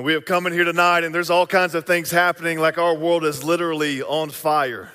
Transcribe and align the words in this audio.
And 0.00 0.06
we 0.06 0.14
have 0.14 0.24
come 0.24 0.46
in 0.46 0.54
here 0.54 0.64
tonight, 0.64 1.04
and 1.04 1.14
there's 1.14 1.28
all 1.28 1.46
kinds 1.46 1.74
of 1.74 1.84
things 1.84 2.10
happening, 2.10 2.58
like 2.58 2.78
our 2.78 2.94
world 2.94 3.22
is 3.22 3.44
literally 3.44 4.00
on 4.00 4.30
fire. 4.30 4.90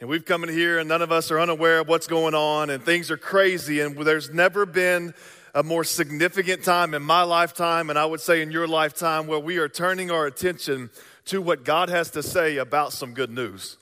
And 0.00 0.10
we've 0.10 0.24
come 0.24 0.42
in 0.42 0.48
here, 0.48 0.80
and 0.80 0.88
none 0.88 1.00
of 1.00 1.12
us 1.12 1.30
are 1.30 1.38
unaware 1.38 1.78
of 1.78 1.86
what's 1.86 2.08
going 2.08 2.34
on, 2.34 2.70
and 2.70 2.84
things 2.84 3.12
are 3.12 3.16
crazy. 3.16 3.78
And 3.78 3.96
there's 3.96 4.28
never 4.28 4.66
been 4.66 5.14
a 5.54 5.62
more 5.62 5.84
significant 5.84 6.64
time 6.64 6.92
in 6.92 7.02
my 7.02 7.22
lifetime, 7.22 7.88
and 7.88 7.96
I 7.96 8.04
would 8.04 8.18
say 8.18 8.42
in 8.42 8.50
your 8.50 8.66
lifetime, 8.66 9.28
where 9.28 9.38
we 9.38 9.58
are 9.58 9.68
turning 9.68 10.10
our 10.10 10.26
attention 10.26 10.90
to 11.26 11.40
what 11.40 11.64
God 11.64 11.88
has 11.88 12.10
to 12.10 12.22
say 12.24 12.56
about 12.56 12.92
some 12.92 13.14
good 13.14 13.30
news. 13.30 13.76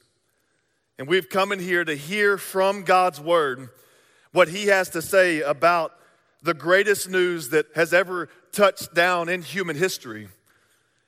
And 0.99 1.09
we've 1.09 1.31
come 1.31 1.53
in 1.53 1.59
here 1.59 1.87
to 1.87 1.95
hear 1.95 2.37
from 2.37 2.83
God's 2.83 3.19
word 3.19 3.71
what 4.33 4.49
He 4.49 4.67
has 4.67 4.91
to 4.91 5.01
say 5.01 5.41
about 5.41 5.95
the 6.43 6.53
greatest 6.53 7.09
news 7.09 7.49
that 7.49 7.65
has 7.75 7.95
ever 7.95 8.29
touched 8.53 8.95
down 8.95 9.29
in 9.29 9.43
human 9.43 9.77
history. 9.77 10.29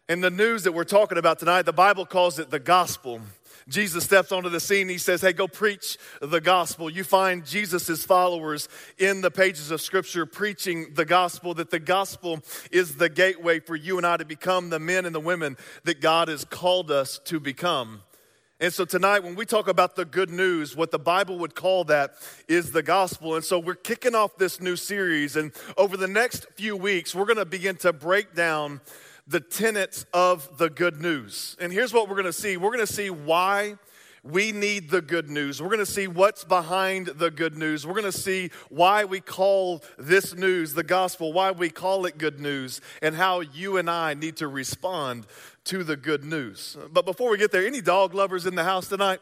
And 0.08 0.24
the 0.24 0.30
news 0.30 0.64
that 0.64 0.72
we're 0.72 0.84
talking 0.84 1.18
about 1.18 1.38
tonight, 1.38 1.62
the 1.62 1.72
Bible 1.72 2.04
calls 2.04 2.38
it 2.38 2.50
the 2.50 2.58
gospel. 2.58 3.20
Jesus 3.68 4.02
steps 4.02 4.32
onto 4.32 4.48
the 4.48 4.58
scene. 4.58 4.88
He 4.88 4.98
says, 4.98 5.20
Hey, 5.20 5.32
go 5.32 5.46
preach 5.46 5.96
the 6.20 6.40
gospel. 6.40 6.90
You 6.90 7.04
find 7.04 7.46
Jesus' 7.46 8.04
followers 8.04 8.68
in 8.98 9.20
the 9.20 9.30
pages 9.30 9.70
of 9.70 9.80
Scripture 9.80 10.26
preaching 10.26 10.94
the 10.94 11.04
gospel, 11.04 11.54
that 11.54 11.70
the 11.70 11.78
gospel 11.78 12.40
is 12.72 12.96
the 12.96 13.08
gateway 13.08 13.60
for 13.60 13.76
you 13.76 13.96
and 13.96 14.06
I 14.06 14.16
to 14.16 14.24
become 14.24 14.70
the 14.70 14.80
men 14.80 15.06
and 15.06 15.14
the 15.14 15.20
women 15.20 15.56
that 15.84 16.00
God 16.00 16.28
has 16.28 16.44
called 16.44 16.90
us 16.90 17.20
to 17.26 17.38
become. 17.38 18.02
And 18.62 18.70
so 18.70 18.84
tonight, 18.84 19.20
when 19.20 19.36
we 19.36 19.46
talk 19.46 19.68
about 19.68 19.96
the 19.96 20.04
good 20.04 20.28
news, 20.28 20.76
what 20.76 20.90
the 20.90 20.98
Bible 20.98 21.38
would 21.38 21.54
call 21.54 21.84
that 21.84 22.12
is 22.46 22.72
the 22.72 22.82
gospel. 22.82 23.34
And 23.34 23.42
so 23.42 23.58
we're 23.58 23.74
kicking 23.74 24.14
off 24.14 24.36
this 24.36 24.60
new 24.60 24.76
series. 24.76 25.34
And 25.34 25.52
over 25.78 25.96
the 25.96 26.06
next 26.06 26.46
few 26.56 26.76
weeks, 26.76 27.14
we're 27.14 27.24
going 27.24 27.38
to 27.38 27.46
begin 27.46 27.76
to 27.76 27.94
break 27.94 28.34
down 28.34 28.82
the 29.26 29.40
tenets 29.40 30.04
of 30.12 30.58
the 30.58 30.68
good 30.68 31.00
news. 31.00 31.56
And 31.58 31.72
here's 31.72 31.94
what 31.94 32.06
we're 32.06 32.16
going 32.16 32.26
to 32.26 32.34
see 32.34 32.58
we're 32.58 32.68
going 32.68 32.86
to 32.86 32.92
see 32.92 33.08
why 33.08 33.76
we 34.22 34.52
need 34.52 34.90
the 34.90 35.00
good 35.00 35.30
news. 35.30 35.62
We're 35.62 35.68
going 35.68 35.78
to 35.78 35.86
see 35.86 36.06
what's 36.06 36.44
behind 36.44 37.06
the 37.06 37.30
good 37.30 37.56
news. 37.56 37.86
We're 37.86 37.94
going 37.94 38.04
to 38.04 38.12
see 38.12 38.50
why 38.68 39.04
we 39.04 39.20
call 39.20 39.82
this 39.98 40.34
news 40.34 40.74
the 40.74 40.82
gospel, 40.82 41.32
why 41.32 41.50
we 41.50 41.70
call 41.70 42.06
it 42.06 42.18
good 42.18 42.40
news, 42.40 42.80
and 43.02 43.14
how 43.14 43.40
you 43.40 43.76
and 43.76 43.88
I 43.88 44.14
need 44.14 44.36
to 44.36 44.48
respond 44.48 45.26
to 45.64 45.84
the 45.84 45.96
good 45.96 46.24
news. 46.24 46.76
But 46.92 47.04
before 47.04 47.30
we 47.30 47.38
get 47.38 47.52
there, 47.52 47.66
any 47.66 47.80
dog 47.80 48.14
lovers 48.14 48.46
in 48.46 48.54
the 48.54 48.64
house 48.64 48.88
tonight? 48.88 49.20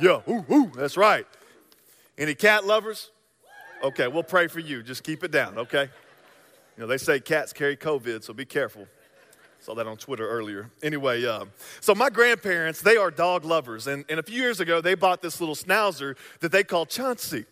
Yeah, 0.00 0.20
ooh, 0.28 0.44
ooh, 0.50 0.72
that's 0.74 0.96
right. 0.96 1.26
Any 2.16 2.34
cat 2.34 2.64
lovers? 2.64 3.10
Okay, 3.82 4.08
we'll 4.08 4.22
pray 4.22 4.48
for 4.48 4.60
you. 4.60 4.82
Just 4.82 5.04
keep 5.04 5.22
it 5.22 5.30
down, 5.30 5.58
okay? 5.58 5.88
You 6.76 6.82
know, 6.82 6.86
they 6.86 6.98
say 6.98 7.20
cats 7.20 7.52
carry 7.52 7.76
COVID, 7.76 8.22
so 8.24 8.32
be 8.32 8.44
careful. 8.44 8.86
Saw 9.60 9.74
that 9.74 9.86
on 9.86 9.96
Twitter 9.96 10.28
earlier. 10.28 10.70
Anyway, 10.82 11.24
uh, 11.24 11.44
so 11.80 11.94
my 11.94 12.10
grandparents, 12.10 12.80
they 12.80 12.96
are 12.96 13.10
dog 13.10 13.44
lovers. 13.44 13.86
And, 13.86 14.04
and 14.08 14.20
a 14.20 14.22
few 14.22 14.40
years 14.40 14.60
ago, 14.60 14.80
they 14.80 14.94
bought 14.94 15.20
this 15.20 15.40
little 15.40 15.56
schnauzer 15.56 16.16
that 16.40 16.52
they 16.52 16.64
call 16.64 16.86
Chauncey. 16.86 17.44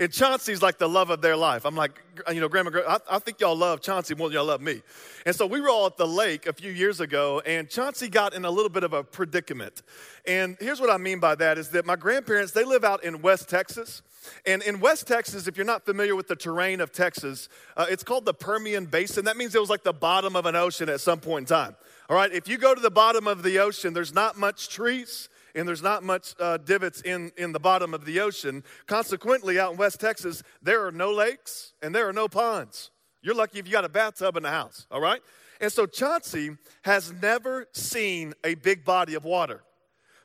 And 0.00 0.12
Chauncey's 0.12 0.62
like 0.62 0.78
the 0.78 0.88
love 0.88 1.10
of 1.10 1.20
their 1.20 1.36
life. 1.36 1.64
I'm 1.64 1.74
like, 1.74 2.00
you 2.32 2.40
know, 2.40 2.48
Grandma, 2.48 2.70
I, 2.86 2.98
I, 3.10 3.18
think 3.18 3.40
y'all 3.40 3.56
love 3.56 3.80
Chauncey 3.80 4.14
more 4.14 4.28
than 4.28 4.36
y'all 4.36 4.44
love 4.44 4.60
me. 4.60 4.82
And 5.26 5.34
so 5.34 5.46
we 5.46 5.60
were 5.60 5.68
all 5.68 5.86
at 5.86 5.96
the 5.96 6.06
lake 6.06 6.46
a 6.46 6.52
few 6.52 6.70
years 6.70 7.00
ago, 7.00 7.42
and 7.44 7.68
Chauncey 7.68 8.08
got 8.08 8.34
in 8.34 8.44
a 8.44 8.50
little 8.50 8.68
bit 8.68 8.84
of 8.84 8.92
a 8.92 9.02
predicament. 9.02 9.82
And 10.26 10.56
here's 10.60 10.80
what 10.80 10.90
I 10.90 10.96
mean 10.96 11.20
by 11.20 11.34
that 11.36 11.58
is 11.58 11.70
that 11.70 11.86
my 11.86 11.96
grandparents, 11.96 12.52
they 12.52 12.64
live 12.64 12.84
out 12.84 13.04
in 13.04 13.22
West 13.22 13.48
Texas. 13.48 14.02
And 14.46 14.62
in 14.62 14.80
West 14.80 15.06
Texas, 15.06 15.46
if 15.46 15.56
you're 15.56 15.66
not 15.66 15.84
familiar 15.84 16.16
with 16.16 16.28
the 16.28 16.36
terrain 16.36 16.80
of 16.80 16.92
Texas, 16.92 17.48
uh, 17.76 17.86
it's 17.88 18.02
called 18.02 18.24
the 18.24 18.34
Permian 18.34 18.86
Basin. 18.86 19.26
That 19.26 19.36
means 19.36 19.54
it 19.54 19.60
was 19.60 19.70
like 19.70 19.82
the 19.82 19.92
bottom 19.92 20.34
of 20.34 20.46
an 20.46 20.56
ocean 20.56 20.88
at 20.88 21.00
some 21.00 21.20
point 21.20 21.50
in 21.50 21.56
time. 21.56 21.76
All 22.08 22.16
right, 22.16 22.32
if 22.32 22.48
you 22.48 22.58
go 22.58 22.74
to 22.74 22.80
the 22.80 22.90
bottom 22.90 23.26
of 23.26 23.42
the 23.42 23.58
ocean, 23.58 23.94
there's 23.94 24.14
not 24.14 24.38
much 24.38 24.68
trees 24.68 25.28
and 25.54 25.68
there's 25.68 25.82
not 25.82 26.02
much 26.02 26.34
uh, 26.40 26.56
divots 26.58 27.00
in, 27.02 27.32
in 27.36 27.52
the 27.52 27.60
bottom 27.60 27.94
of 27.94 28.04
the 28.04 28.20
ocean. 28.20 28.64
Consequently, 28.86 29.58
out 29.58 29.72
in 29.72 29.78
West 29.78 30.00
Texas, 30.00 30.42
there 30.62 30.86
are 30.86 30.92
no 30.92 31.12
lakes 31.12 31.74
and 31.82 31.94
there 31.94 32.08
are 32.08 32.12
no 32.12 32.28
ponds. 32.28 32.90
You're 33.22 33.34
lucky 33.34 33.58
if 33.58 33.66
you 33.66 33.72
got 33.72 33.84
a 33.84 33.88
bathtub 33.88 34.36
in 34.36 34.42
the 34.42 34.50
house, 34.50 34.86
all 34.90 35.00
right? 35.00 35.22
And 35.60 35.72
so 35.72 35.86
Chauncey 35.86 36.56
has 36.82 37.12
never 37.22 37.66
seen 37.72 38.34
a 38.44 38.54
big 38.54 38.84
body 38.84 39.14
of 39.14 39.24
water. 39.24 39.62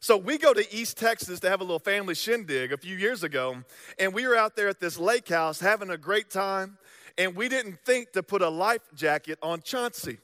So 0.01 0.17
we 0.17 0.37
go 0.37 0.53
to 0.53 0.73
East 0.73 0.97
Texas 0.97 1.41
to 1.41 1.49
have 1.49 1.59
a 1.59 1.63
little 1.63 1.79
family 1.79 2.15
shindig 2.15 2.71
a 2.71 2.77
few 2.77 2.95
years 2.95 3.23
ago, 3.23 3.63
and 3.97 4.13
we 4.13 4.25
were 4.25 4.35
out 4.35 4.55
there 4.55 4.69
at 4.69 4.79
this 4.79 4.97
lake 4.97 5.27
house 5.27 5.59
having 5.59 5.89
a 5.89 5.97
great 5.97 6.29
time, 6.29 6.77
and 7.17 7.35
we 7.35 7.49
didn't 7.49 7.79
think 7.85 8.13
to 8.13 8.23
put 8.23 8.41
a 8.41 8.49
life 8.49 8.81
jacket 8.95 9.37
on 9.41 9.61
Chauncey. 9.61 10.19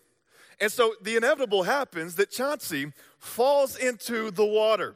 And 0.62 0.72
so 0.72 0.96
the 1.02 1.18
inevitable 1.18 1.64
happens 1.64 2.16
that 2.16 2.32
Chauncey 2.32 2.94
falls 3.26 3.78
into 3.78 4.32
the 4.32 4.46
water. 4.46 4.96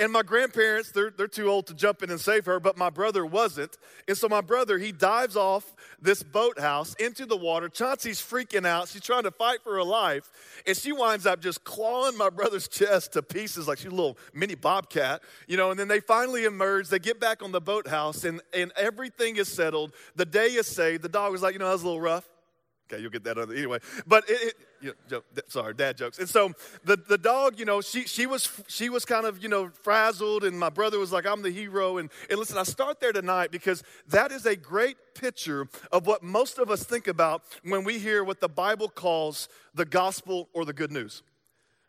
And 0.00 0.12
my 0.12 0.22
grandparents, 0.22 0.92
they're, 0.92 1.10
they're 1.10 1.26
too 1.26 1.48
old 1.48 1.66
to 1.66 1.74
jump 1.74 2.04
in 2.04 2.10
and 2.10 2.20
save 2.20 2.46
her, 2.46 2.60
but 2.60 2.76
my 2.76 2.88
brother 2.88 3.26
wasn't. 3.26 3.76
And 4.06 4.16
so 4.16 4.28
my 4.28 4.40
brother, 4.40 4.78
he 4.78 4.92
dives 4.92 5.34
off 5.34 5.74
this 6.00 6.22
boathouse 6.22 6.94
into 6.94 7.26
the 7.26 7.36
water. 7.36 7.68
Chauncey's 7.68 8.20
freaking 8.20 8.64
out. 8.64 8.86
She's 8.86 9.02
trying 9.02 9.24
to 9.24 9.32
fight 9.32 9.58
for 9.64 9.74
her 9.74 9.82
life. 9.82 10.30
And 10.68 10.76
she 10.76 10.92
winds 10.92 11.26
up 11.26 11.40
just 11.40 11.64
clawing 11.64 12.16
my 12.16 12.30
brother's 12.30 12.68
chest 12.68 13.14
to 13.14 13.22
pieces 13.22 13.66
like 13.66 13.78
she's 13.78 13.86
a 13.86 13.90
little 13.90 14.16
mini 14.32 14.54
bobcat, 14.54 15.20
you 15.48 15.56
know. 15.56 15.72
And 15.72 15.80
then 15.80 15.88
they 15.88 15.98
finally 15.98 16.44
emerge. 16.44 16.88
They 16.88 17.00
get 17.00 17.18
back 17.18 17.42
on 17.42 17.50
the 17.50 17.60
boathouse, 17.60 18.22
and, 18.22 18.40
and 18.54 18.70
everything 18.76 19.36
is 19.36 19.48
settled. 19.48 19.92
The 20.14 20.26
day 20.26 20.46
is 20.46 20.68
saved. 20.68 21.02
The 21.02 21.08
dog 21.08 21.32
was 21.32 21.42
like, 21.42 21.54
you 21.54 21.58
know, 21.58 21.66
that 21.66 21.72
was 21.72 21.82
a 21.82 21.86
little 21.86 22.00
rough. 22.00 22.28
Okay, 22.90 23.02
you'll 23.02 23.10
get 23.10 23.24
that 23.24 23.36
other 23.36 23.54
anyway. 23.54 23.78
But 24.06 24.30
it, 24.30 24.42
it 24.42 24.54
you 24.80 24.94
know, 25.10 25.22
sorry, 25.48 25.74
dad 25.74 25.96
jokes. 25.96 26.18
And 26.18 26.28
so 26.28 26.52
the, 26.84 26.96
the 26.96 27.18
dog, 27.18 27.58
you 27.58 27.64
know, 27.64 27.80
she, 27.80 28.04
she 28.04 28.26
was 28.26 28.50
she 28.66 28.88
was 28.88 29.04
kind 29.04 29.26
of 29.26 29.42
you 29.42 29.48
know 29.48 29.70
frazzled, 29.82 30.44
and 30.44 30.58
my 30.58 30.70
brother 30.70 30.98
was 30.98 31.12
like, 31.12 31.26
"I'm 31.26 31.42
the 31.42 31.50
hero." 31.50 31.98
And 31.98 32.10
and 32.30 32.38
listen, 32.38 32.58
I 32.58 32.62
start 32.62 33.00
there 33.00 33.12
tonight 33.12 33.50
because 33.50 33.82
that 34.08 34.32
is 34.32 34.46
a 34.46 34.56
great 34.56 34.96
picture 35.14 35.68
of 35.92 36.06
what 36.06 36.22
most 36.22 36.58
of 36.58 36.70
us 36.70 36.84
think 36.84 37.08
about 37.08 37.42
when 37.62 37.84
we 37.84 37.98
hear 37.98 38.22
what 38.24 38.40
the 38.40 38.48
Bible 38.48 38.88
calls 38.88 39.48
the 39.74 39.84
gospel 39.84 40.48
or 40.52 40.64
the 40.64 40.72
good 40.72 40.92
news. 40.92 41.22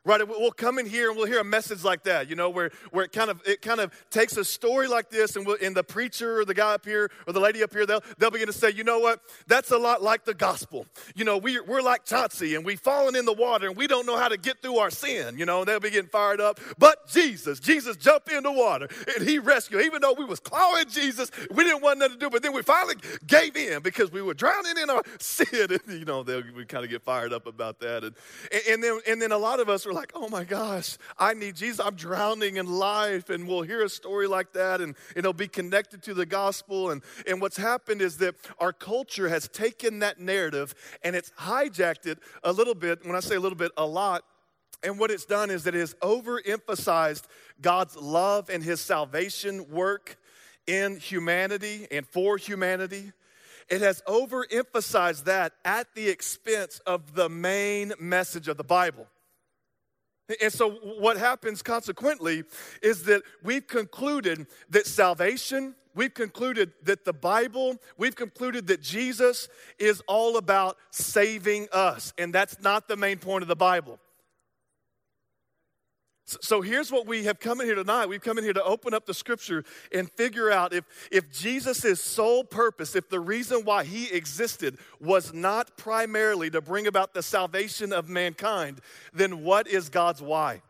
Right, 0.05 0.25
we'll 0.25 0.51
come 0.51 0.79
in 0.79 0.85
here 0.85 1.09
and 1.09 1.17
we'll 1.17 1.27
hear 1.27 1.41
a 1.41 1.43
message 1.43 1.83
like 1.83 2.03
that, 2.03 2.29
you 2.29 2.35
know, 2.37 2.49
where, 2.49 2.71
where 2.91 3.03
it 3.03 3.11
kind 3.11 3.29
of 3.29 3.41
it 3.45 3.61
kind 3.61 3.81
of 3.81 3.91
takes 4.09 4.37
a 4.37 4.45
story 4.45 4.87
like 4.87 5.09
this, 5.09 5.35
and, 5.35 5.45
we'll, 5.45 5.57
and 5.61 5.75
the 5.75 5.83
preacher 5.83 6.39
or 6.39 6.45
the 6.45 6.53
guy 6.53 6.73
up 6.73 6.85
here 6.85 7.11
or 7.27 7.33
the 7.33 7.39
lady 7.41 7.61
up 7.61 7.73
here, 7.73 7.85
they'll, 7.85 8.01
they'll 8.17 8.31
begin 8.31 8.47
to 8.47 8.53
say, 8.53 8.71
you 8.71 8.85
know 8.85 8.99
what, 8.99 9.19
that's 9.47 9.71
a 9.71 9.77
lot 9.77 10.01
like 10.01 10.23
the 10.23 10.33
gospel. 10.33 10.85
You 11.15 11.25
know, 11.25 11.37
we, 11.37 11.59
we're 11.59 11.81
like 11.81 12.05
Chauncey, 12.05 12.55
and 12.55 12.63
we've 12.63 12.79
fallen 12.79 13.13
in 13.13 13.25
the 13.25 13.33
water, 13.33 13.67
and 13.67 13.75
we 13.75 13.87
don't 13.87 14.05
know 14.05 14.17
how 14.17 14.29
to 14.29 14.37
get 14.37 14.61
through 14.61 14.77
our 14.77 14.89
sin, 14.89 15.37
you 15.37 15.45
know, 15.45 15.59
and 15.59 15.67
they'll 15.67 15.81
be 15.81 15.89
getting 15.89 16.09
fired 16.09 16.39
up. 16.39 16.61
But 16.77 17.09
Jesus, 17.09 17.59
Jesus 17.59 17.97
jumped 17.97 18.31
in 18.31 18.43
the 18.43 18.53
water, 18.53 18.87
and 19.17 19.27
he 19.27 19.37
rescued. 19.37 19.81
Even 19.81 20.01
though 20.01 20.13
we 20.13 20.23
was 20.23 20.39
clawing 20.39 20.87
Jesus, 20.87 21.29
we 21.51 21.65
didn't 21.65 21.81
want 21.81 21.99
nothing 21.99 22.19
to 22.19 22.25
do, 22.25 22.29
but 22.29 22.41
then 22.41 22.53
we 22.53 22.61
finally 22.61 22.95
gave 23.27 23.57
in 23.57 23.81
because 23.81 24.13
we 24.13 24.21
were 24.21 24.33
drowning 24.33 24.77
in 24.81 24.89
our 24.89 25.03
sin, 25.19 25.67
and, 25.71 25.99
you 25.99 26.05
know, 26.05 26.23
they 26.23 26.41
we 26.55 26.63
kind 26.63 26.85
of 26.85 26.89
get 26.89 27.01
fired 27.01 27.33
up 27.33 27.47
about 27.47 27.81
that. 27.81 28.05
And, 28.05 28.15
and, 28.69 28.81
then, 28.81 29.01
and 29.05 29.21
then 29.21 29.33
a 29.33 29.37
lot 29.37 29.59
of 29.59 29.67
us 29.67 29.88
are 29.89 29.93
like, 29.93 30.11
oh 30.15 30.29
my 30.29 30.43
gosh, 30.43 30.97
I 31.17 31.33
need 31.33 31.55
Jesus. 31.55 31.79
I'm 31.79 31.95
drowning 31.95 32.57
in 32.57 32.67
life. 32.67 33.29
And 33.29 33.47
we'll 33.47 33.63
hear 33.63 33.83
a 33.83 33.89
story 33.89 34.27
like 34.27 34.53
that 34.53 34.81
and 34.81 34.95
it'll 35.15 35.33
be 35.33 35.47
connected 35.47 36.03
to 36.03 36.13
the 36.13 36.25
gospel. 36.25 36.91
And, 36.91 37.01
and 37.27 37.41
what's 37.41 37.57
happened 37.57 38.01
is 38.01 38.17
that 38.17 38.35
our 38.59 38.73
culture 38.73 39.29
has 39.29 39.47
taken 39.47 39.99
that 39.99 40.19
narrative 40.19 40.75
and 41.03 41.15
it's 41.15 41.31
hijacked 41.39 42.05
it 42.05 42.19
a 42.43 42.51
little 42.51 42.75
bit. 42.75 43.05
When 43.05 43.15
I 43.15 43.19
say 43.19 43.35
a 43.35 43.39
little 43.39 43.57
bit, 43.57 43.71
a 43.77 43.85
lot. 43.85 44.23
And 44.81 44.97
what 44.97 45.11
it's 45.11 45.25
done 45.25 45.49
is 45.49 45.65
that 45.65 45.75
it 45.75 45.79
has 45.79 45.93
overemphasized 45.95 47.23
God's 47.61 47.97
love 47.97 48.49
and 48.49 48.63
his 48.63 48.79
salvation 48.79 49.69
work 49.69 50.17
in 50.67 50.97
humanity 50.97 51.87
and 51.91 52.07
for 52.07 52.37
humanity. 52.37 53.11
It 53.69 53.81
has 53.81 54.01
overemphasized 54.07 55.25
that 55.25 55.53
at 55.63 55.93
the 55.95 56.09
expense 56.09 56.79
of 56.85 57.13
the 57.13 57.29
main 57.29 57.93
message 57.99 58.47
of 58.47 58.57
the 58.57 58.63
Bible. 58.63 59.07
And 60.41 60.53
so, 60.53 60.71
what 60.71 61.17
happens 61.17 61.61
consequently 61.61 62.43
is 62.81 63.03
that 63.03 63.23
we've 63.43 63.65
concluded 63.65 64.45
that 64.69 64.85
salvation, 64.85 65.75
we've 65.95 66.13
concluded 66.13 66.71
that 66.83 67.03
the 67.03 67.13
Bible, 67.13 67.77
we've 67.97 68.15
concluded 68.15 68.67
that 68.67 68.81
Jesus 68.81 69.49
is 69.79 70.01
all 70.07 70.37
about 70.37 70.77
saving 70.91 71.67
us. 71.71 72.13
And 72.17 72.33
that's 72.33 72.61
not 72.61 72.87
the 72.87 72.95
main 72.95 73.17
point 73.17 73.41
of 73.41 73.47
the 73.47 73.55
Bible. 73.55 73.99
So 76.41 76.61
here's 76.61 76.91
what 76.91 77.07
we 77.07 77.23
have 77.25 77.39
come 77.39 77.61
in 77.61 77.67
here 77.67 77.75
tonight. 77.75 78.07
We've 78.07 78.21
come 78.21 78.37
in 78.37 78.43
here 78.43 78.53
to 78.53 78.63
open 78.63 78.93
up 78.93 79.05
the 79.05 79.13
scripture 79.13 79.63
and 79.91 80.11
figure 80.11 80.51
out 80.51 80.73
if, 80.73 80.85
if 81.11 81.31
Jesus' 81.31 82.01
sole 82.01 82.43
purpose, 82.43 82.95
if 82.95 83.09
the 83.09 83.19
reason 83.19 83.65
why 83.65 83.83
he 83.83 84.11
existed 84.11 84.77
was 84.99 85.33
not 85.33 85.75
primarily 85.77 86.49
to 86.51 86.61
bring 86.61 86.87
about 86.87 87.13
the 87.13 87.23
salvation 87.23 87.91
of 87.91 88.09
mankind, 88.09 88.79
then 89.13 89.43
what 89.43 89.67
is 89.67 89.89
God's 89.89 90.21
why? 90.21 90.61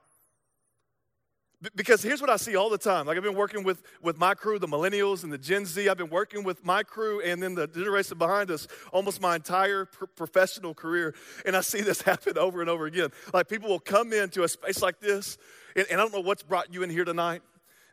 Because 1.76 2.02
here's 2.02 2.22
what 2.22 2.30
I 2.30 2.38
see 2.38 2.56
all 2.56 2.70
the 2.70 2.78
time. 2.78 3.06
Like 3.06 3.18
I've 3.18 3.24
been 3.24 3.36
working 3.36 3.64
with, 3.64 3.84
with 4.02 4.18
my 4.18 4.34
crew, 4.34 4.60
the 4.60 4.68
millennials 4.68 5.24
and 5.24 5.34
the 5.34 5.38
Gen 5.38 5.66
Z. 5.66 5.90
I've 5.90 5.98
been 5.98 6.10
working 6.10 6.46
with 6.46 6.64
my 6.64 6.84
crew 6.84 7.22
and 7.22 7.44
then 7.44 7.54
the 7.54 7.68
generation 7.68 8.18
behind 8.18 8.50
us 8.50 8.66
almost 8.94 9.22
my 9.22 9.36
entire 9.36 9.86
pr- 9.86 10.06
professional 10.06 10.74
career. 10.74 11.14
And 11.46 11.58
I 11.58 11.62
see 11.62 11.82
this 11.82 12.02
happen 12.04 12.38
over 12.38 12.62
and 12.62 12.70
over 12.70 12.86
again. 12.86 13.10
Like 13.34 13.50
people 13.50 13.68
will 13.68 13.80
come 13.80 14.14
into 14.14 14.44
a 14.44 14.48
space 14.48 14.82
like 14.82 15.02
this, 15.02 15.38
and, 15.76 15.86
and 15.92 16.00
I 16.00 16.04
don't 16.04 16.14
know 16.14 16.22
what's 16.22 16.44
brought 16.44 16.74
you 16.74 16.82
in 16.84 16.90
here 16.90 17.04
tonight. 17.04 17.42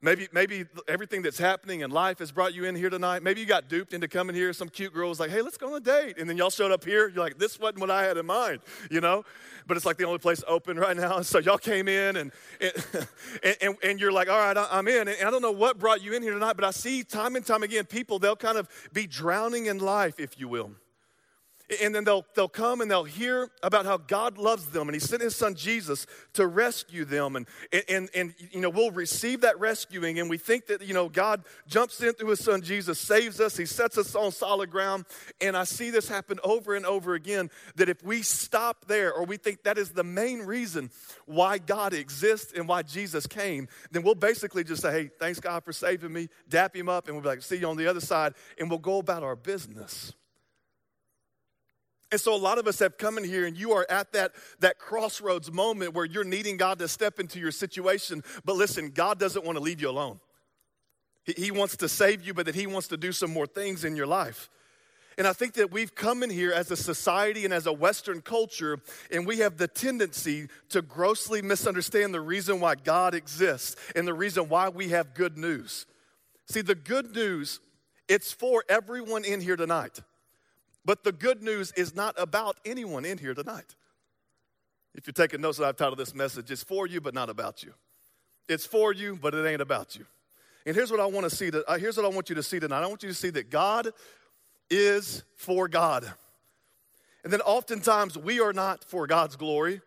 Maybe, 0.06 0.28
maybe 0.32 0.66
everything 0.86 1.22
that's 1.22 1.36
happening 1.36 1.80
in 1.80 1.90
life 1.90 2.20
has 2.20 2.30
brought 2.30 2.54
you 2.54 2.64
in 2.64 2.76
here 2.76 2.88
tonight. 2.88 3.24
Maybe 3.24 3.40
you 3.40 3.46
got 3.46 3.68
duped 3.68 3.92
into 3.92 4.06
coming 4.06 4.36
here. 4.36 4.52
Some 4.52 4.68
cute 4.68 4.94
girl 4.94 5.08
was 5.08 5.18
like, 5.18 5.30
hey, 5.30 5.42
let's 5.42 5.56
go 5.56 5.66
on 5.66 5.74
a 5.74 5.80
date. 5.80 6.16
And 6.16 6.30
then 6.30 6.36
y'all 6.36 6.48
showed 6.48 6.70
up 6.70 6.84
here. 6.84 7.08
You're 7.08 7.24
like, 7.24 7.38
this 7.38 7.58
wasn't 7.58 7.80
what 7.80 7.90
I 7.90 8.04
had 8.04 8.16
in 8.16 8.24
mind, 8.24 8.60
you 8.88 9.00
know? 9.00 9.24
But 9.66 9.76
it's 9.76 9.84
like 9.84 9.96
the 9.96 10.04
only 10.04 10.20
place 10.20 10.44
open 10.46 10.78
right 10.78 10.96
now. 10.96 11.20
So 11.26 11.40
y'all 11.40 11.58
came 11.58 11.88
in 11.88 12.14
and, 12.14 12.30
and, 12.60 13.56
and, 13.60 13.76
and 13.82 14.00
you're 14.00 14.12
like, 14.12 14.28
all 14.28 14.38
right, 14.38 14.56
I'm 14.70 14.86
in. 14.86 15.08
And 15.08 15.26
I 15.26 15.30
don't 15.32 15.42
know 15.42 15.50
what 15.50 15.76
brought 15.76 16.04
you 16.04 16.12
in 16.12 16.22
here 16.22 16.34
tonight, 16.34 16.54
but 16.54 16.64
I 16.64 16.70
see 16.70 17.02
time 17.02 17.34
and 17.34 17.44
time 17.44 17.64
again 17.64 17.84
people, 17.84 18.20
they'll 18.20 18.36
kind 18.36 18.58
of 18.58 18.68
be 18.92 19.08
drowning 19.08 19.66
in 19.66 19.78
life, 19.78 20.20
if 20.20 20.38
you 20.38 20.46
will. 20.46 20.70
And 21.82 21.94
then 21.94 22.04
they'll, 22.04 22.24
they'll 22.34 22.48
come 22.48 22.80
and 22.80 22.88
they'll 22.90 23.04
hear 23.04 23.50
about 23.62 23.86
how 23.86 23.96
God 23.96 24.38
loves 24.38 24.66
them 24.66 24.88
and 24.88 24.94
He 24.94 25.00
sent 25.00 25.22
His 25.22 25.34
Son 25.34 25.54
Jesus 25.54 26.06
to 26.34 26.46
rescue 26.46 27.04
them. 27.04 27.34
And, 27.34 27.46
and, 27.88 28.08
and, 28.14 28.34
you 28.52 28.60
know, 28.60 28.70
we'll 28.70 28.92
receive 28.92 29.40
that 29.40 29.58
rescuing 29.58 30.20
and 30.20 30.30
we 30.30 30.38
think 30.38 30.66
that, 30.66 30.82
you 30.82 30.94
know, 30.94 31.08
God 31.08 31.42
jumps 31.66 32.00
in 32.00 32.12
through 32.12 32.30
His 32.30 32.40
Son 32.40 32.62
Jesus, 32.62 33.00
saves 33.00 33.40
us, 33.40 33.56
He 33.56 33.66
sets 33.66 33.98
us 33.98 34.14
on 34.14 34.30
solid 34.30 34.70
ground. 34.70 35.06
And 35.40 35.56
I 35.56 35.64
see 35.64 35.90
this 35.90 36.08
happen 36.08 36.38
over 36.44 36.76
and 36.76 36.86
over 36.86 37.14
again 37.14 37.50
that 37.74 37.88
if 37.88 38.02
we 38.04 38.22
stop 38.22 38.86
there 38.86 39.12
or 39.12 39.24
we 39.24 39.36
think 39.36 39.64
that 39.64 39.76
is 39.76 39.90
the 39.90 40.04
main 40.04 40.40
reason 40.40 40.90
why 41.24 41.58
God 41.58 41.94
exists 41.94 42.52
and 42.54 42.68
why 42.68 42.82
Jesus 42.82 43.26
came, 43.26 43.66
then 43.90 44.02
we'll 44.02 44.14
basically 44.14 44.62
just 44.62 44.82
say, 44.82 44.92
hey, 44.92 45.10
thanks 45.18 45.40
God 45.40 45.64
for 45.64 45.72
saving 45.72 46.12
me, 46.12 46.28
dap 46.48 46.76
Him 46.76 46.88
up, 46.88 47.06
and 47.06 47.16
we'll 47.16 47.22
be 47.22 47.28
like, 47.28 47.42
see 47.42 47.56
you 47.56 47.68
on 47.68 47.76
the 47.76 47.88
other 47.88 48.00
side, 48.00 48.34
and 48.58 48.70
we'll 48.70 48.78
go 48.78 48.98
about 48.98 49.22
our 49.22 49.36
business. 49.36 50.12
And 52.12 52.20
so 52.20 52.34
a 52.34 52.38
lot 52.38 52.58
of 52.58 52.68
us 52.68 52.78
have 52.78 52.98
come 52.98 53.18
in 53.18 53.24
here 53.24 53.46
and 53.46 53.56
you 53.56 53.72
are 53.72 53.86
at 53.90 54.12
that, 54.12 54.32
that 54.60 54.78
crossroads 54.78 55.50
moment 55.50 55.92
where 55.92 56.04
you're 56.04 56.24
needing 56.24 56.56
God 56.56 56.78
to 56.78 56.88
step 56.88 57.18
into 57.18 57.40
your 57.40 57.50
situation. 57.50 58.22
But 58.44 58.56
listen, 58.56 58.90
God 58.90 59.18
doesn't 59.18 59.44
want 59.44 59.58
to 59.58 59.62
leave 59.62 59.80
you 59.80 59.90
alone. 59.90 60.20
He, 61.24 61.34
he 61.36 61.50
wants 61.50 61.76
to 61.78 61.88
save 61.88 62.24
you, 62.24 62.32
but 62.32 62.46
that 62.46 62.54
He 62.54 62.66
wants 62.66 62.88
to 62.88 62.96
do 62.96 63.10
some 63.10 63.32
more 63.32 63.46
things 63.46 63.84
in 63.84 63.96
your 63.96 64.06
life. 64.06 64.48
And 65.18 65.26
I 65.26 65.32
think 65.32 65.54
that 65.54 65.72
we've 65.72 65.94
come 65.94 66.22
in 66.22 66.28
here 66.28 66.52
as 66.52 66.70
a 66.70 66.76
society 66.76 67.46
and 67.46 67.54
as 67.54 67.66
a 67.66 67.72
Western 67.72 68.20
culture, 68.20 68.78
and 69.10 69.26
we 69.26 69.38
have 69.38 69.56
the 69.56 69.66
tendency 69.66 70.48
to 70.68 70.82
grossly 70.82 71.40
misunderstand 71.40 72.12
the 72.12 72.20
reason 72.20 72.60
why 72.60 72.74
God 72.74 73.14
exists 73.14 73.76
and 73.96 74.06
the 74.06 74.12
reason 74.12 74.48
why 74.50 74.68
we 74.68 74.90
have 74.90 75.14
good 75.14 75.38
news. 75.38 75.86
See, 76.48 76.60
the 76.60 76.74
good 76.74 77.14
news, 77.14 77.60
it's 78.08 78.30
for 78.30 78.62
everyone 78.68 79.24
in 79.24 79.40
here 79.40 79.56
tonight. 79.56 80.00
But 80.86 81.02
the 81.02 81.10
good 81.10 81.42
news 81.42 81.72
is 81.72 81.96
not 81.96 82.14
about 82.16 82.58
anyone 82.64 83.04
in 83.04 83.18
here 83.18 83.34
tonight. 83.34 83.74
If 84.94 85.06
you're 85.06 85.12
taking 85.12 85.40
notes 85.40 85.58
that 85.58 85.66
I've 85.66 85.76
titled 85.76 85.98
this 85.98 86.14
message, 86.14 86.50
it's 86.50 86.62
for 86.62 86.86
you, 86.86 87.00
but 87.00 87.12
not 87.12 87.28
about 87.28 87.64
you. 87.64 87.74
It's 88.48 88.64
for 88.64 88.92
you, 88.92 89.18
but 89.20 89.34
it 89.34 89.44
ain't 89.44 89.60
about 89.60 89.96
you. 89.96 90.06
And 90.64 90.76
here's 90.76 90.92
what 90.92 91.00
I 91.00 91.06
want 91.06 91.28
to 91.28 91.36
see. 91.36 91.50
Uh, 91.50 91.76
here's 91.76 91.96
what 91.96 92.06
I 92.06 92.08
want 92.08 92.28
you 92.28 92.36
to 92.36 92.42
see 92.42 92.60
tonight. 92.60 92.82
I 92.82 92.86
want 92.86 93.02
you 93.02 93.08
to 93.08 93.14
see 93.14 93.30
that 93.30 93.50
God 93.50 93.88
is 94.70 95.24
for 95.34 95.66
God. 95.66 96.10
And 97.24 97.32
then 97.32 97.40
oftentimes 97.40 98.16
we 98.16 98.38
are 98.40 98.52
not 98.52 98.84
for 98.84 99.08
God's 99.08 99.34
glory. 99.34 99.80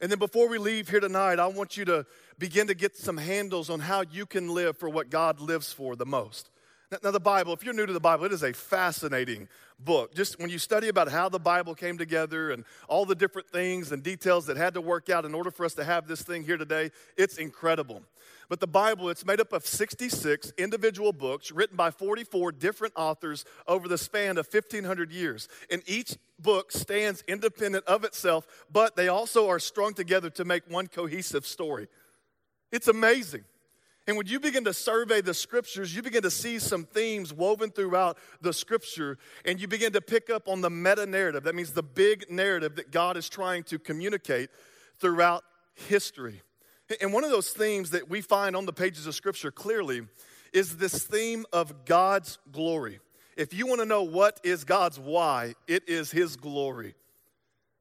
And 0.00 0.10
then 0.10 0.18
before 0.18 0.48
we 0.48 0.56
leave 0.56 0.88
here 0.88 1.00
tonight, 1.00 1.38
I 1.40 1.46
want 1.46 1.76
you 1.76 1.84
to 1.84 2.06
begin 2.38 2.68
to 2.68 2.74
get 2.74 2.96
some 2.96 3.18
handles 3.18 3.68
on 3.68 3.80
how 3.80 4.02
you 4.10 4.24
can 4.24 4.48
live 4.48 4.78
for 4.78 4.88
what 4.88 5.10
God 5.10 5.40
lives 5.40 5.74
for 5.74 5.94
the 5.94 6.06
most. 6.06 6.48
Now, 7.02 7.10
the 7.10 7.20
Bible, 7.20 7.54
if 7.54 7.64
you're 7.64 7.72
new 7.72 7.86
to 7.86 7.92
the 7.92 8.00
Bible, 8.00 8.26
it 8.26 8.32
is 8.32 8.42
a 8.42 8.52
fascinating 8.52 9.48
book. 9.78 10.14
Just 10.14 10.38
when 10.38 10.50
you 10.50 10.58
study 10.58 10.88
about 10.88 11.10
how 11.10 11.30
the 11.30 11.38
Bible 11.38 11.74
came 11.74 11.96
together 11.96 12.50
and 12.50 12.64
all 12.86 13.06
the 13.06 13.14
different 13.14 13.48
things 13.48 13.92
and 13.92 14.02
details 14.02 14.44
that 14.46 14.58
had 14.58 14.74
to 14.74 14.82
work 14.82 15.08
out 15.08 15.24
in 15.24 15.34
order 15.34 15.50
for 15.50 15.64
us 15.64 15.72
to 15.74 15.84
have 15.84 16.06
this 16.06 16.20
thing 16.20 16.44
here 16.44 16.58
today, 16.58 16.90
it's 17.16 17.38
incredible. 17.38 18.02
But 18.50 18.60
the 18.60 18.66
Bible, 18.66 19.08
it's 19.08 19.24
made 19.24 19.40
up 19.40 19.54
of 19.54 19.66
66 19.66 20.52
individual 20.58 21.14
books 21.14 21.50
written 21.50 21.78
by 21.78 21.90
44 21.90 22.52
different 22.52 22.92
authors 22.94 23.46
over 23.66 23.88
the 23.88 23.96
span 23.96 24.36
of 24.36 24.46
1,500 24.52 25.10
years. 25.10 25.48
And 25.70 25.82
each 25.86 26.18
book 26.38 26.72
stands 26.72 27.24
independent 27.26 27.86
of 27.86 28.04
itself, 28.04 28.46
but 28.70 28.96
they 28.96 29.08
also 29.08 29.48
are 29.48 29.58
strung 29.58 29.94
together 29.94 30.28
to 30.28 30.44
make 30.44 30.68
one 30.68 30.88
cohesive 30.88 31.46
story. 31.46 31.88
It's 32.70 32.88
amazing. 32.88 33.44
And 34.06 34.16
when 34.16 34.26
you 34.26 34.40
begin 34.40 34.64
to 34.64 34.72
survey 34.72 35.20
the 35.20 35.34
scriptures, 35.34 35.94
you 35.94 36.02
begin 36.02 36.22
to 36.22 36.30
see 36.30 36.58
some 36.58 36.84
themes 36.84 37.32
woven 37.32 37.70
throughout 37.70 38.18
the 38.40 38.52
scripture, 38.52 39.16
and 39.44 39.60
you 39.60 39.68
begin 39.68 39.92
to 39.92 40.00
pick 40.00 40.28
up 40.28 40.48
on 40.48 40.60
the 40.60 40.70
meta 40.70 41.06
narrative. 41.06 41.44
That 41.44 41.54
means 41.54 41.72
the 41.72 41.84
big 41.84 42.28
narrative 42.28 42.74
that 42.76 42.90
God 42.90 43.16
is 43.16 43.28
trying 43.28 43.62
to 43.64 43.78
communicate 43.78 44.50
throughout 44.98 45.44
history. 45.74 46.42
And 47.00 47.12
one 47.12 47.22
of 47.22 47.30
those 47.30 47.50
themes 47.50 47.90
that 47.90 48.10
we 48.10 48.20
find 48.20 48.56
on 48.56 48.66
the 48.66 48.72
pages 48.72 49.06
of 49.06 49.14
scripture 49.14 49.52
clearly 49.52 50.02
is 50.52 50.76
this 50.76 51.04
theme 51.04 51.46
of 51.52 51.84
God's 51.84 52.38
glory. 52.50 52.98
If 53.36 53.54
you 53.54 53.66
want 53.66 53.80
to 53.80 53.86
know 53.86 54.02
what 54.02 54.40
is 54.42 54.64
God's 54.64 54.98
why, 54.98 55.54
it 55.66 55.88
is 55.88 56.10
His 56.10 56.36
glory 56.36 56.94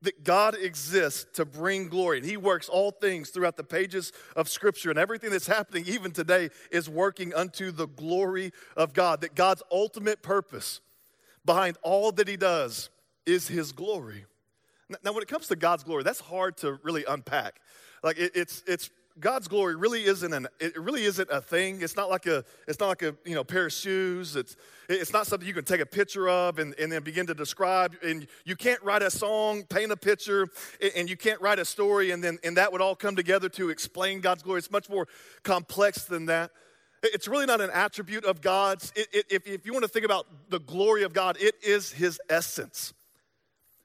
that 0.01 0.23
God 0.23 0.55
exists 0.55 1.25
to 1.33 1.45
bring 1.45 1.87
glory. 1.87 2.17
And 2.17 2.25
He 2.25 2.37
works 2.37 2.69
all 2.69 2.91
things 2.91 3.29
throughout 3.29 3.57
the 3.57 3.63
pages 3.63 4.11
of 4.35 4.49
Scripture. 4.49 4.89
And 4.89 4.99
everything 4.99 5.29
that's 5.29 5.47
happening 5.47 5.85
even 5.87 6.11
today 6.11 6.49
is 6.71 6.89
working 6.89 7.33
unto 7.33 7.71
the 7.71 7.87
glory 7.87 8.51
of 8.75 8.93
God. 8.93 9.21
That 9.21 9.35
God's 9.35 9.63
ultimate 9.71 10.21
purpose 10.21 10.81
behind 11.45 11.77
all 11.83 12.11
that 12.13 12.27
He 12.27 12.37
does 12.37 12.89
is 13.25 13.47
His 13.47 13.71
glory. 13.71 14.25
Now, 15.03 15.13
when 15.13 15.23
it 15.23 15.29
comes 15.29 15.47
to 15.47 15.55
God's 15.55 15.83
glory, 15.83 16.03
that's 16.03 16.19
hard 16.19 16.57
to 16.57 16.79
really 16.83 17.05
unpack. 17.07 17.61
Like, 18.03 18.17
it, 18.17 18.31
it's, 18.35 18.63
it's 18.67 18.89
God's 19.19 19.47
glory 19.47 19.75
really 19.75 20.03
isn't 20.05 20.33
an 20.33 20.47
it 20.59 20.77
really 20.77 21.03
isn't 21.03 21.29
a 21.31 21.41
thing. 21.41 21.81
It's 21.81 21.95
not 21.95 22.09
like 22.09 22.25
a 22.25 22.43
it's 22.67 22.79
not 22.79 22.87
like 22.87 23.01
a 23.01 23.15
you 23.25 23.35
know 23.35 23.43
pair 23.43 23.65
of 23.65 23.73
shoes. 23.73 24.35
It's 24.35 24.55
it's 24.89 25.13
not 25.13 25.27
something 25.27 25.47
you 25.47 25.53
can 25.53 25.63
take 25.63 25.81
a 25.81 25.85
picture 25.85 26.29
of 26.29 26.59
and, 26.59 26.73
and 26.79 26.91
then 26.91 27.03
begin 27.03 27.27
to 27.27 27.33
describe. 27.33 27.95
And 28.03 28.27
you 28.45 28.55
can't 28.55 28.81
write 28.83 29.01
a 29.01 29.11
song, 29.11 29.63
paint 29.63 29.91
a 29.91 29.97
picture, 29.97 30.47
and 30.95 31.09
you 31.09 31.17
can't 31.17 31.41
write 31.41 31.59
a 31.59 31.65
story 31.65 32.11
and 32.11 32.23
then 32.23 32.39
and 32.43 32.57
that 32.57 32.71
would 32.71 32.81
all 32.81 32.95
come 32.95 33.15
together 33.15 33.49
to 33.49 33.69
explain 33.69 34.21
God's 34.21 34.43
glory. 34.43 34.59
It's 34.59 34.71
much 34.71 34.89
more 34.89 35.07
complex 35.43 36.05
than 36.05 36.27
that. 36.27 36.51
It's 37.03 37.27
really 37.27 37.47
not 37.47 37.61
an 37.61 37.71
attribute 37.71 38.25
of 38.25 38.41
God's. 38.41 38.93
It, 38.95 39.07
it, 39.11 39.25
if, 39.29 39.47
if 39.47 39.65
you 39.65 39.73
want 39.73 39.83
to 39.83 39.89
think 39.89 40.05
about 40.05 40.27
the 40.49 40.59
glory 40.59 41.03
of 41.03 41.13
God, 41.13 41.35
it 41.39 41.55
is 41.63 41.91
His 41.91 42.19
essence. 42.29 42.93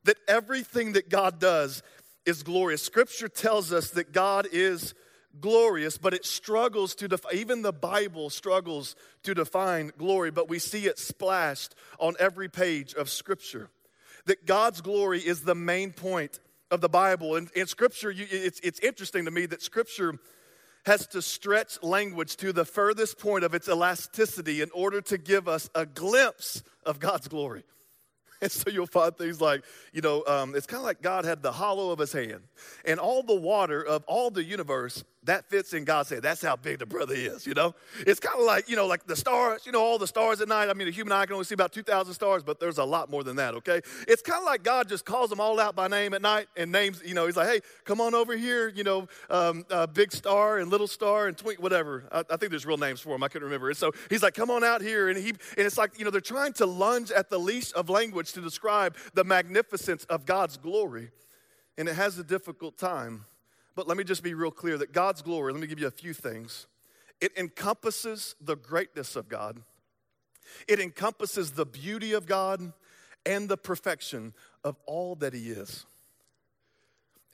That 0.04 0.18
everything 0.28 0.92
that 0.92 1.08
God 1.08 1.40
does 1.40 1.82
is 2.26 2.42
glorious. 2.42 2.82
Scripture 2.82 3.28
tells 3.28 3.72
us 3.72 3.90
that 3.90 4.12
God 4.12 4.48
is 4.52 4.94
glorious, 5.40 5.98
but 5.98 6.14
it 6.14 6.24
struggles 6.24 6.94
to 6.96 7.08
define, 7.08 7.34
even 7.34 7.62
the 7.62 7.72
Bible 7.72 8.30
struggles 8.30 8.96
to 9.22 9.34
define 9.34 9.92
glory, 9.98 10.30
but 10.30 10.48
we 10.48 10.58
see 10.58 10.86
it 10.86 10.98
splashed 10.98 11.74
on 11.98 12.14
every 12.18 12.48
page 12.48 12.94
of 12.94 13.08
Scripture. 13.08 13.70
That 14.26 14.46
God's 14.46 14.80
glory 14.80 15.20
is 15.20 15.42
the 15.42 15.54
main 15.54 15.92
point 15.92 16.40
of 16.70 16.80
the 16.80 16.88
Bible. 16.88 17.36
And 17.36 17.50
in 17.52 17.66
Scripture, 17.66 18.10
you, 18.10 18.26
it's, 18.30 18.60
it's 18.60 18.80
interesting 18.80 19.24
to 19.26 19.30
me 19.30 19.46
that 19.46 19.62
Scripture 19.62 20.18
has 20.84 21.06
to 21.08 21.20
stretch 21.20 21.82
language 21.82 22.36
to 22.36 22.52
the 22.52 22.64
furthest 22.64 23.18
point 23.18 23.44
of 23.44 23.54
its 23.54 23.68
elasticity 23.68 24.62
in 24.62 24.70
order 24.72 25.00
to 25.00 25.18
give 25.18 25.48
us 25.48 25.68
a 25.74 25.84
glimpse 25.84 26.62
of 26.84 27.00
God's 27.00 27.28
glory. 27.28 27.64
And 28.42 28.52
so 28.52 28.68
you'll 28.68 28.86
find 28.86 29.16
things 29.16 29.40
like, 29.40 29.64
you 29.94 30.02
know, 30.02 30.22
um, 30.26 30.54
it's 30.54 30.66
kind 30.66 30.80
of 30.80 30.84
like 30.84 31.00
God 31.00 31.24
had 31.24 31.42
the 31.42 31.52
hollow 31.52 31.90
of 31.90 31.98
his 31.98 32.12
hand, 32.12 32.42
and 32.84 33.00
all 33.00 33.22
the 33.22 33.34
water 33.34 33.82
of 33.82 34.04
all 34.06 34.30
the 34.30 34.44
universe 34.44 35.04
that 35.26 35.48
fits 35.48 35.72
in 35.72 35.84
God's 35.84 36.10
head. 36.10 36.22
That's 36.22 36.42
how 36.42 36.56
big 36.56 36.78
the 36.78 36.86
brother 36.86 37.14
is, 37.14 37.46
you 37.46 37.54
know? 37.54 37.74
It's 38.00 38.20
kind 38.20 38.38
of 38.38 38.46
like, 38.46 38.68
you 38.68 38.76
know, 38.76 38.86
like 38.86 39.06
the 39.06 39.16
stars, 39.16 39.66
you 39.66 39.72
know, 39.72 39.80
all 39.80 39.98
the 39.98 40.06
stars 40.06 40.40
at 40.40 40.48
night. 40.48 40.68
I 40.68 40.74
mean, 40.74 40.88
a 40.88 40.90
human 40.90 41.12
eye 41.12 41.26
can 41.26 41.34
only 41.34 41.44
see 41.44 41.54
about 41.54 41.72
2,000 41.72 42.14
stars, 42.14 42.42
but 42.42 42.60
there's 42.60 42.78
a 42.78 42.84
lot 42.84 43.10
more 43.10 43.22
than 43.22 43.36
that, 43.36 43.54
okay? 43.54 43.80
It's 44.08 44.22
kind 44.22 44.38
of 44.38 44.44
like 44.44 44.62
God 44.62 44.88
just 44.88 45.04
calls 45.04 45.30
them 45.30 45.40
all 45.40 45.60
out 45.60 45.74
by 45.76 45.88
name 45.88 46.14
at 46.14 46.22
night 46.22 46.46
and 46.56 46.72
names, 46.72 47.02
you 47.04 47.14
know, 47.14 47.26
he's 47.26 47.36
like, 47.36 47.48
hey, 47.48 47.60
come 47.84 48.00
on 48.00 48.14
over 48.14 48.36
here, 48.36 48.68
you 48.68 48.84
know, 48.84 49.08
um, 49.30 49.64
uh, 49.70 49.86
big 49.86 50.12
star 50.12 50.58
and 50.58 50.70
little 50.70 50.86
star 50.86 51.26
and 51.26 51.36
twink, 51.36 51.60
whatever. 51.60 52.04
I, 52.10 52.20
I, 52.30 52.36
think 52.36 52.50
there's 52.50 52.66
real 52.66 52.76
names 52.76 53.00
for 53.00 53.10
them. 53.10 53.22
I 53.22 53.28
couldn't 53.28 53.46
remember. 53.46 53.68
And 53.68 53.76
so 53.76 53.92
he's 54.08 54.22
like, 54.22 54.34
come 54.34 54.50
on 54.50 54.64
out 54.64 54.80
here. 54.80 55.08
And, 55.08 55.18
he, 55.18 55.30
and 55.30 55.38
it's 55.66 55.78
like, 55.78 55.98
you 55.98 56.04
know, 56.04 56.10
they're 56.10 56.20
trying 56.20 56.52
to 56.54 56.66
lunge 56.66 57.10
at 57.10 57.30
the 57.30 57.38
leash 57.38 57.72
of 57.74 57.90
language 57.90 58.32
to 58.32 58.40
describe 58.40 58.96
the 59.14 59.24
magnificence 59.24 60.04
of 60.04 60.24
God's 60.26 60.56
glory. 60.56 61.10
And 61.78 61.88
it 61.88 61.94
has 61.96 62.18
a 62.18 62.24
difficult 62.24 62.78
time 62.78 63.24
But 63.76 63.86
let 63.86 63.96
me 63.98 64.04
just 64.04 64.22
be 64.22 64.34
real 64.34 64.50
clear 64.50 64.78
that 64.78 64.92
God's 64.92 65.22
glory, 65.22 65.52
let 65.52 65.60
me 65.60 65.68
give 65.68 65.78
you 65.78 65.86
a 65.86 65.92
few 65.92 66.14
things. 66.14 66.66
It 67.20 67.32
encompasses 67.36 68.34
the 68.40 68.56
greatness 68.56 69.14
of 69.14 69.28
God, 69.28 69.62
it 70.66 70.80
encompasses 70.80 71.52
the 71.52 71.66
beauty 71.66 72.12
of 72.12 72.26
God 72.26 72.72
and 73.24 73.48
the 73.48 73.56
perfection 73.56 74.32
of 74.64 74.76
all 74.86 75.14
that 75.16 75.34
He 75.34 75.50
is. 75.50 75.84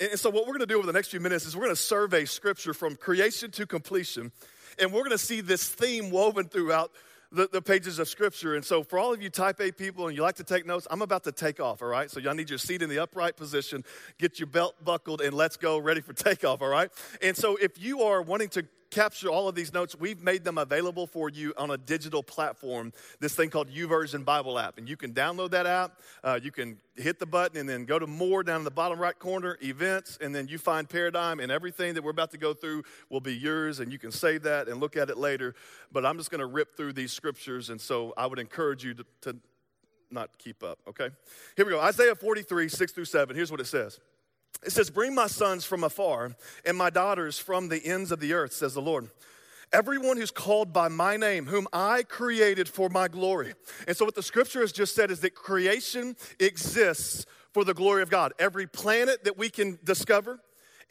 And 0.01 0.19
so, 0.19 0.31
what 0.31 0.43
we're 0.43 0.55
going 0.55 0.61
to 0.61 0.67
do 0.67 0.79
over 0.79 0.87
the 0.87 0.93
next 0.93 1.09
few 1.09 1.21
minutes 1.21 1.47
is 1.47 1.57
we're 1.57 1.65
going 1.65 1.77
to 1.77 1.81
survey 1.81 2.25
scripture 2.25 2.75
from 2.75 2.97
creation 2.97 3.53
to 3.53 3.67
completion. 3.67 4.33
And 4.79 4.93
we're 4.93 5.03
going 5.03 5.11
to 5.11 5.19
see 5.19 5.43
this 5.43 5.69
theme 5.69 6.11
woven 6.11 6.49
throughout 6.49 6.91
the, 7.33 7.49
the, 7.51 7.63
pages 7.63 7.99
of 7.99 8.09
scripture. 8.09 8.55
And 8.55 8.65
so, 8.65 8.83
for 8.83 8.99
all 8.99 9.13
of 9.13 9.23
you 9.23 9.31
type 9.31 9.61
A 9.61 9.73
people 9.73 10.07
and 10.07 10.17
you 10.17 10.23
like 10.23 10.37
to 10.37 10.45
take 10.45 10.67
notes, 10.67 10.87
I'm 10.91 11.03
about 11.03 11.25
to 11.25 11.33
take 11.33 11.61
off, 11.61 11.83
all 11.83 11.89
right? 11.89 12.11
So, 12.11 12.21
y'all 12.21 12.35
need 12.35 12.51
your 12.51 12.59
seat 12.59 12.83
in 12.83 12.89
the 12.89 12.99
upright 12.99 13.37
position, 13.37 13.85
get 14.19 14.39
your 14.39 14.47
belt 14.47 14.77
buckled, 14.85 15.21
and 15.21 15.35
let's 15.35 15.57
go 15.57 15.79
ready 15.79 16.01
for 16.01 16.13
takeoff, 16.13 16.63
all 16.63 16.69
right? 16.69 16.91
And 17.21 17.37
so, 17.37 17.57
if 17.57 17.83
you 17.83 18.03
are 18.03 18.23
wanting 18.23 18.49
to 18.51 18.67
capture 18.93 19.29
all 19.29 19.49
of 19.49 19.55
these 19.55 19.73
notes, 19.73 19.97
we've 19.99 20.23
made 20.23 20.45
them 20.45 20.59
available 20.59 21.07
for 21.07 21.31
you 21.31 21.53
on 21.57 21.71
a 21.71 21.79
digital 21.79 22.23
platform, 22.23 22.93
this 23.19 23.35
thing 23.35 23.51
called 23.51 23.69
YouVersion 23.71 24.25
Bible 24.25 24.59
app. 24.59 24.79
And 24.79 24.89
you 24.89 24.97
can 24.97 25.13
download 25.13 25.51
that 25.51 25.67
app. 25.67 25.99
Uh, 26.23 26.39
you 26.41 26.53
can 26.53 26.79
hit 26.97 27.19
the 27.19 27.27
button 27.27 27.59
and 27.59 27.69
then 27.69 27.87
go 27.87 27.99
to 27.99 28.07
more 28.07 28.43
down 28.43 28.61
in 28.61 28.65
the 28.65 28.71
bottom 28.71 28.99
right 28.99 29.19
corner, 29.19 29.57
events, 29.63 30.19
and 30.21 30.35
then 30.35 30.47
you 30.47 30.59
find 30.59 30.89
Paradigm, 30.89 31.41
and 31.41 31.51
everything 31.51 31.95
that 31.95 32.05
we're 32.05 32.11
about 32.11 32.31
to 32.33 32.39
go 32.39 32.53
through 32.53 32.83
will 33.09 33.21
be 33.21 33.35
yours, 33.35 33.81
and 33.81 33.91
you 33.91 33.99
can 33.99 34.13
save 34.13 34.43
that 34.43 34.69
and 34.69 34.79
look 34.79 34.97
at 34.97 35.09
it 35.09 35.17
later. 35.17 35.55
But 35.91 36.05
I'm 36.05 36.19
just 36.19 36.31
going 36.31 36.41
to 36.41 36.47
rip 36.47 36.77
through 36.77 36.93
these 36.93 37.13
scriptures, 37.13 37.71
and 37.71 37.81
so 37.81 38.13
I 38.17 38.27
would 38.27 38.39
encourage 38.39 38.85
you 38.85 38.95
to, 38.95 39.07
to 39.23 39.37
not 40.11 40.37
keep 40.39 40.63
up, 40.63 40.79
okay? 40.87 41.09
Here 41.57 41.65
we 41.65 41.73
go 41.73 41.81
Isaiah 41.81 42.15
43, 42.15 42.69
6 42.69 42.93
through 42.93 43.07
7. 43.07 43.35
Here's 43.35 43.51
what 43.51 43.61
it 43.61 43.67
says. 43.67 43.99
It 44.65 44.73
says, 44.73 44.91
Bring 44.91 45.15
my 45.15 45.27
sons 45.27 45.65
from 45.65 45.85
afar 45.85 46.37
and 46.65 46.77
my 46.77 46.91
daughters 46.91 47.39
from 47.39 47.69
the 47.69 47.85
ends 47.85 48.13
of 48.13 48.21
the 48.21 48.33
earth, 48.33 48.53
says 48.53 48.75
the 48.75 48.83
Lord. 48.83 49.11
Everyone 49.73 50.19
who's 50.19 50.31
called 50.31 50.73
by 50.73 50.89
my 50.89 51.17
name, 51.17 51.47
whom 51.47 51.67
I 51.73 52.03
created 52.03 52.69
for 52.69 52.91
my 52.91 53.09
glory. 53.09 53.55
And 53.89 53.97
so, 53.97 54.05
what 54.05 54.15
the 54.15 54.23
scripture 54.23 54.61
has 54.61 54.71
just 54.71 54.95
said 54.95 55.11
is 55.11 55.21
that 55.21 55.35
creation 55.35 56.15
exists 56.39 57.25
for 57.53 57.65
the 57.65 57.73
glory 57.73 58.03
of 58.03 58.11
God. 58.11 58.33
Every 58.39 58.67
planet 58.67 59.25
that 59.25 59.39
we 59.39 59.49
can 59.49 59.79
discover, 59.83 60.41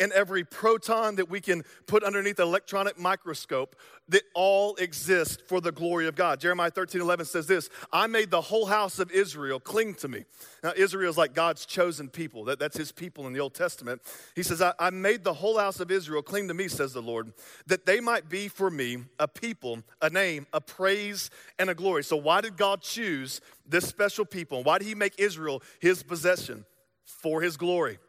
and 0.01 0.11
every 0.13 0.43
proton 0.43 1.15
that 1.17 1.29
we 1.29 1.39
can 1.39 1.63
put 1.85 2.03
underneath 2.03 2.37
the 2.37 2.43
electronic 2.43 2.99
microscope 2.99 3.75
that 4.09 4.23
all 4.33 4.75
exist 4.77 5.43
for 5.47 5.61
the 5.61 5.71
glory 5.71 6.07
of 6.07 6.15
God. 6.15 6.39
Jeremiah 6.39 6.71
13, 6.71 6.99
11 6.99 7.27
says 7.27 7.45
this 7.45 7.69
I 7.93 8.07
made 8.07 8.31
the 8.31 8.41
whole 8.41 8.65
house 8.65 8.97
of 8.97 9.11
Israel 9.11 9.59
cling 9.59 9.93
to 9.95 10.07
me. 10.07 10.25
Now, 10.63 10.73
Israel 10.75 11.09
is 11.09 11.17
like 11.17 11.33
God's 11.33 11.67
chosen 11.67 12.09
people. 12.09 12.45
That, 12.45 12.57
that's 12.59 12.75
his 12.75 12.91
people 12.91 13.27
in 13.27 13.33
the 13.33 13.39
Old 13.39 13.53
Testament. 13.53 14.01
He 14.35 14.41
says, 14.41 14.61
I, 14.61 14.73
I 14.79 14.89
made 14.89 15.23
the 15.23 15.33
whole 15.33 15.57
house 15.57 15.79
of 15.79 15.91
Israel 15.91 16.23
cling 16.23 16.47
to 16.47 16.55
me, 16.55 16.67
says 16.67 16.93
the 16.93 17.01
Lord, 17.01 17.31
that 17.67 17.85
they 17.85 17.99
might 17.99 18.27
be 18.27 18.47
for 18.47 18.71
me 18.71 18.97
a 19.19 19.27
people, 19.27 19.83
a 20.01 20.09
name, 20.09 20.47
a 20.51 20.59
praise, 20.59 21.29
and 21.59 21.69
a 21.69 21.75
glory. 21.75 22.03
So, 22.03 22.17
why 22.17 22.41
did 22.41 22.57
God 22.57 22.81
choose 22.81 23.39
this 23.67 23.87
special 23.87 24.25
people? 24.25 24.63
Why 24.63 24.79
did 24.79 24.87
he 24.87 24.95
make 24.95 25.13
Israel 25.19 25.61
his 25.79 26.01
possession? 26.01 26.65
For 27.05 27.41
his 27.41 27.55
glory. 27.55 27.99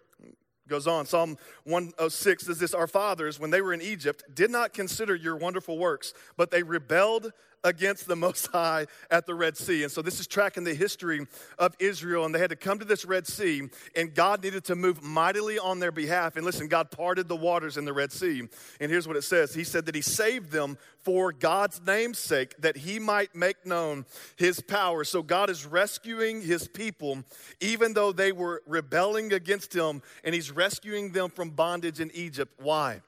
Goes 0.69 0.87
on, 0.87 1.07
Psalm 1.07 1.37
106 1.64 2.47
says 2.47 2.59
this 2.59 2.73
Our 2.73 2.87
fathers, 2.87 3.40
when 3.40 3.50
they 3.50 3.61
were 3.61 3.73
in 3.73 3.83
Egypt, 3.83 4.25
did 4.33 4.50
not 4.50 4.73
consider 4.73 5.14
your 5.14 5.37
wonderful 5.37 5.76
works, 5.76 6.14
but 6.37 6.50
they 6.50 6.62
rebelled 6.62 7.33
against 7.64 8.07
the 8.07 8.16
Most 8.16 8.49
High 8.49 8.87
at 9.11 9.26
the 9.26 9.35
Red 9.35 9.57
Sea. 9.57 9.83
And 9.83 9.92
so 9.92 10.02
this 10.02 10.21
is 10.21 10.26
tracking 10.26 10.64
the 10.64 10.75
history 10.75 11.26
of 11.59 11.75
Israel, 11.78 12.25
and 12.25 12.35
they 12.35 12.38
had 12.38 12.50
to 12.50 12.57
come 12.57 12.78
to 12.78 12.85
this 12.85 13.04
Red 13.04 13.26
Sea, 13.26 13.69
and 13.95 14.14
God 14.14 14.42
needed 14.42 14.64
to 14.64 14.75
move 14.75 15.02
mightily 15.02 15.59
on 15.59 15.78
their 15.78 15.92
behalf. 15.92 16.37
And 16.37 16.45
listen, 16.45 16.69
God 16.69 16.90
parted 16.90 17.28
the 17.28 17.37
waters 17.37 17.76
in 17.76 17.85
the 17.85 17.92
Red 17.92 18.12
Sea. 18.12 18.42
And 18.81 18.90
here's 18.90 19.07
what 19.07 19.16
it 19.16 19.25
says 19.25 19.54
He 19.54 19.64
said 19.64 19.87
that 19.87 19.95
He 19.95 20.02
saved 20.02 20.50
them 20.50 20.78
for 21.00 21.33
God's 21.33 21.81
name's 21.85 22.19
sake, 22.19 22.57
that 22.61 22.76
He 22.76 22.99
might 22.99 23.35
make 23.35 23.66
known 23.66 24.07
His 24.37 24.61
power. 24.61 25.04
So 25.04 25.23
God 25.23 25.50
is 25.50 25.66
rescuing 25.66 26.42
His 26.42 26.69
people, 26.69 27.25
even 27.61 27.95
though 27.95 28.12
they 28.12 28.33
were 28.33 28.62
rebelling 28.66 29.33
against 29.33 29.75
Him, 29.75 30.02
and 30.25 30.35
He's 30.35 30.50
rescuing 30.50 31.12
them 31.12 31.31
from 31.31 31.50
bondage 31.50 32.00
in 32.00 32.11
Egypt. 32.14 32.52
Why? 32.61 33.02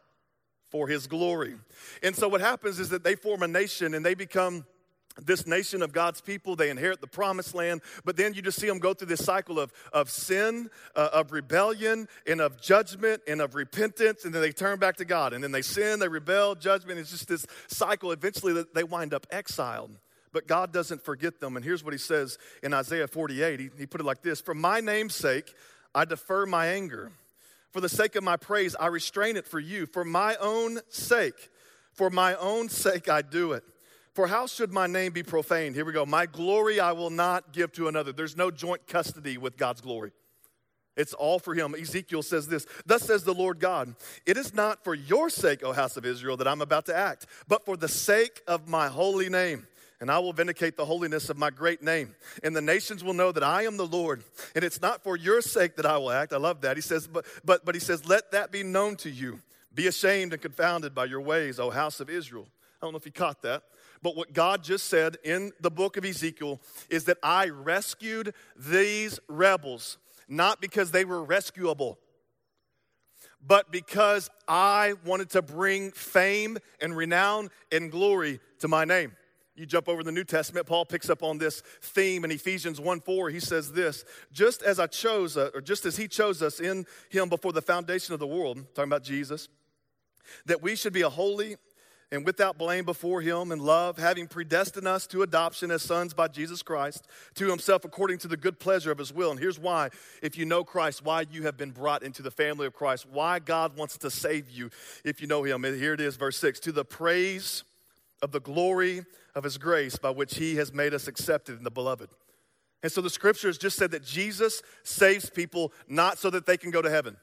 For 0.74 0.88
his 0.88 1.06
glory. 1.06 1.54
And 2.02 2.16
so 2.16 2.26
what 2.26 2.40
happens 2.40 2.80
is 2.80 2.88
that 2.88 3.04
they 3.04 3.14
form 3.14 3.44
a 3.44 3.46
nation 3.46 3.94
and 3.94 4.04
they 4.04 4.14
become 4.14 4.66
this 5.22 5.46
nation 5.46 5.82
of 5.82 5.92
God's 5.92 6.20
people, 6.20 6.56
they 6.56 6.68
inherit 6.68 7.00
the 7.00 7.06
promised 7.06 7.54
land, 7.54 7.80
but 8.04 8.16
then 8.16 8.34
you 8.34 8.42
just 8.42 8.58
see 8.58 8.66
them 8.66 8.80
go 8.80 8.92
through 8.92 9.06
this 9.06 9.24
cycle 9.24 9.60
of, 9.60 9.72
of 9.92 10.10
sin, 10.10 10.68
uh, 10.96 11.10
of 11.12 11.30
rebellion, 11.30 12.08
and 12.26 12.40
of 12.40 12.60
judgment, 12.60 13.22
and 13.28 13.40
of 13.40 13.54
repentance, 13.54 14.24
and 14.24 14.34
then 14.34 14.42
they 14.42 14.50
turn 14.50 14.80
back 14.80 14.96
to 14.96 15.04
God. 15.04 15.32
And 15.32 15.44
then 15.44 15.52
they 15.52 15.62
sin, 15.62 16.00
they 16.00 16.08
rebel, 16.08 16.56
judgment. 16.56 16.98
It's 16.98 17.12
just 17.12 17.28
this 17.28 17.46
cycle. 17.68 18.10
Eventually, 18.10 18.64
they 18.74 18.82
wind 18.82 19.14
up 19.14 19.28
exiled. 19.30 19.92
But 20.32 20.48
God 20.48 20.72
doesn't 20.72 21.04
forget 21.04 21.38
them. 21.38 21.54
And 21.54 21.64
here's 21.64 21.84
what 21.84 21.94
he 21.94 21.98
says 21.98 22.36
in 22.64 22.74
Isaiah 22.74 23.06
48 23.06 23.60
he, 23.60 23.70
he 23.78 23.86
put 23.86 24.00
it 24.00 24.04
like 24.04 24.22
this 24.22 24.40
For 24.40 24.54
my 24.54 24.80
name's 24.80 25.14
sake, 25.14 25.54
I 25.94 26.04
defer 26.04 26.46
my 26.46 26.66
anger. 26.66 27.12
For 27.74 27.80
the 27.80 27.88
sake 27.88 28.14
of 28.14 28.22
my 28.22 28.36
praise, 28.36 28.76
I 28.78 28.86
restrain 28.86 29.36
it 29.36 29.48
for 29.48 29.58
you. 29.58 29.86
For 29.86 30.04
my 30.04 30.36
own 30.36 30.78
sake, 30.90 31.50
for 31.92 32.08
my 32.08 32.36
own 32.36 32.68
sake, 32.68 33.08
I 33.08 33.20
do 33.20 33.50
it. 33.50 33.64
For 34.14 34.28
how 34.28 34.46
should 34.46 34.72
my 34.72 34.86
name 34.86 35.10
be 35.10 35.24
profaned? 35.24 35.74
Here 35.74 35.84
we 35.84 35.92
go. 35.92 36.06
My 36.06 36.26
glory 36.26 36.78
I 36.78 36.92
will 36.92 37.10
not 37.10 37.52
give 37.52 37.72
to 37.72 37.88
another. 37.88 38.12
There's 38.12 38.36
no 38.36 38.52
joint 38.52 38.86
custody 38.86 39.38
with 39.38 39.56
God's 39.56 39.80
glory. 39.80 40.12
It's 40.96 41.14
all 41.14 41.40
for 41.40 41.52
him. 41.52 41.74
Ezekiel 41.74 42.22
says 42.22 42.46
this 42.46 42.64
Thus 42.86 43.02
says 43.02 43.24
the 43.24 43.34
Lord 43.34 43.58
God, 43.58 43.96
It 44.24 44.36
is 44.36 44.54
not 44.54 44.84
for 44.84 44.94
your 44.94 45.28
sake, 45.28 45.64
O 45.64 45.72
house 45.72 45.96
of 45.96 46.06
Israel, 46.06 46.36
that 46.36 46.46
I'm 46.46 46.62
about 46.62 46.86
to 46.86 46.96
act, 46.96 47.26
but 47.48 47.64
for 47.64 47.76
the 47.76 47.88
sake 47.88 48.40
of 48.46 48.68
my 48.68 48.86
holy 48.86 49.28
name 49.28 49.66
and 50.00 50.10
I 50.10 50.18
will 50.18 50.32
vindicate 50.32 50.76
the 50.76 50.84
holiness 50.84 51.30
of 51.30 51.38
my 51.38 51.50
great 51.50 51.82
name. 51.82 52.14
And 52.42 52.54
the 52.54 52.60
nations 52.60 53.02
will 53.04 53.14
know 53.14 53.32
that 53.32 53.42
I 53.42 53.62
am 53.62 53.76
the 53.76 53.86
Lord. 53.86 54.24
And 54.54 54.64
it's 54.64 54.80
not 54.82 55.02
for 55.02 55.16
your 55.16 55.40
sake 55.40 55.76
that 55.76 55.86
I 55.86 55.96
will 55.98 56.10
act. 56.10 56.32
I 56.32 56.36
love 56.36 56.62
that. 56.62 56.76
He 56.76 56.82
says, 56.82 57.06
but, 57.06 57.24
but, 57.44 57.64
but 57.64 57.74
he 57.74 57.80
says, 57.80 58.06
let 58.06 58.32
that 58.32 58.50
be 58.50 58.62
known 58.62 58.96
to 58.96 59.10
you. 59.10 59.40
Be 59.74 59.86
ashamed 59.86 60.32
and 60.32 60.42
confounded 60.42 60.94
by 60.94 61.06
your 61.06 61.20
ways, 61.20 61.58
O 61.58 61.70
house 61.70 62.00
of 62.00 62.10
Israel. 62.10 62.46
I 62.80 62.86
don't 62.86 62.92
know 62.92 62.98
if 62.98 63.06
you 63.06 63.12
caught 63.12 63.42
that. 63.42 63.62
But 64.02 64.16
what 64.16 64.32
God 64.32 64.62
just 64.62 64.88
said 64.88 65.16
in 65.24 65.52
the 65.60 65.70
book 65.70 65.96
of 65.96 66.04
Ezekiel 66.04 66.60
is 66.90 67.04
that 67.04 67.16
I 67.22 67.48
rescued 67.48 68.34
these 68.54 69.18
rebels, 69.28 69.96
not 70.28 70.60
because 70.60 70.90
they 70.90 71.06
were 71.06 71.24
rescuable, 71.24 71.98
but 73.46 73.72
because 73.72 74.28
I 74.46 74.94
wanted 75.04 75.30
to 75.30 75.42
bring 75.42 75.90
fame 75.92 76.58
and 76.80 76.96
renown 76.96 77.50
and 77.72 77.90
glory 77.90 78.40
to 78.58 78.68
my 78.68 78.84
name. 78.84 79.12
You 79.56 79.66
jump 79.66 79.88
over 79.88 80.02
the 80.02 80.10
New 80.10 80.24
Testament, 80.24 80.66
Paul 80.66 80.84
picks 80.84 81.08
up 81.08 81.22
on 81.22 81.38
this 81.38 81.60
theme 81.80 82.24
in 82.24 82.32
Ephesians 82.32 82.80
1 82.80 83.00
4. 83.00 83.30
He 83.30 83.40
says 83.40 83.72
this 83.72 84.04
just 84.32 84.62
as 84.62 84.80
I 84.80 84.88
chose, 84.88 85.36
uh, 85.36 85.50
or 85.54 85.60
just 85.60 85.86
as 85.86 85.96
he 85.96 86.08
chose 86.08 86.42
us 86.42 86.58
in 86.58 86.86
him 87.08 87.28
before 87.28 87.52
the 87.52 87.62
foundation 87.62 88.14
of 88.14 88.20
the 88.20 88.26
world, 88.26 88.58
talking 88.74 88.90
about 88.90 89.04
Jesus, 89.04 89.48
that 90.46 90.60
we 90.60 90.74
should 90.74 90.92
be 90.92 91.02
a 91.02 91.08
holy 91.08 91.56
and 92.10 92.24
without 92.24 92.58
blame 92.58 92.84
before 92.84 93.20
him 93.20 93.50
in 93.50 93.58
love, 93.58 93.96
having 93.96 94.26
predestined 94.26 94.86
us 94.86 95.06
to 95.08 95.22
adoption 95.22 95.70
as 95.70 95.82
sons 95.82 96.14
by 96.14 96.28
Jesus 96.28 96.62
Christ 96.62 97.06
to 97.34 97.48
himself 97.48 97.84
according 97.84 98.18
to 98.18 98.28
the 98.28 98.36
good 98.36 98.58
pleasure 98.58 98.92
of 98.92 98.98
his 98.98 99.12
will. 99.12 99.30
And 99.30 99.40
here's 99.40 99.58
why, 99.58 99.90
if 100.22 100.36
you 100.36 100.44
know 100.44 100.64
Christ, 100.64 101.04
why 101.04 101.26
you 101.30 101.44
have 101.44 101.56
been 101.56 101.70
brought 101.70 102.02
into 102.02 102.22
the 102.22 102.30
family 102.30 102.66
of 102.66 102.72
Christ, 102.74 103.06
why 103.10 103.38
God 103.38 103.76
wants 103.76 103.98
to 103.98 104.10
save 104.10 104.50
you 104.50 104.70
if 105.04 105.20
you 105.20 105.26
know 105.26 105.44
him. 105.44 105.64
And 105.64 105.80
here 105.80 105.94
it 105.94 106.00
is, 106.00 106.16
verse 106.16 106.36
6 106.38 106.60
to 106.60 106.72
the 106.72 106.84
praise 106.84 107.64
of 108.20 108.32
the 108.32 108.40
glory 108.40 109.04
of 109.34 109.44
his 109.44 109.58
grace 109.58 109.96
by 109.96 110.10
which 110.10 110.36
he 110.36 110.56
has 110.56 110.72
made 110.72 110.94
us 110.94 111.08
accepted 111.08 111.58
in 111.58 111.64
the 111.64 111.70
beloved. 111.70 112.10
And 112.82 112.92
so 112.92 113.00
the 113.00 113.10
scriptures 113.10 113.58
just 113.58 113.76
said 113.76 113.90
that 113.92 114.04
Jesus 114.04 114.62
saves 114.82 115.30
people 115.30 115.72
not 115.88 116.18
so 116.18 116.30
that 116.30 116.46
they 116.46 116.56
can 116.56 116.70
go 116.70 116.82
to 116.82 116.90
heaven. 116.90 117.16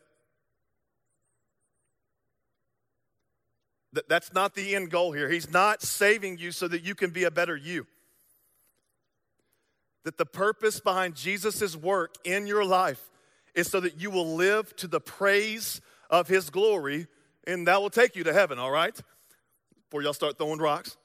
That's 4.08 4.34
not 4.34 4.56
the 4.56 4.75
end 4.75 4.89
goal 4.89 5.12
here. 5.12 5.30
He's 5.30 5.51
not 5.51 5.82
saving 5.82 6.38
you 6.38 6.51
so 6.51 6.68
that 6.68 6.82
you 6.82 6.96
can 6.96 7.12
be 7.12 7.25
a 7.25 7.32
better 7.32 7.56
you. 7.56 7.86
That 10.06 10.18
the 10.18 10.25
purpose 10.25 10.80
behind 10.80 11.15
Jesus' 11.15 11.75
work 11.75 12.15
in 12.24 12.48
your 12.48 12.63
life 12.63 13.12
is 13.53 13.70
so 13.70 13.82
that 13.82 14.00
you 14.00 14.10
will 14.10 14.36
live 14.36 14.74
to 14.77 14.88
the 14.88 15.01
praise 15.01 15.82
of 16.10 16.30
his 16.30 16.50
glory, 16.50 17.08
and 17.46 17.68
that 17.68 17.82
will 17.82 17.89
take 17.89 18.15
you 18.15 18.24
to 18.24 18.34
heaven, 18.34 18.58
all 18.60 18.72
right? 18.72 19.00
before 19.91 20.03
y'all 20.03 20.13
start 20.13 20.38
throwing 20.38 20.58
rocks. 20.58 20.96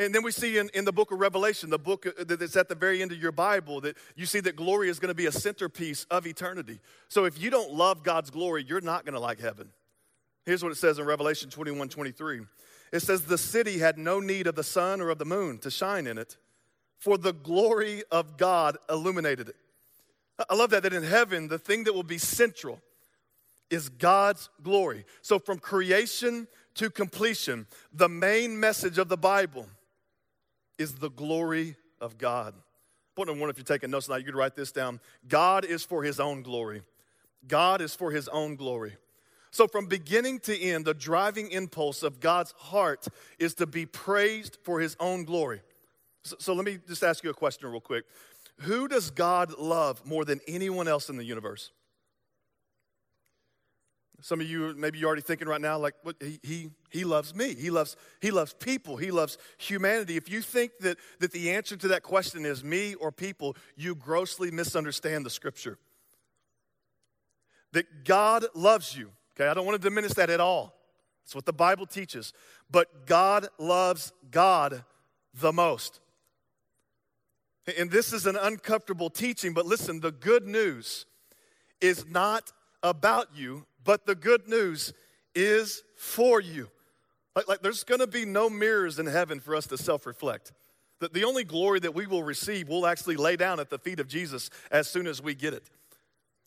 And 0.00 0.14
then 0.14 0.22
we 0.22 0.32
see 0.32 0.56
in, 0.56 0.70
in 0.72 0.86
the 0.86 0.92
book 0.92 1.12
of 1.12 1.20
Revelation, 1.20 1.68
the 1.68 1.78
book 1.78 2.06
uh, 2.06 2.24
that's 2.26 2.56
at 2.56 2.70
the 2.70 2.74
very 2.74 3.02
end 3.02 3.12
of 3.12 3.18
your 3.18 3.32
Bible, 3.32 3.82
that 3.82 3.98
you 4.16 4.24
see 4.24 4.40
that 4.40 4.56
glory 4.56 4.88
is 4.88 4.98
going 4.98 5.10
to 5.10 5.14
be 5.14 5.26
a 5.26 5.32
centerpiece 5.32 6.06
of 6.10 6.26
eternity. 6.26 6.80
So 7.08 7.26
if 7.26 7.38
you 7.38 7.50
don't 7.50 7.74
love 7.74 8.02
God's 8.02 8.30
glory, 8.30 8.64
you're 8.66 8.80
not 8.80 9.04
going 9.04 9.12
to 9.12 9.20
like 9.20 9.40
heaven. 9.40 9.68
Here's 10.46 10.62
what 10.62 10.72
it 10.72 10.78
says 10.78 10.98
in 10.98 11.04
Revelation 11.04 11.50
21 11.50 11.90
23. 11.90 12.40
It 12.92 13.00
says, 13.00 13.26
The 13.26 13.36
city 13.36 13.78
had 13.78 13.98
no 13.98 14.20
need 14.20 14.46
of 14.46 14.54
the 14.54 14.64
sun 14.64 15.02
or 15.02 15.10
of 15.10 15.18
the 15.18 15.26
moon 15.26 15.58
to 15.58 15.70
shine 15.70 16.06
in 16.06 16.16
it, 16.16 16.38
for 16.98 17.18
the 17.18 17.34
glory 17.34 18.02
of 18.10 18.38
God 18.38 18.78
illuminated 18.88 19.50
it. 19.50 19.56
I 20.48 20.54
love 20.54 20.70
that, 20.70 20.82
that 20.84 20.94
in 20.94 21.02
heaven, 21.02 21.48
the 21.48 21.58
thing 21.58 21.84
that 21.84 21.92
will 21.92 22.02
be 22.02 22.16
central 22.16 22.80
is 23.68 23.90
God's 23.90 24.48
glory. 24.62 25.04
So, 25.20 25.38
from 25.38 25.58
creation 25.58 26.48
to 26.76 26.88
completion, 26.88 27.66
the 27.92 28.08
main 28.08 28.58
message 28.58 28.96
of 28.96 29.10
the 29.10 29.18
Bible 29.18 29.66
is 30.80 30.94
the 30.94 31.10
glory 31.10 31.76
of 32.00 32.16
God. 32.16 32.54
Point 33.14 33.28
number 33.28 33.42
one, 33.42 33.50
if 33.50 33.58
you're 33.58 33.64
taking 33.64 33.90
notes 33.90 34.06
tonight, 34.06 34.18
you 34.18 34.24
could 34.24 34.34
write 34.34 34.56
this 34.56 34.72
down. 34.72 34.98
God 35.28 35.66
is 35.66 35.84
for 35.84 36.02
his 36.02 36.18
own 36.18 36.42
glory. 36.42 36.80
God 37.46 37.82
is 37.82 37.94
for 37.94 38.10
his 38.10 38.28
own 38.28 38.56
glory. 38.56 38.96
So, 39.50 39.66
from 39.66 39.86
beginning 39.86 40.38
to 40.40 40.58
end, 40.58 40.84
the 40.86 40.94
driving 40.94 41.50
impulse 41.50 42.02
of 42.02 42.18
God's 42.20 42.52
heart 42.52 43.08
is 43.38 43.54
to 43.56 43.66
be 43.66 43.84
praised 43.84 44.56
for 44.62 44.80
his 44.80 44.96
own 45.00 45.24
glory. 45.24 45.60
So, 46.22 46.36
so, 46.38 46.52
let 46.54 46.64
me 46.64 46.78
just 46.88 47.02
ask 47.02 47.22
you 47.24 47.30
a 47.30 47.34
question 47.34 47.68
real 47.68 47.80
quick. 47.80 48.04
Who 48.60 48.88
does 48.88 49.10
God 49.10 49.58
love 49.58 50.06
more 50.06 50.24
than 50.24 50.40
anyone 50.46 50.88
else 50.88 51.10
in 51.10 51.16
the 51.16 51.24
universe? 51.24 51.72
Some 54.22 54.40
of 54.40 54.48
you, 54.48 54.74
maybe 54.76 54.98
you're 54.98 55.06
already 55.06 55.22
thinking 55.22 55.48
right 55.48 55.60
now, 55.60 55.78
like, 55.78 55.94
what, 56.02 56.16
he, 56.20 56.38
he, 56.42 56.70
he 56.90 57.04
loves 57.04 57.34
me. 57.34 57.54
He 57.54 57.70
loves, 57.70 57.96
he 58.20 58.30
loves 58.30 58.54
people. 58.54 58.96
He 58.96 59.10
loves 59.10 59.38
humanity. 59.58 60.16
If 60.16 60.30
you 60.30 60.42
think 60.42 60.72
that, 60.80 60.98
that 61.20 61.32
the 61.32 61.50
answer 61.50 61.76
to 61.76 61.88
that 61.88 62.02
question 62.02 62.44
is 62.44 62.62
me 62.62 62.94
or 62.94 63.10
people, 63.12 63.56
you 63.76 63.94
grossly 63.94 64.50
misunderstand 64.50 65.24
the 65.24 65.30
scripture. 65.30 65.78
That 67.72 68.04
God 68.04 68.46
loves 68.54 68.96
you. 68.96 69.10
Okay, 69.36 69.48
I 69.48 69.54
don't 69.54 69.64
want 69.64 69.80
to 69.80 69.88
diminish 69.88 70.12
that 70.14 70.28
at 70.28 70.40
all. 70.40 70.74
That's 71.24 71.34
what 71.34 71.46
the 71.46 71.52
Bible 71.52 71.86
teaches. 71.86 72.32
But 72.70 73.06
God 73.06 73.48
loves 73.58 74.12
God 74.30 74.84
the 75.32 75.52
most. 75.52 76.00
And 77.78 77.90
this 77.90 78.12
is 78.12 78.26
an 78.26 78.36
uncomfortable 78.36 79.10
teaching, 79.10 79.52
but 79.54 79.66
listen, 79.66 80.00
the 80.00 80.10
good 80.10 80.46
news 80.46 81.06
is 81.80 82.04
not 82.06 82.52
about 82.82 83.28
you, 83.34 83.66
but 83.84 84.06
the 84.06 84.14
good 84.14 84.48
news 84.48 84.92
is 85.34 85.82
for 85.96 86.40
you. 86.40 86.68
Like, 87.36 87.48
like 87.48 87.62
there's 87.62 87.84
gonna 87.84 88.06
be 88.06 88.24
no 88.24 88.50
mirrors 88.50 88.98
in 88.98 89.06
heaven 89.06 89.40
for 89.40 89.54
us 89.54 89.66
to 89.68 89.78
self 89.78 90.06
reflect. 90.06 90.52
That 91.00 91.14
the 91.14 91.24
only 91.24 91.44
glory 91.44 91.80
that 91.80 91.94
we 91.94 92.06
will 92.06 92.22
receive, 92.22 92.68
we'll 92.68 92.86
actually 92.86 93.16
lay 93.16 93.36
down 93.36 93.58
at 93.58 93.70
the 93.70 93.78
feet 93.78 94.00
of 94.00 94.08
Jesus 94.08 94.50
as 94.70 94.88
soon 94.88 95.06
as 95.06 95.22
we 95.22 95.34
get 95.34 95.54
it. 95.54 95.70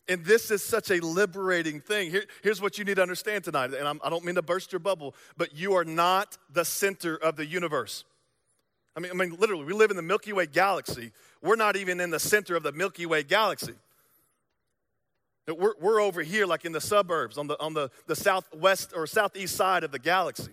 And 0.06 0.24
this 0.24 0.50
is 0.50 0.62
such 0.62 0.90
a 0.90 1.00
liberating 1.00 1.80
thing. 1.80 2.10
Here, 2.10 2.24
here's 2.42 2.60
what 2.60 2.78
you 2.78 2.84
need 2.84 2.96
to 2.96 3.02
understand 3.02 3.44
tonight, 3.44 3.72
and 3.72 3.88
I'm, 3.88 4.00
I 4.04 4.10
do 4.10 4.16
not 4.16 4.24
mean 4.24 4.34
to 4.34 4.42
burst 4.42 4.70
your 4.70 4.80
bubble, 4.80 5.14
but 5.36 5.56
you 5.56 5.74
are 5.74 5.84
not 5.84 6.36
the 6.50 6.64
center 6.64 7.16
of 7.16 7.36
the 7.36 7.46
universe. 7.46 8.04
I 8.96 9.00
mean, 9.00 9.10
I 9.10 9.14
mean, 9.14 9.36
literally, 9.38 9.64
we 9.64 9.72
live 9.72 9.90
in 9.90 9.96
the 9.96 10.02
Milky 10.02 10.32
Way 10.32 10.46
galaxy. 10.46 11.10
We're 11.42 11.56
not 11.56 11.76
even 11.76 12.00
in 12.00 12.10
the 12.10 12.20
center 12.20 12.54
of 12.54 12.62
the 12.62 12.72
Milky 12.72 13.06
Way 13.06 13.22
galaxy. 13.22 13.74
We're, 15.46 15.74
we're 15.78 16.00
over 16.00 16.22
here, 16.22 16.46
like 16.46 16.64
in 16.64 16.72
the 16.72 16.80
suburbs, 16.80 17.36
on 17.36 17.48
the, 17.48 17.60
on 17.60 17.74
the, 17.74 17.90
the 18.06 18.16
southwest 18.16 18.92
or 18.96 19.06
southeast 19.06 19.56
side 19.56 19.84
of 19.84 19.92
the 19.92 19.98
galaxy. 19.98 20.52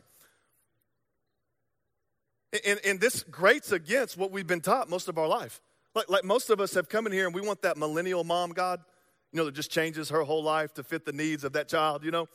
And, 2.65 2.79
and 2.83 2.99
this 2.99 3.23
grates 3.23 3.71
against 3.71 4.17
what 4.17 4.31
we've 4.31 4.47
been 4.47 4.59
taught 4.59 4.89
most 4.89 5.07
of 5.07 5.17
our 5.17 5.27
life. 5.27 5.61
Like, 5.95 6.09
like 6.09 6.23
most 6.25 6.49
of 6.49 6.59
us 6.59 6.73
have 6.73 6.89
come 6.89 7.05
in 7.07 7.13
here 7.13 7.25
and 7.25 7.33
we 7.33 7.41
want 7.41 7.61
that 7.61 7.77
millennial 7.77 8.25
mom 8.25 8.51
God, 8.51 8.81
you 9.31 9.37
know, 9.37 9.45
that 9.45 9.55
just 9.55 9.71
changes 9.71 10.09
her 10.09 10.23
whole 10.23 10.43
life 10.43 10.73
to 10.73 10.83
fit 10.83 11.05
the 11.05 11.13
needs 11.13 11.45
of 11.45 11.53
that 11.53 11.69
child, 11.69 12.03
you 12.03 12.11
know? 12.11 12.27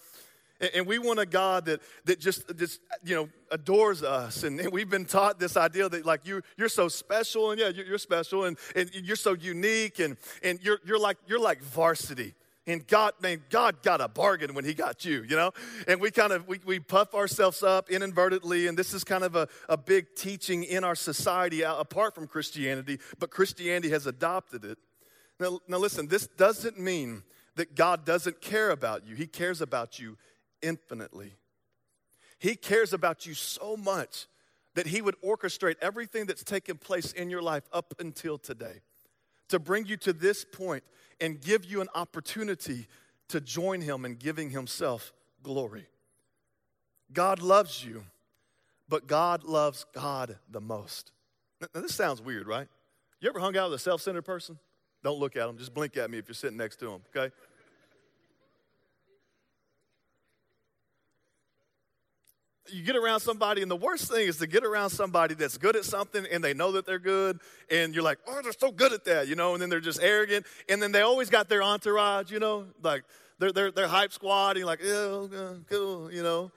And, 0.59 0.71
and 0.75 0.87
we 0.87 0.99
want 0.99 1.19
a 1.19 1.27
God 1.27 1.67
that, 1.67 1.83
that 2.07 2.19
just, 2.19 2.57
just, 2.57 2.81
you 3.05 3.15
know, 3.15 3.29
adores 3.51 4.03
us. 4.03 4.45
And, 4.45 4.59
and 4.59 4.73
we've 4.73 4.89
been 4.89 5.05
taught 5.05 5.39
this 5.39 5.59
idea 5.59 5.91
that, 5.91 6.07
like, 6.07 6.27
you, 6.27 6.41
you're 6.57 6.71
so 6.71 6.89
special, 6.89 7.51
and 7.51 7.61
yeah, 7.61 7.69
you're, 7.69 7.85
you're 7.85 7.99
special, 7.99 8.45
and, 8.45 8.57
and 8.75 8.91
you're 8.95 9.17
so 9.17 9.35
unique, 9.35 9.99
and, 9.99 10.17
and 10.43 10.59
you're, 10.63 10.79
you're, 10.87 10.99
like, 10.99 11.19
you're 11.27 11.39
like 11.39 11.61
varsity. 11.61 12.33
And 12.67 12.85
God, 12.87 13.13
man, 13.21 13.45
God 13.49 13.83
got 13.83 14.01
a 14.01 14.09
bargain 14.09 14.55
when 14.55 14.65
He 14.65 14.75
got 14.75 15.05
you, 15.05 15.23
you 15.23 15.37
know? 15.37 15.53
And 15.87 16.01
we 16.01 16.11
kind 16.11 16.33
of 16.33 16.49
we, 16.49 16.61
we 16.65 16.81
puff 16.81 17.15
ourselves 17.15 17.63
up 17.63 17.91
inadvertently, 17.91 18.67
and 18.67 18.77
this 18.77 18.93
is 18.93 19.05
kind 19.05 19.23
of 19.23 19.37
a, 19.37 19.49
a 19.69 19.77
big 19.77 20.15
teaching 20.17 20.65
in 20.65 20.83
our 20.83 20.97
society 20.97 21.63
apart 21.63 22.15
from 22.15 22.27
Christianity, 22.27 22.99
but 23.19 23.31
Christianity 23.31 23.91
has 23.91 24.07
adopted 24.07 24.65
it. 24.65 24.79
Now, 25.39 25.61
now 25.69 25.79
listen, 25.79 26.09
this 26.09 26.27
doesn't 26.27 26.79
mean 26.79 27.23
that 27.55 27.77
God 27.77 28.05
doesn't 28.05 28.41
care 28.41 28.71
about 28.71 29.07
you. 29.07 29.15
He 29.15 29.27
cares 29.27 29.61
about 29.61 29.99
you 29.99 30.17
infinitely. 30.61 31.35
He 32.39 32.57
cares 32.57 32.93
about 32.93 33.27
you 33.27 33.35
so 33.35 33.77
much 33.77 34.27
that 34.75 34.89
He 34.89 35.01
would 35.01 35.21
orchestrate 35.23 35.77
everything 35.81 36.27
that's 36.27 36.43
taken 36.43 36.79
place 36.79 37.13
in 37.13 37.31
your 37.31 37.43
life 37.43 37.65
up 37.73 37.95
until 38.01 38.39
today 38.39 38.81
to 39.49 39.59
bring 39.59 39.87
you 39.87 39.97
to 39.99 40.13
this 40.13 40.45
point 40.45 40.83
and 41.21 41.41
give 41.41 41.65
you 41.65 41.81
an 41.81 41.89
opportunity 41.95 42.87
to 43.29 43.41
join 43.41 43.81
him 43.81 44.05
in 44.05 44.15
giving 44.15 44.51
himself 44.51 45.13
glory. 45.43 45.87
God 47.13 47.41
loves 47.41 47.85
you, 47.85 48.05
but 48.89 49.07
God 49.07 49.45
loves 49.45 49.87
God 49.95 50.39
the 50.51 50.61
most. 50.61 51.13
Now, 51.61 51.81
this 51.81 51.95
sounds 51.95 52.21
weird, 52.21 52.47
right? 52.47 52.69
You 53.21 53.29
ever 53.29 53.41
hung 53.41 53.57
out 53.57 53.71
with 53.71 53.81
a 53.81 53.83
self 53.83 54.03
centered 54.03 54.23
person? 54.23 54.59
Don't 55.03 55.19
look 55.19 55.37
at 55.37 55.47
them, 55.47 55.57
just 55.57 55.73
blink 55.73 55.97
at 55.97 56.11
me 56.11 56.19
if 56.19 56.29
you're 56.29 56.35
sitting 56.35 56.57
next 56.57 56.77
to 56.77 56.87
them, 56.87 57.01
okay? 57.15 57.33
You 62.71 62.83
get 62.83 62.97
around 62.97 63.21
somebody, 63.21 63.63
and 63.63 63.71
the 63.71 63.77
worst 63.77 64.11
thing 64.11 64.29
is 64.29 64.37
to 64.39 64.47
get 64.47 64.65
around 64.65 64.91
somebody 64.91 65.35
that's 65.35 65.59
good 65.59 65.77
at 65.77 65.85
something 65.85 66.27
and 66.31 66.43
they 66.43 66.55
know 66.55 66.73
that 66.73 66.87
they're 66.87 66.99
good, 66.99 67.41
and 67.71 67.95
you're 67.95 68.05
like, 68.05 68.19
oh, 68.27 68.41
they're 68.43 68.53
so 68.53 68.71
good 68.71 68.93
at 68.93 69.05
that, 69.05 69.29
you 69.29 69.35
know, 69.35 69.55
and 69.55 69.63
then 69.63 69.71
they're 69.71 69.81
just 69.81 70.03
arrogant, 70.03 70.47
and 70.69 70.83
then 70.83 70.93
they 70.93 71.03
always 71.03 71.31
got 71.31 71.49
their 71.49 71.63
entourage, 71.63 72.31
you 72.31 72.39
know, 72.39 72.67
like 72.83 73.05
they're, 73.39 73.53
they're, 73.53 73.71
they're 73.71 73.89
hype 73.89 74.13
squad, 74.13 74.51
and 74.51 74.59
you're 74.59 74.67
like, 74.67 74.83
yeah, 74.83 75.55
cool, 75.69 76.13
you 76.13 76.23
know. 76.23 76.51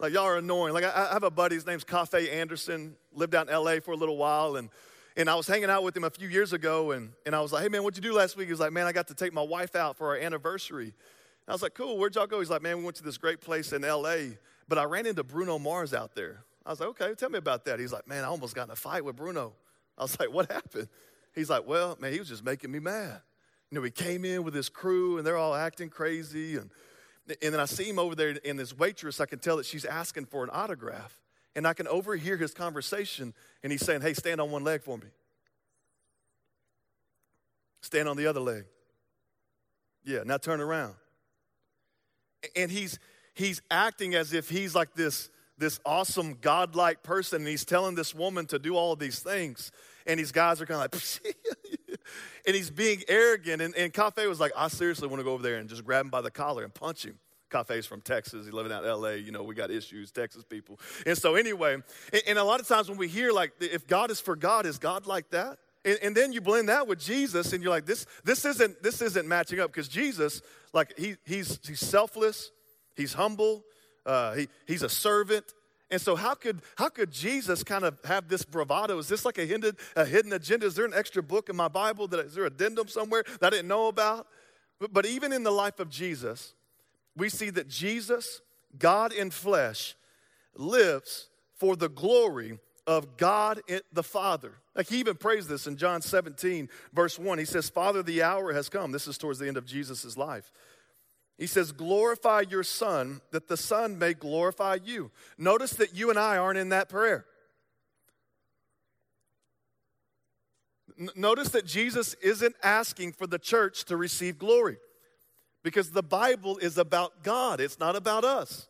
Like, 0.00 0.12
y'all 0.12 0.26
are 0.26 0.36
annoying. 0.36 0.74
Like, 0.74 0.84
I, 0.84 1.08
I 1.10 1.12
have 1.14 1.24
a 1.24 1.30
buddy, 1.30 1.56
his 1.56 1.66
name's 1.66 1.82
Cafe 1.82 2.30
Anderson, 2.30 2.94
lived 3.12 3.34
out 3.34 3.48
in 3.48 3.54
LA 3.54 3.80
for 3.80 3.90
a 3.90 3.96
little 3.96 4.16
while, 4.16 4.54
and 4.54 4.70
and 5.18 5.28
I 5.28 5.34
was 5.34 5.48
hanging 5.48 5.68
out 5.68 5.82
with 5.82 5.96
him 5.96 6.04
a 6.04 6.10
few 6.10 6.28
years 6.28 6.52
ago, 6.52 6.92
and, 6.92 7.10
and 7.26 7.34
I 7.34 7.40
was 7.40 7.52
like, 7.52 7.64
hey, 7.64 7.68
man, 7.68 7.82
what'd 7.82 7.96
you 8.02 8.08
do 8.08 8.16
last 8.16 8.36
week? 8.36 8.46
He 8.46 8.52
was 8.52 8.60
like, 8.60 8.70
man, 8.70 8.86
I 8.86 8.92
got 8.92 9.08
to 9.08 9.14
take 9.14 9.32
my 9.32 9.42
wife 9.42 9.74
out 9.74 9.96
for 9.96 10.10
our 10.10 10.16
anniversary. 10.16 10.84
And 10.86 11.48
I 11.48 11.52
was 11.52 11.60
like, 11.60 11.74
cool, 11.74 11.98
where'd 11.98 12.14
y'all 12.14 12.28
go? 12.28 12.38
He's 12.38 12.50
like, 12.50 12.62
man, 12.62 12.78
we 12.78 12.84
went 12.84 12.98
to 12.98 13.02
this 13.02 13.18
great 13.18 13.40
place 13.40 13.72
in 13.72 13.82
LA. 13.82 14.36
But 14.68 14.78
I 14.78 14.84
ran 14.84 15.06
into 15.06 15.24
Bruno 15.24 15.58
Mars 15.58 15.94
out 15.94 16.14
there. 16.14 16.44
I 16.64 16.70
was 16.70 16.80
like, 16.80 16.90
okay, 16.90 17.14
tell 17.14 17.30
me 17.30 17.38
about 17.38 17.64
that. 17.64 17.80
He's 17.80 17.92
like, 17.92 18.06
man, 18.06 18.24
I 18.24 18.26
almost 18.26 18.54
got 18.54 18.68
in 18.68 18.70
a 18.70 18.76
fight 18.76 19.04
with 19.04 19.16
Bruno. 19.16 19.54
I 19.96 20.02
was 20.02 20.20
like, 20.20 20.32
what 20.32 20.52
happened? 20.52 20.88
He's 21.34 21.48
like, 21.48 21.66
well, 21.66 21.96
man, 22.00 22.12
he 22.12 22.18
was 22.18 22.28
just 22.28 22.44
making 22.44 22.70
me 22.70 22.78
mad. 22.78 23.20
You 23.70 23.78
know, 23.78 23.82
he 23.82 23.90
came 23.90 24.24
in 24.24 24.44
with 24.44 24.54
his 24.54 24.68
crew 24.68 25.18
and 25.18 25.26
they're 25.26 25.36
all 25.36 25.54
acting 25.54 25.88
crazy. 25.88 26.56
And, 26.56 26.70
and 27.42 27.54
then 27.54 27.60
I 27.60 27.66
see 27.66 27.88
him 27.88 27.98
over 27.98 28.14
there 28.14 28.34
and 28.44 28.58
this 28.58 28.76
waitress, 28.76 29.20
I 29.20 29.26
can 29.26 29.38
tell 29.38 29.56
that 29.58 29.66
she's 29.66 29.84
asking 29.84 30.26
for 30.26 30.44
an 30.44 30.50
autograph. 30.52 31.18
And 31.56 31.66
I 31.66 31.72
can 31.72 31.88
overhear 31.88 32.36
his 32.36 32.52
conversation 32.52 33.34
and 33.62 33.72
he's 33.72 33.84
saying, 33.84 34.02
hey, 34.02 34.14
stand 34.14 34.40
on 34.40 34.50
one 34.50 34.64
leg 34.64 34.82
for 34.82 34.96
me. 34.96 35.08
Stand 37.80 38.08
on 38.08 38.16
the 38.16 38.26
other 38.26 38.40
leg. 38.40 38.64
Yeah, 40.04 40.20
now 40.24 40.38
turn 40.38 40.60
around. 40.60 40.94
And 42.54 42.70
he's 42.70 42.98
he's 43.38 43.62
acting 43.70 44.14
as 44.14 44.32
if 44.32 44.50
he's 44.50 44.74
like 44.74 44.94
this, 44.94 45.30
this 45.56 45.78
awesome 45.86 46.36
godlike 46.40 47.02
person, 47.02 47.42
and 47.42 47.48
he's 47.48 47.64
telling 47.64 47.94
this 47.94 48.14
woman 48.14 48.46
to 48.46 48.58
do 48.58 48.76
all 48.76 48.92
of 48.92 48.98
these 48.98 49.20
things. 49.20 49.70
And 50.06 50.18
these 50.18 50.32
guys 50.32 50.60
are 50.60 50.66
kind 50.66 50.82
of 50.82 50.92
like, 50.92 51.38
and 52.46 52.56
he's 52.56 52.70
being 52.70 53.02
arrogant. 53.08 53.62
And, 53.62 53.74
and 53.76 53.92
Cafe 53.92 54.26
was 54.26 54.40
like, 54.40 54.52
I 54.56 54.68
seriously 54.68 55.06
want 55.06 55.20
to 55.20 55.24
go 55.24 55.32
over 55.32 55.42
there 55.42 55.56
and 55.56 55.68
just 55.68 55.84
grab 55.84 56.04
him 56.04 56.10
by 56.10 56.20
the 56.20 56.30
collar 56.30 56.64
and 56.64 56.74
punch 56.74 57.04
him. 57.04 57.18
Cafe's 57.50 57.86
from 57.86 58.00
Texas. 58.00 58.44
He's 58.44 58.52
living 58.52 58.72
out 58.72 58.84
in 58.84 58.90
LA. 58.90 59.10
You 59.10 59.32
know, 59.32 59.42
we 59.42 59.54
got 59.54 59.70
issues, 59.70 60.10
Texas 60.10 60.44
people. 60.44 60.78
And 61.06 61.16
so, 61.16 61.34
anyway, 61.34 61.74
and, 61.74 62.22
and, 62.26 62.38
a 62.38 62.44
lot 62.44 62.60
of 62.60 62.68
times 62.68 62.88
when 62.88 62.98
we 62.98 63.08
hear, 63.08 63.32
like, 63.32 63.52
if 63.60 63.86
God 63.86 64.10
is 64.10 64.20
for 64.20 64.36
God, 64.36 64.66
is 64.66 64.78
God 64.78 65.06
like 65.06 65.30
that? 65.30 65.58
And, 65.84 65.98
and 66.02 66.14
then 66.14 66.32
you 66.32 66.40
blend 66.40 66.68
that 66.68 66.86
with 66.86 66.98
Jesus, 66.98 67.52
and 67.52 67.62
you're 67.62 67.70
like, 67.70 67.86
this, 67.86 68.04
this, 68.24 68.44
isn't, 68.44 68.82
this 68.82 69.00
isn't 69.00 69.26
matching 69.26 69.60
up 69.60 69.70
because 69.70 69.88
Jesus, 69.88 70.42
like, 70.74 70.92
he, 70.98 71.16
he's, 71.24 71.58
he's 71.66 71.80
selfless, 71.80 72.50
He's 72.98 73.14
humble. 73.14 73.64
Uh, 74.04 74.34
he, 74.34 74.48
he's 74.66 74.82
a 74.82 74.88
servant. 74.90 75.54
And 75.90 76.00
so, 76.00 76.16
how 76.16 76.34
could, 76.34 76.60
how 76.76 76.90
could 76.90 77.10
Jesus 77.10 77.62
kind 77.62 77.84
of 77.84 77.98
have 78.04 78.28
this 78.28 78.44
bravado? 78.44 78.98
Is 78.98 79.08
this 79.08 79.24
like 79.24 79.38
a 79.38 79.46
hidden, 79.46 79.74
a 79.96 80.04
hidden 80.04 80.34
agenda? 80.34 80.66
Is 80.66 80.74
there 80.74 80.84
an 80.84 80.92
extra 80.94 81.22
book 81.22 81.48
in 81.48 81.56
my 81.56 81.68
Bible? 81.68 82.08
That, 82.08 82.26
is 82.26 82.34
there 82.34 82.44
addendum 82.44 82.88
somewhere 82.88 83.24
that 83.40 83.46
I 83.46 83.56
didn't 83.56 83.68
know 83.68 83.88
about? 83.88 84.26
But, 84.78 84.92
but 84.92 85.06
even 85.06 85.32
in 85.32 85.44
the 85.44 85.50
life 85.50 85.80
of 85.80 85.88
Jesus, 85.88 86.52
we 87.16 87.30
see 87.30 87.48
that 87.50 87.68
Jesus, 87.68 88.42
God 88.78 89.12
in 89.12 89.30
flesh, 89.30 89.94
lives 90.54 91.28
for 91.56 91.74
the 91.74 91.88
glory 91.88 92.58
of 92.86 93.16
God 93.16 93.60
the 93.92 94.02
Father. 94.02 94.52
Like 94.74 94.88
he 94.88 94.98
even 94.98 95.16
prays 95.16 95.46
this 95.46 95.66
in 95.66 95.76
John 95.76 96.02
17, 96.02 96.68
verse 96.92 97.18
1. 97.18 97.38
He 97.38 97.44
says, 97.44 97.68
Father, 97.68 98.02
the 98.02 98.22
hour 98.22 98.52
has 98.52 98.68
come. 98.68 98.92
This 98.92 99.06
is 99.06 99.18
towards 99.18 99.38
the 99.38 99.48
end 99.48 99.56
of 99.56 99.66
Jesus' 99.66 100.16
life. 100.16 100.50
He 101.38 101.46
says, 101.46 101.72
glorify 101.72 102.42
your 102.50 102.64
Son, 102.64 103.20
that 103.30 103.48
the 103.48 103.56
Son 103.56 103.98
may 103.98 104.12
glorify 104.12 104.78
you. 104.84 105.10
Notice 105.38 105.70
that 105.74 105.94
you 105.94 106.10
and 106.10 106.18
I 106.18 106.36
aren't 106.36 106.58
in 106.58 106.70
that 106.70 106.88
prayer. 106.88 107.26
N- 110.98 111.10
notice 111.14 111.50
that 111.50 111.64
Jesus 111.64 112.14
isn't 112.14 112.56
asking 112.62 113.12
for 113.12 113.26
the 113.26 113.38
church 113.38 113.84
to 113.84 113.96
receive 113.96 114.38
glory. 114.38 114.78
because 115.62 115.90
the 115.90 116.02
Bible 116.02 116.56
is 116.58 116.78
about 116.78 117.22
God, 117.22 117.60
it's 117.60 117.78
not 117.78 117.96
about 117.96 118.24
us. 118.24 118.68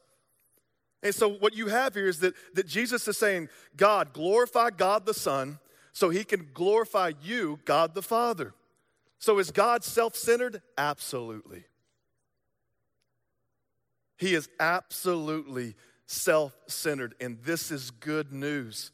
And 1.02 1.14
so, 1.14 1.28
what 1.28 1.54
you 1.54 1.68
have 1.68 1.94
here 1.94 2.08
is 2.08 2.20
that, 2.20 2.34
that 2.54 2.66
Jesus 2.66 3.06
is 3.06 3.16
saying, 3.16 3.48
God, 3.76 4.12
glorify 4.12 4.70
God 4.70 5.06
the 5.06 5.14
Son 5.14 5.58
so 5.92 6.10
he 6.10 6.24
can 6.24 6.48
glorify 6.52 7.12
you, 7.22 7.60
God 7.64 7.94
the 7.94 8.02
Father. 8.02 8.52
So, 9.18 9.38
is 9.38 9.50
God 9.50 9.84
self 9.84 10.16
centered? 10.16 10.60
Absolutely. 10.76 11.64
He 14.18 14.34
is 14.34 14.48
absolutely 14.60 15.74
self 16.06 16.52
centered. 16.66 17.14
And 17.20 17.38
this 17.44 17.70
is 17.70 17.90
good 17.90 18.32
news. 18.32 18.90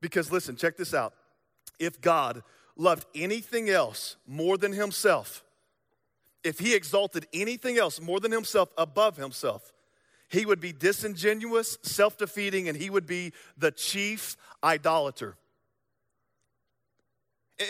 Because 0.00 0.32
listen, 0.32 0.56
check 0.56 0.76
this 0.76 0.94
out. 0.94 1.14
If 1.78 2.00
God 2.00 2.42
loved 2.76 3.06
anything 3.14 3.68
else 3.68 4.16
more 4.26 4.58
than 4.58 4.72
himself, 4.72 5.44
if 6.42 6.58
he 6.58 6.74
exalted 6.74 7.26
anything 7.32 7.78
else 7.78 8.00
more 8.00 8.20
than 8.20 8.32
himself 8.32 8.70
above 8.78 9.16
himself, 9.16 9.72
he 10.28 10.46
would 10.46 10.60
be 10.60 10.72
disingenuous, 10.72 11.78
self 11.82 12.16
defeating, 12.16 12.68
and 12.68 12.76
he 12.76 12.90
would 12.90 13.06
be 13.06 13.32
the 13.56 13.70
chief 13.70 14.36
idolater. 14.62 15.36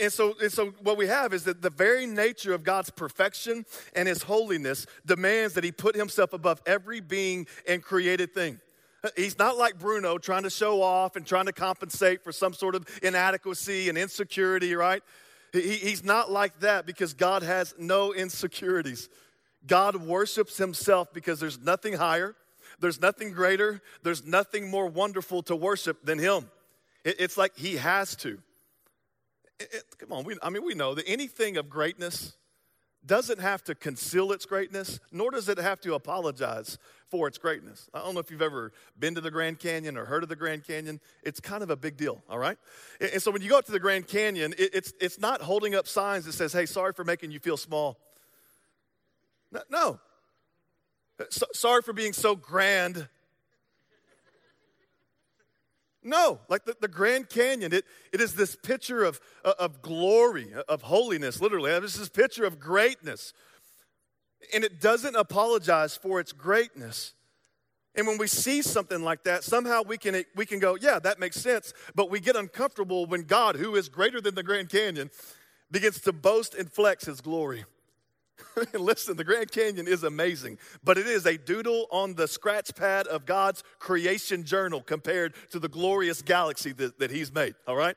And 0.03 0.13
so, 0.13 0.35
and 0.43 0.51
so, 0.51 0.73
what 0.83 0.97
we 0.97 1.07
have 1.07 1.33
is 1.33 1.45
that 1.45 1.63
the 1.63 1.71
very 1.71 2.07
nature 2.07 2.53
of 2.53 2.65
God's 2.65 2.91
perfection 2.91 3.65
and 3.95 4.09
his 4.09 4.23
holiness 4.23 4.85
demands 5.05 5.55
that 5.55 5.63
he 5.63 5.71
put 5.71 5.95
himself 5.95 6.33
above 6.33 6.61
every 6.67 7.01
being 7.01 7.47
and 7.69 7.83
created 7.83 8.35
thing. 8.35 8.61
He's 9.15 9.39
not 9.39 9.57
like 9.57 9.79
Bruno 9.79 10.19
trying 10.19 10.43
to 10.43 10.51
show 10.51 10.83
off 10.83 11.15
and 11.15 11.25
trying 11.25 11.47
to 11.47 11.53
compensate 11.53 12.25
for 12.25 12.33
some 12.33 12.53
sort 12.53 12.75
of 12.75 12.87
inadequacy 13.03 13.89
and 13.89 13.97
insecurity, 13.97 14.75
right? 14.75 15.03
He, 15.53 15.75
he's 15.75 16.03
not 16.03 16.33
like 16.33 16.61
that 16.61 16.87
because 16.87 17.15
God 17.15 17.45
has 17.45 17.73
no 17.79 18.13
insecurities. 18.13 19.09
God 19.67 19.97
worships 19.97 20.57
himself 20.57 21.13
because 21.13 21.39
there's 21.39 21.61
nothing 21.61 21.95
higher, 21.95 22.35
there's 22.81 23.01
nothing 23.01 23.33
greater, 23.33 23.81
there's 24.03 24.25
nothing 24.25 24.71
more 24.71 24.87
wonderful 24.87 25.43
to 25.45 25.55
worship 25.55 26.05
than 26.05 26.19
him. 26.19 26.51
It, 27.05 27.17
it's 27.21 27.37
like 27.37 27.57
he 27.57 27.77
has 27.77 28.17
to. 28.17 28.39
It, 29.59 29.69
it, 29.73 29.85
come 29.99 30.13
on, 30.13 30.25
we, 30.25 30.37
I 30.43 30.51
mean, 30.51 30.65
we 30.65 30.75
know 30.75 30.95
that 30.95 31.05
anything 31.07 31.57
of 31.57 31.71
greatness 31.71 32.35
doesn't 33.05 33.41
have 33.41 33.63
to 33.65 33.75
conceal 33.75 34.33
its 34.33 34.45
greatness, 34.45 34.99
nor 35.13 35.31
does 35.31 35.49
it 35.49 35.59
have 35.59 35.81
to 35.81 35.95
apologize 35.95 36.77
for 37.09 37.29
its 37.29 37.39
greatness. 37.39 37.89
I 37.95 38.01
don't 38.01 38.15
know 38.15 38.21
if 38.21 38.31
you've 38.31 38.43
ever 38.43 38.73
been 38.99 39.15
to 39.15 39.21
the 39.21 39.31
Grand 39.31 39.61
Canyon 39.61 39.97
or 39.97 40.05
heard 40.05 40.25
of 40.25 40.29
the 40.29 40.37
Grand 40.37 40.67
Canyon. 40.67 41.01
It's 41.23 41.39
kind 41.39 41.63
of 41.63 41.71
a 41.71 41.77
big 41.77 41.97
deal, 41.97 42.23
all 42.29 42.39
right? 42.39 42.59
And 43.01 43.23
so 43.23 43.31
when 43.31 43.43
you 43.43 43.49
go 43.49 43.59
up 43.59 43.67
to 43.67 43.73
the 43.73 43.79
Grand 43.79 44.09
Canyon, 44.09 44.55
it's, 44.59 44.93
it's 45.01 45.21
not 45.21 45.41
holding 45.41 45.77
up 45.77 45.87
signs 45.87 46.25
that 46.25 46.33
says, 46.33 46.53
hey, 46.53 46.67
sorry 46.67 46.93
for 46.93 47.05
making 47.05 47.31
you 47.31 47.39
feel 47.39 47.57
small. 47.57 47.99
No. 49.71 50.01
Uh, 51.19 51.25
so, 51.31 51.47
sorry 51.53 51.83
for 51.83 51.93
being 51.93 52.13
so 52.13 52.35
grand 52.37 53.09
no, 56.07 56.41
like 56.49 56.65
the, 56.65 56.77
the 56.81 56.89
Grand 56.89 57.29
Canyon, 57.29 57.73
it, 57.73 57.85
it 58.13 58.21
is 58.21 58.35
this 58.35 58.57
picture 58.57 59.05
of, 59.05 59.21
uh, 59.45 59.55
of 59.59 59.83
glory, 59.83 60.53
of 60.69 60.83
holiness, 60.83 61.41
literally. 61.41 61.71
It's 61.73 61.97
this 61.97 62.09
picture 62.09 62.45
of 62.45 62.59
greatness. 62.59 63.33
And 64.55 64.65
it 64.65 64.81
doesn't 64.81 65.17
apologize 65.17 65.97
for 65.97 66.21
its 66.21 66.33
greatness. 66.33 67.15
And 67.95 68.07
when 68.07 68.19
we 68.19 68.27
see 68.27 68.63
something 68.63 69.03
like 69.03 69.25
that, 69.25 69.43
somehow 69.43 69.83
we 69.87 69.97
can, 69.99 70.23
we 70.35 70.47
can 70.47 70.59
go, 70.59 70.77
yeah, 70.81 70.99
that 70.99 71.19
makes 71.19 71.41
sense. 71.41 71.73
But 71.95 72.11
we 72.11 72.21
get 72.21 72.37
uncomfortable 72.37 73.07
when 73.07 73.23
God, 73.23 73.57
who 73.57 73.75
is 73.75 73.89
greater 73.89 74.21
than 74.21 74.35
the 74.35 74.43
Grand 74.43 74.69
Canyon, 74.69 75.11
begins 75.71 76.01
to 76.03 76.13
boast 76.13 76.55
and 76.55 76.71
flex 76.71 77.07
his 77.07 77.21
glory. 77.21 77.65
Listen, 78.75 79.17
the 79.17 79.25
Grand 79.25 79.51
Canyon 79.51 79.89
is 79.89 80.03
amazing, 80.03 80.59
but 80.85 80.99
it 80.99 81.07
is 81.07 81.27
a 81.27 81.37
doodle 81.37 81.87
on 81.91 82.15
the 82.15 82.29
scratch 82.29 82.75
pad 82.75 83.07
of 83.07 83.27
God's 83.27 83.63
creation 83.79 84.45
journal 84.45 84.81
compared 84.81 85.35
to 85.51 85.59
the 85.59 85.69
glorious 85.69 86.23
galaxy 86.23 86.73
that, 86.73 86.99
that 86.99 87.11
He's 87.11 87.33
made, 87.33 87.55
all 87.67 87.77
right? 87.77 87.97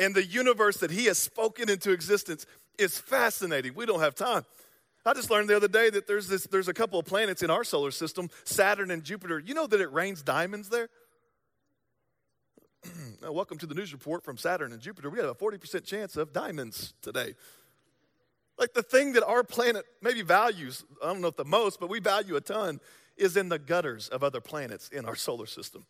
And 0.00 0.14
the 0.14 0.24
universe 0.24 0.78
that 0.78 0.90
He 0.90 1.06
has 1.06 1.18
spoken 1.18 1.68
into 1.68 1.92
existence 1.92 2.46
is 2.78 2.98
fascinating. 2.98 3.74
We 3.74 3.86
don't 3.86 4.00
have 4.00 4.14
time. 4.14 4.44
I 5.04 5.14
just 5.14 5.30
learned 5.30 5.48
the 5.48 5.56
other 5.56 5.68
day 5.68 5.88
that 5.90 6.06
there's, 6.06 6.28
this, 6.28 6.44
there's 6.44 6.68
a 6.68 6.74
couple 6.74 6.98
of 6.98 7.06
planets 7.06 7.42
in 7.42 7.50
our 7.50 7.64
solar 7.64 7.90
system, 7.90 8.28
Saturn 8.44 8.90
and 8.90 9.02
Jupiter. 9.02 9.38
You 9.38 9.54
know 9.54 9.66
that 9.66 9.80
it 9.80 9.90
rains 9.92 10.22
diamonds 10.22 10.68
there? 10.68 10.90
Welcome 13.22 13.58
to 13.58 13.66
the 13.66 13.74
news 13.74 13.92
report 13.92 14.22
from 14.22 14.36
Saturn 14.36 14.72
and 14.72 14.80
Jupiter. 14.82 15.08
We 15.08 15.18
have 15.18 15.28
a 15.28 15.34
40% 15.34 15.84
chance 15.84 16.16
of 16.16 16.32
diamonds 16.32 16.94
today. 17.00 17.34
Like 18.58 18.74
the 18.74 18.82
thing 18.82 19.12
that 19.12 19.24
our 19.24 19.44
planet 19.44 19.84
maybe 20.02 20.22
values, 20.22 20.84
I 21.02 21.06
don't 21.06 21.20
know 21.20 21.28
if 21.28 21.36
the 21.36 21.44
most, 21.44 21.78
but 21.78 21.88
we 21.88 22.00
value 22.00 22.36
a 22.36 22.40
ton, 22.40 22.80
is 23.16 23.36
in 23.36 23.48
the 23.48 23.58
gutters 23.58 24.08
of 24.08 24.22
other 24.22 24.40
planets 24.40 24.88
in 24.88 25.04
our 25.04 25.16
solar 25.16 25.46
system. 25.46 25.86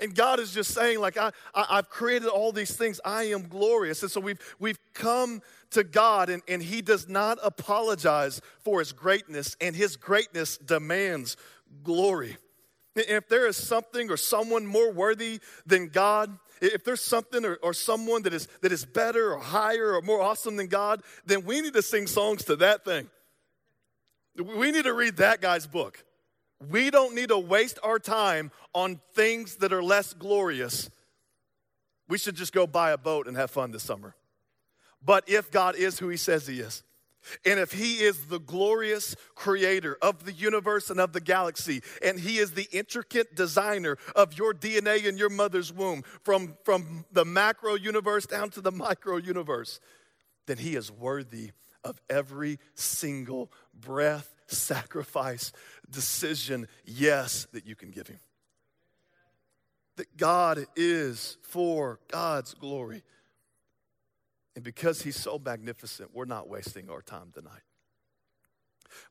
And 0.00 0.14
God 0.14 0.40
is 0.40 0.52
just 0.52 0.72
saying, 0.72 0.98
like, 0.98 1.18
I, 1.18 1.30
I, 1.54 1.76
have 1.76 1.90
created 1.90 2.28
all 2.28 2.52
these 2.52 2.74
things. 2.74 3.00
I 3.04 3.24
am 3.24 3.48
glorious. 3.48 4.02
And 4.02 4.10
so 4.10 4.20
we've, 4.20 4.38
we've 4.58 4.78
come 4.94 5.42
to 5.70 5.84
God, 5.84 6.30
and, 6.30 6.42
and 6.48 6.62
He 6.62 6.80
does 6.80 7.06
not 7.08 7.38
apologize 7.42 8.40
for 8.60 8.78
His 8.78 8.92
greatness, 8.92 9.56
and 9.60 9.76
His 9.76 9.96
greatness 9.96 10.56
demands 10.56 11.36
glory. 11.82 12.38
If 12.96 13.28
there 13.28 13.46
is 13.46 13.56
something 13.56 14.10
or 14.10 14.16
someone 14.16 14.66
more 14.66 14.92
worthy 14.92 15.40
than 15.64 15.88
God, 15.88 16.36
if 16.60 16.84
there's 16.84 17.00
something 17.00 17.44
or, 17.44 17.56
or 17.62 17.72
someone 17.72 18.22
that 18.22 18.34
is, 18.34 18.48
that 18.62 18.72
is 18.72 18.84
better 18.84 19.34
or 19.34 19.38
higher 19.38 19.94
or 19.94 20.02
more 20.02 20.20
awesome 20.20 20.56
than 20.56 20.66
God, 20.66 21.02
then 21.24 21.44
we 21.44 21.60
need 21.60 21.74
to 21.74 21.82
sing 21.82 22.06
songs 22.06 22.44
to 22.46 22.56
that 22.56 22.84
thing. 22.84 23.08
We 24.36 24.70
need 24.72 24.84
to 24.84 24.92
read 24.92 25.18
that 25.18 25.40
guy's 25.40 25.66
book. 25.66 26.04
We 26.68 26.90
don't 26.90 27.14
need 27.14 27.28
to 27.28 27.38
waste 27.38 27.78
our 27.82 27.98
time 27.98 28.50
on 28.74 29.00
things 29.14 29.56
that 29.56 29.72
are 29.72 29.82
less 29.82 30.12
glorious. 30.12 30.90
We 32.08 32.18
should 32.18 32.34
just 32.34 32.52
go 32.52 32.66
buy 32.66 32.90
a 32.90 32.98
boat 32.98 33.26
and 33.28 33.36
have 33.36 33.50
fun 33.50 33.70
this 33.70 33.82
summer. 33.82 34.14
But 35.02 35.28
if 35.28 35.50
God 35.50 35.76
is 35.76 35.98
who 35.98 36.08
he 36.08 36.16
says 36.16 36.46
he 36.46 36.60
is, 36.60 36.82
and 37.44 37.60
if 37.60 37.72
he 37.72 37.96
is 37.96 38.26
the 38.26 38.40
glorious 38.40 39.14
creator 39.34 39.96
of 40.02 40.24
the 40.24 40.32
universe 40.32 40.90
and 40.90 41.00
of 41.00 41.12
the 41.12 41.20
galaxy, 41.20 41.82
and 42.02 42.18
he 42.18 42.38
is 42.38 42.52
the 42.52 42.68
intricate 42.72 43.34
designer 43.34 43.98
of 44.16 44.36
your 44.36 44.54
DNA 44.54 45.04
in 45.04 45.16
your 45.16 45.28
mother's 45.28 45.72
womb, 45.72 46.02
from, 46.22 46.56
from 46.64 47.04
the 47.12 47.24
macro 47.24 47.74
universe 47.74 48.26
down 48.26 48.50
to 48.50 48.60
the 48.60 48.72
micro 48.72 49.16
universe, 49.16 49.80
then 50.46 50.58
he 50.58 50.76
is 50.76 50.90
worthy 50.90 51.52
of 51.84 52.00
every 52.08 52.58
single 52.74 53.50
breath, 53.74 54.34
sacrifice, 54.46 55.52
decision, 55.88 56.68
yes, 56.84 57.46
that 57.52 57.66
you 57.66 57.74
can 57.74 57.90
give 57.90 58.06
him. 58.06 58.20
That 59.96 60.16
God 60.16 60.66
is 60.76 61.36
for 61.42 62.00
God's 62.08 62.54
glory. 62.54 63.02
And 64.54 64.64
because 64.64 65.02
he's 65.02 65.16
so 65.16 65.38
magnificent, 65.38 66.10
we're 66.12 66.24
not 66.24 66.48
wasting 66.48 66.90
our 66.90 67.02
time 67.02 67.30
tonight. 67.32 67.62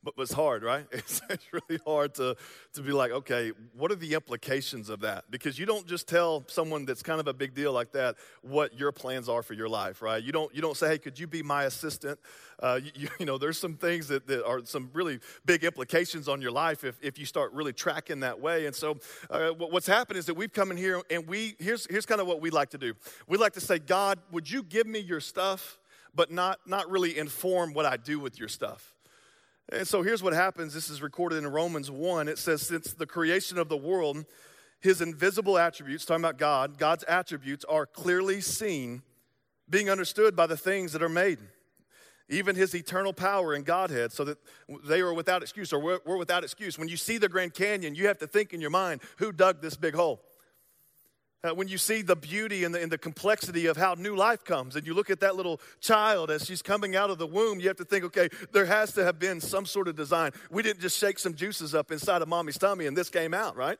But 0.02 0.14
it's 0.18 0.32
hard, 0.32 0.62
right? 0.62 0.86
It's, 1.00 1.22
it's, 1.30 1.46
really 1.52 1.80
hard 1.86 2.14
to, 2.16 2.36
to 2.74 2.82
be 2.82 2.92
like, 2.92 3.10
okay, 3.10 3.52
what 3.74 3.90
are 3.90 3.96
the 3.96 4.14
implications 4.14 4.90
of 4.90 5.00
that? 5.00 5.24
Because 5.30 5.58
you 5.58 5.66
don't 5.66 5.86
just 5.86 6.06
tell 6.06 6.44
someone 6.46 6.84
that's 6.84 7.02
kind 7.02 7.20
of 7.20 7.26
a 7.26 7.32
big 7.32 7.54
deal 7.54 7.72
like 7.72 7.92
that 7.92 8.16
what 8.42 8.78
your 8.78 8.92
plans 8.92 9.28
are 9.28 9.42
for 9.42 9.54
your 9.54 9.68
life, 9.68 10.02
right? 10.02 10.22
You 10.22 10.30
don't, 10.30 10.54
you 10.54 10.60
don't 10.60 10.76
say, 10.76 10.88
hey, 10.88 10.98
could 10.98 11.18
you 11.18 11.26
be 11.26 11.42
my 11.42 11.64
assistant? 11.64 12.18
Uh, 12.60 12.80
you, 12.94 13.08
you, 13.18 13.26
know, 13.26 13.38
there's 13.38 13.58
some 13.58 13.74
things 13.74 14.08
that, 14.08 14.26
that 14.26 14.44
are 14.44 14.64
some 14.64 14.90
really 14.92 15.20
big 15.44 15.64
implications 15.64 16.28
on 16.28 16.40
your 16.40 16.52
life 16.52 16.84
if, 16.84 16.98
if 17.02 17.18
you 17.18 17.24
start 17.24 17.52
really 17.52 17.72
tracking 17.72 18.20
that 18.20 18.40
way. 18.40 18.66
And 18.66 18.74
so 18.74 18.98
uh, 19.30 19.50
what's 19.50 19.86
happened 19.86 20.18
is 20.18 20.26
that 20.26 20.34
we've 20.34 20.52
come 20.52 20.70
in 20.70 20.76
here 20.76 21.00
and 21.10 21.26
we, 21.26 21.56
here's, 21.58 21.86
here's 21.90 22.06
kind 22.06 22.20
of 22.20 22.26
what 22.26 22.40
we 22.40 22.50
like 22.50 22.70
to 22.70 22.78
do. 22.78 22.94
We 23.26 23.38
like 23.38 23.54
to 23.54 23.60
say, 23.60 23.78
God, 23.78 24.18
would 24.30 24.50
you 24.50 24.62
give 24.62 24.86
me 24.86 24.98
your 25.00 25.20
stuff? 25.20 25.78
But 26.14 26.32
not, 26.32 26.58
not 26.66 26.90
really 26.90 27.16
inform 27.16 27.72
what 27.72 27.86
I 27.86 27.96
do 27.96 28.18
with 28.18 28.38
your 28.38 28.48
stuff. 28.48 28.94
And 29.72 29.86
so 29.86 30.02
here's 30.02 30.22
what 30.22 30.32
happens. 30.32 30.74
This 30.74 30.90
is 30.90 31.00
recorded 31.00 31.38
in 31.38 31.46
Romans 31.46 31.90
1. 31.90 32.28
It 32.28 32.38
says, 32.38 32.62
Since 32.62 32.94
the 32.94 33.06
creation 33.06 33.56
of 33.56 33.68
the 33.68 33.76
world, 33.76 34.24
his 34.80 35.00
invisible 35.00 35.58
attributes, 35.58 36.04
talking 36.04 36.24
about 36.24 36.38
God, 36.38 36.76
God's 36.76 37.04
attributes 37.04 37.64
are 37.66 37.86
clearly 37.86 38.40
seen, 38.40 39.02
being 39.68 39.88
understood 39.88 40.34
by 40.34 40.46
the 40.46 40.56
things 40.56 40.92
that 40.92 41.02
are 41.02 41.08
made. 41.08 41.38
Even 42.28 42.56
his 42.56 42.74
eternal 42.74 43.12
power 43.12 43.54
and 43.54 43.64
Godhead, 43.64 44.12
so 44.12 44.24
that 44.24 44.38
they 44.84 45.00
are 45.00 45.12
without 45.12 45.42
excuse, 45.42 45.72
or 45.72 45.80
we're, 45.80 45.98
we're 46.04 46.16
without 46.16 46.42
excuse. 46.42 46.78
When 46.78 46.88
you 46.88 46.96
see 46.96 47.18
the 47.18 47.28
Grand 47.28 47.54
Canyon, 47.54 47.94
you 47.94 48.06
have 48.06 48.18
to 48.18 48.26
think 48.26 48.52
in 48.52 48.60
your 48.60 48.70
mind, 48.70 49.00
who 49.18 49.32
dug 49.32 49.60
this 49.60 49.76
big 49.76 49.94
hole? 49.94 50.20
Uh, 51.42 51.54
when 51.54 51.68
you 51.68 51.78
see 51.78 52.02
the 52.02 52.16
beauty 52.16 52.64
and 52.64 52.74
the, 52.74 52.82
and 52.82 52.92
the 52.92 52.98
complexity 52.98 53.64
of 53.64 53.76
how 53.76 53.94
new 53.94 54.14
life 54.14 54.44
comes, 54.44 54.76
and 54.76 54.86
you 54.86 54.92
look 54.92 55.08
at 55.08 55.20
that 55.20 55.36
little 55.36 55.58
child 55.80 56.30
as 56.30 56.44
she's 56.44 56.60
coming 56.60 56.94
out 56.94 57.08
of 57.08 57.16
the 57.16 57.26
womb, 57.26 57.58
you 57.60 57.68
have 57.68 57.78
to 57.78 57.84
think, 57.84 58.04
okay, 58.04 58.28
there 58.52 58.66
has 58.66 58.92
to 58.92 59.04
have 59.04 59.18
been 59.18 59.40
some 59.40 59.64
sort 59.64 59.88
of 59.88 59.96
design. 59.96 60.32
We 60.50 60.62
didn't 60.62 60.80
just 60.80 60.98
shake 60.98 61.18
some 61.18 61.34
juices 61.34 61.74
up 61.74 61.90
inside 61.90 62.20
of 62.20 62.28
mommy's 62.28 62.58
tummy 62.58 62.86
and 62.86 62.94
this 62.94 63.08
came 63.08 63.32
out, 63.32 63.56
right? 63.56 63.78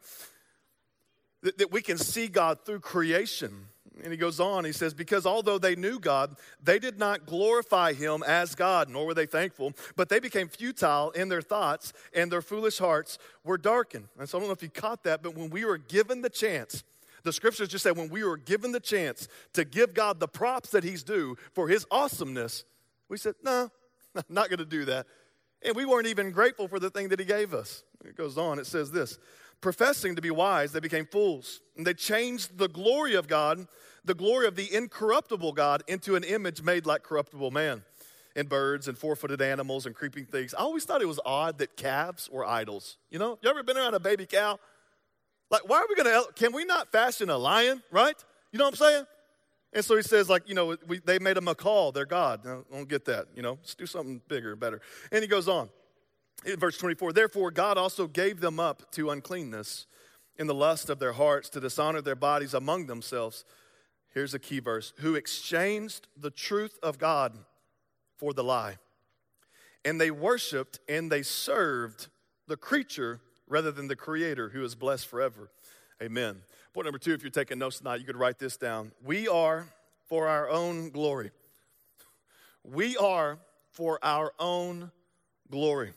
That, 1.42 1.58
that 1.58 1.70
we 1.70 1.82
can 1.82 1.98
see 1.98 2.28
God 2.28 2.64
through 2.64 2.80
creation. 2.80 3.66
And 4.02 4.10
he 4.10 4.16
goes 4.16 4.40
on, 4.40 4.64
he 4.64 4.72
says, 4.72 4.94
Because 4.94 5.26
although 5.26 5.58
they 5.58 5.76
knew 5.76 5.98
God, 6.00 6.36
they 6.62 6.78
did 6.78 6.98
not 6.98 7.26
glorify 7.26 7.92
him 7.92 8.22
as 8.26 8.54
God, 8.54 8.88
nor 8.88 9.04
were 9.04 9.14
they 9.14 9.26
thankful, 9.26 9.74
but 9.96 10.08
they 10.08 10.20
became 10.20 10.48
futile 10.48 11.10
in 11.10 11.28
their 11.28 11.42
thoughts, 11.42 11.92
and 12.14 12.32
their 12.32 12.40
foolish 12.40 12.78
hearts 12.78 13.18
were 13.44 13.58
darkened. 13.58 14.08
And 14.18 14.26
so 14.26 14.38
I 14.38 14.40
don't 14.40 14.48
know 14.48 14.54
if 14.54 14.62
you 14.62 14.70
caught 14.70 15.04
that, 15.04 15.22
but 15.22 15.36
when 15.36 15.50
we 15.50 15.66
were 15.66 15.76
given 15.76 16.22
the 16.22 16.30
chance, 16.30 16.82
the 17.22 17.32
scriptures 17.32 17.68
just 17.68 17.84
say 17.84 17.92
when 17.92 18.08
we 18.08 18.24
were 18.24 18.36
given 18.36 18.72
the 18.72 18.80
chance 18.80 19.28
to 19.54 19.64
give 19.64 19.94
God 19.94 20.20
the 20.20 20.28
props 20.28 20.70
that 20.70 20.84
he's 20.84 21.02
due 21.02 21.36
for 21.52 21.68
his 21.68 21.86
awesomeness, 21.90 22.64
we 23.08 23.16
said, 23.16 23.34
No, 23.42 23.70
not 24.28 24.48
going 24.48 24.58
to 24.58 24.64
do 24.64 24.84
that. 24.86 25.06
And 25.62 25.76
we 25.76 25.84
weren't 25.84 26.06
even 26.06 26.30
grateful 26.30 26.68
for 26.68 26.78
the 26.78 26.90
thing 26.90 27.08
that 27.08 27.20
he 27.20 27.26
gave 27.26 27.52
us. 27.52 27.84
It 28.04 28.16
goes 28.16 28.38
on, 28.38 28.58
it 28.58 28.66
says 28.66 28.90
this 28.90 29.18
professing 29.60 30.16
to 30.16 30.22
be 30.22 30.30
wise, 30.30 30.72
they 30.72 30.80
became 30.80 31.06
fools. 31.06 31.60
And 31.76 31.86
they 31.86 31.94
changed 31.94 32.58
the 32.58 32.68
glory 32.68 33.14
of 33.14 33.28
God, 33.28 33.66
the 34.04 34.14
glory 34.14 34.46
of 34.46 34.56
the 34.56 34.74
incorruptible 34.74 35.52
God, 35.52 35.82
into 35.86 36.16
an 36.16 36.24
image 36.24 36.62
made 36.62 36.86
like 36.86 37.02
corruptible 37.02 37.50
man, 37.50 37.82
and 38.34 38.48
birds 38.48 38.88
and 38.88 38.96
four 38.96 39.16
footed 39.16 39.42
animals 39.42 39.86
and 39.86 39.94
creeping 39.94 40.24
things. 40.24 40.54
I 40.54 40.60
always 40.60 40.84
thought 40.84 41.02
it 41.02 41.08
was 41.08 41.20
odd 41.24 41.58
that 41.58 41.76
calves 41.76 42.28
were 42.30 42.46
idols. 42.46 42.96
You 43.10 43.18
know, 43.18 43.38
you 43.42 43.50
ever 43.50 43.62
been 43.62 43.76
around 43.76 43.94
a 43.94 44.00
baby 44.00 44.26
cow? 44.26 44.58
Like, 45.50 45.68
why 45.68 45.78
are 45.78 45.86
we 45.88 45.96
gonna, 45.96 46.22
can 46.34 46.52
we 46.52 46.64
not 46.64 46.92
fashion 46.92 47.28
a 47.30 47.36
lion, 47.36 47.82
right? 47.90 48.16
You 48.52 48.58
know 48.58 48.66
what 48.66 48.74
I'm 48.74 48.76
saying? 48.76 49.04
And 49.72 49.84
so 49.84 49.96
he 49.96 50.02
says, 50.02 50.28
like, 50.28 50.48
you 50.48 50.54
know, 50.54 50.76
we, 50.86 50.98
they 50.98 51.18
made 51.18 51.36
a 51.36 51.40
macaw 51.40 51.92
their 51.92 52.06
God. 52.06 52.46
I 52.46 52.60
don't 52.72 52.88
get 52.88 53.04
that, 53.06 53.26
you 53.34 53.42
know, 53.42 53.52
let's 53.52 53.74
do 53.74 53.86
something 53.86 54.20
bigger, 54.28 54.52
and 54.52 54.60
better. 54.60 54.80
And 55.12 55.22
he 55.22 55.28
goes 55.28 55.48
on 55.48 55.70
in 56.44 56.58
verse 56.58 56.78
24 56.78 57.12
therefore 57.12 57.50
god 57.50 57.76
also 57.76 58.06
gave 58.06 58.40
them 58.40 58.58
up 58.58 58.90
to 58.92 59.10
uncleanness 59.10 59.86
in 60.36 60.46
the 60.46 60.54
lust 60.54 60.88
of 60.88 60.98
their 60.98 61.12
hearts 61.12 61.48
to 61.48 61.60
dishonor 61.60 62.00
their 62.00 62.16
bodies 62.16 62.54
among 62.54 62.86
themselves 62.86 63.44
here's 64.14 64.34
a 64.34 64.38
key 64.38 64.58
verse 64.58 64.92
who 64.98 65.14
exchanged 65.14 66.06
the 66.16 66.30
truth 66.30 66.78
of 66.82 66.98
god 66.98 67.36
for 68.16 68.32
the 68.32 68.44
lie 68.44 68.76
and 69.84 70.00
they 70.00 70.10
worshiped 70.10 70.80
and 70.88 71.10
they 71.10 71.22
served 71.22 72.08
the 72.46 72.56
creature 72.56 73.20
rather 73.50 73.70
than 73.70 73.88
the 73.88 73.96
creator 73.96 74.48
who 74.48 74.64
is 74.64 74.74
blessed 74.74 75.06
forever. 75.06 75.50
Amen. 76.02 76.36
Point 76.72 76.86
number 76.86 76.98
two 76.98 77.12
if 77.12 77.22
you're 77.22 77.30
taking 77.30 77.58
notes 77.58 77.78
tonight 77.78 78.00
you 78.00 78.06
could 78.06 78.16
write 78.16 78.38
this 78.38 78.56
down. 78.56 78.92
We 79.04 79.28
are 79.28 79.66
for 80.06 80.28
our 80.28 80.48
own 80.48 80.90
glory. 80.90 81.32
We 82.64 82.96
are 82.96 83.38
for 83.72 83.98
our 84.02 84.32
own 84.38 84.90
glory. 85.50 85.92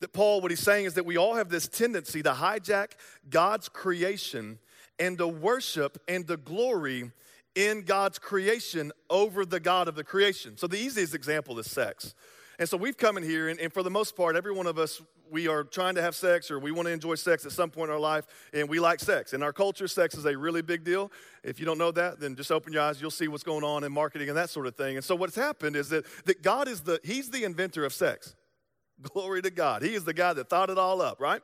That 0.00 0.12
Paul, 0.12 0.40
what 0.40 0.50
he's 0.50 0.60
saying 0.60 0.86
is 0.86 0.94
that 0.94 1.04
we 1.04 1.16
all 1.16 1.34
have 1.34 1.48
this 1.48 1.68
tendency 1.68 2.22
to 2.22 2.32
hijack 2.32 2.92
God's 3.28 3.68
creation 3.68 4.58
and 4.98 5.18
to 5.18 5.26
worship 5.26 6.00
and 6.08 6.26
to 6.28 6.36
glory 6.36 7.10
in 7.54 7.82
God's 7.82 8.18
creation 8.18 8.92
over 9.08 9.44
the 9.44 9.60
God 9.60 9.88
of 9.88 9.94
the 9.94 10.04
creation. 10.04 10.56
So 10.56 10.66
the 10.66 10.78
easiest 10.78 11.14
example 11.14 11.58
is 11.58 11.70
sex. 11.70 12.14
And 12.58 12.68
so 12.68 12.76
we've 12.76 12.96
come 12.96 13.16
in 13.16 13.24
here, 13.24 13.48
and, 13.48 13.58
and, 13.58 13.72
for 13.72 13.82
the 13.82 13.90
most 13.90 14.14
part, 14.14 14.36
every 14.36 14.52
one 14.52 14.66
of 14.66 14.78
us, 14.78 15.02
we 15.30 15.48
are 15.48 15.64
trying 15.64 15.94
to 15.96 16.02
have 16.02 16.14
sex 16.14 16.50
or 16.50 16.58
we 16.58 16.72
want 16.72 16.86
to 16.86 16.92
enjoy 16.92 17.14
sex 17.14 17.44
at 17.46 17.52
some 17.52 17.70
point 17.70 17.90
in 17.90 17.94
our 17.94 18.00
life, 18.00 18.26
and 18.52 18.68
we 18.68 18.80
like 18.80 19.00
sex. 19.00 19.32
In 19.32 19.42
our 19.42 19.52
culture, 19.52 19.88
sex 19.88 20.14
is 20.14 20.24
a 20.24 20.36
really 20.36 20.62
big 20.62 20.84
deal. 20.84 21.10
If 21.42 21.58
you 21.58 21.66
don't 21.66 21.78
know 21.78 21.90
that, 21.92 22.20
then 22.20 22.36
just 22.36 22.52
open 22.52 22.72
your 22.72 22.82
eyes, 22.82 23.00
you'll 23.00 23.10
see 23.10 23.28
what's 23.28 23.44
going 23.44 23.64
on 23.64 23.84
in 23.84 23.92
marketing 23.92 24.28
and 24.28 24.36
that 24.36 24.50
sort 24.50 24.66
of 24.66 24.76
thing. 24.76 24.96
And 24.96 25.04
so 25.04 25.14
what's 25.14 25.36
happened 25.36 25.76
is 25.76 25.88
that, 25.90 26.04
that 26.26 26.42
God 26.42 26.68
is 26.68 26.80
the, 26.80 27.00
He's 27.04 27.30
the 27.30 27.44
inventor 27.44 27.84
of 27.84 27.92
sex. 27.92 28.34
Glory 29.02 29.42
to 29.42 29.50
God. 29.50 29.82
He 29.82 29.94
is 29.94 30.04
the 30.04 30.14
guy 30.14 30.32
that 30.32 30.48
thought 30.48 30.70
it 30.70 30.78
all 30.78 31.00
up, 31.02 31.20
right? 31.20 31.42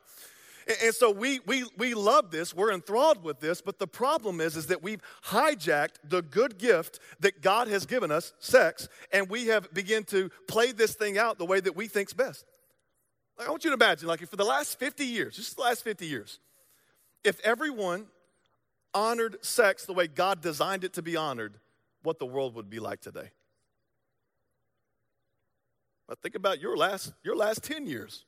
And, 0.67 0.77
and 0.83 0.95
so 0.95 1.11
we, 1.11 1.39
we, 1.45 1.65
we 1.77 1.93
love 1.93 2.31
this, 2.31 2.53
we're 2.53 2.71
enthralled 2.71 3.23
with 3.23 3.39
this, 3.39 3.61
but 3.61 3.79
the 3.79 3.87
problem 3.87 4.41
is, 4.41 4.55
is 4.55 4.67
that 4.67 4.83
we've 4.83 5.01
hijacked 5.25 5.95
the 6.03 6.21
good 6.21 6.57
gift 6.57 6.99
that 7.19 7.41
God 7.41 7.67
has 7.67 7.85
given 7.85 8.11
us, 8.11 8.33
sex, 8.39 8.87
and 9.11 9.29
we 9.29 9.47
have 9.47 9.71
begun 9.73 10.03
to 10.05 10.29
play 10.47 10.71
this 10.71 10.95
thing 10.95 11.17
out 11.17 11.37
the 11.37 11.45
way 11.45 11.59
that 11.59 11.75
we 11.75 11.87
think's 11.87 12.13
best. 12.13 12.45
I 13.39 13.49
want 13.49 13.63
you 13.63 13.71
to 13.71 13.75
imagine, 13.75 14.07
like, 14.07 14.27
for 14.27 14.35
the 14.35 14.45
last 14.45 14.77
50 14.77 15.05
years, 15.05 15.35
just 15.35 15.55
the 15.55 15.63
last 15.63 15.83
50 15.83 16.05
years, 16.05 16.39
if 17.23 17.39
everyone 17.41 18.07
honored 18.93 19.43
sex 19.43 19.85
the 19.85 19.93
way 19.93 20.07
God 20.07 20.41
designed 20.41 20.83
it 20.83 20.93
to 20.93 21.01
be 21.01 21.15
honored, 21.15 21.59
what 22.03 22.19
the 22.19 22.25
world 22.25 22.55
would 22.55 22.69
be 22.69 22.79
like 22.79 23.01
today. 23.01 23.31
But 26.07 26.21
think 26.21 26.35
about 26.35 26.59
your 26.59 26.75
last, 26.75 27.13
your 27.23 27.35
last 27.35 27.63
10 27.63 27.87
years. 27.87 28.25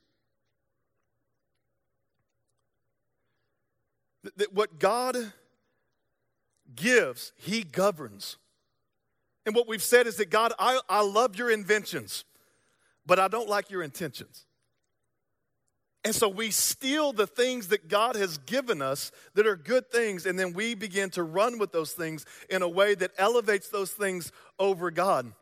That 4.36 4.54
what 4.54 4.78
God 4.78 5.16
gives, 6.74 7.32
He 7.36 7.62
governs. 7.62 8.38
And 9.44 9.54
what 9.54 9.68
we've 9.68 9.82
said 9.82 10.06
is 10.06 10.16
that 10.16 10.30
God, 10.30 10.54
I, 10.58 10.80
I 10.88 11.02
love 11.02 11.36
your 11.36 11.50
inventions, 11.50 12.24
but 13.04 13.18
I 13.18 13.28
don't 13.28 13.48
like 13.48 13.70
your 13.70 13.82
intentions. 13.82 14.46
And 16.04 16.14
so 16.14 16.28
we 16.28 16.50
steal 16.50 17.14
the 17.14 17.26
things 17.26 17.68
that 17.68 17.88
God 17.88 18.14
has 18.14 18.36
given 18.38 18.82
us 18.82 19.10
that 19.34 19.46
are 19.46 19.56
good 19.56 19.90
things, 19.90 20.26
and 20.26 20.38
then 20.38 20.52
we 20.52 20.74
begin 20.74 21.08
to 21.10 21.22
run 21.22 21.58
with 21.58 21.72
those 21.72 21.92
things 21.92 22.26
in 22.50 22.60
a 22.60 22.68
way 22.68 22.94
that 22.94 23.12
elevates 23.16 23.70
those 23.70 23.90
things 23.90 24.30
over 24.58 24.90
God. 24.90 25.32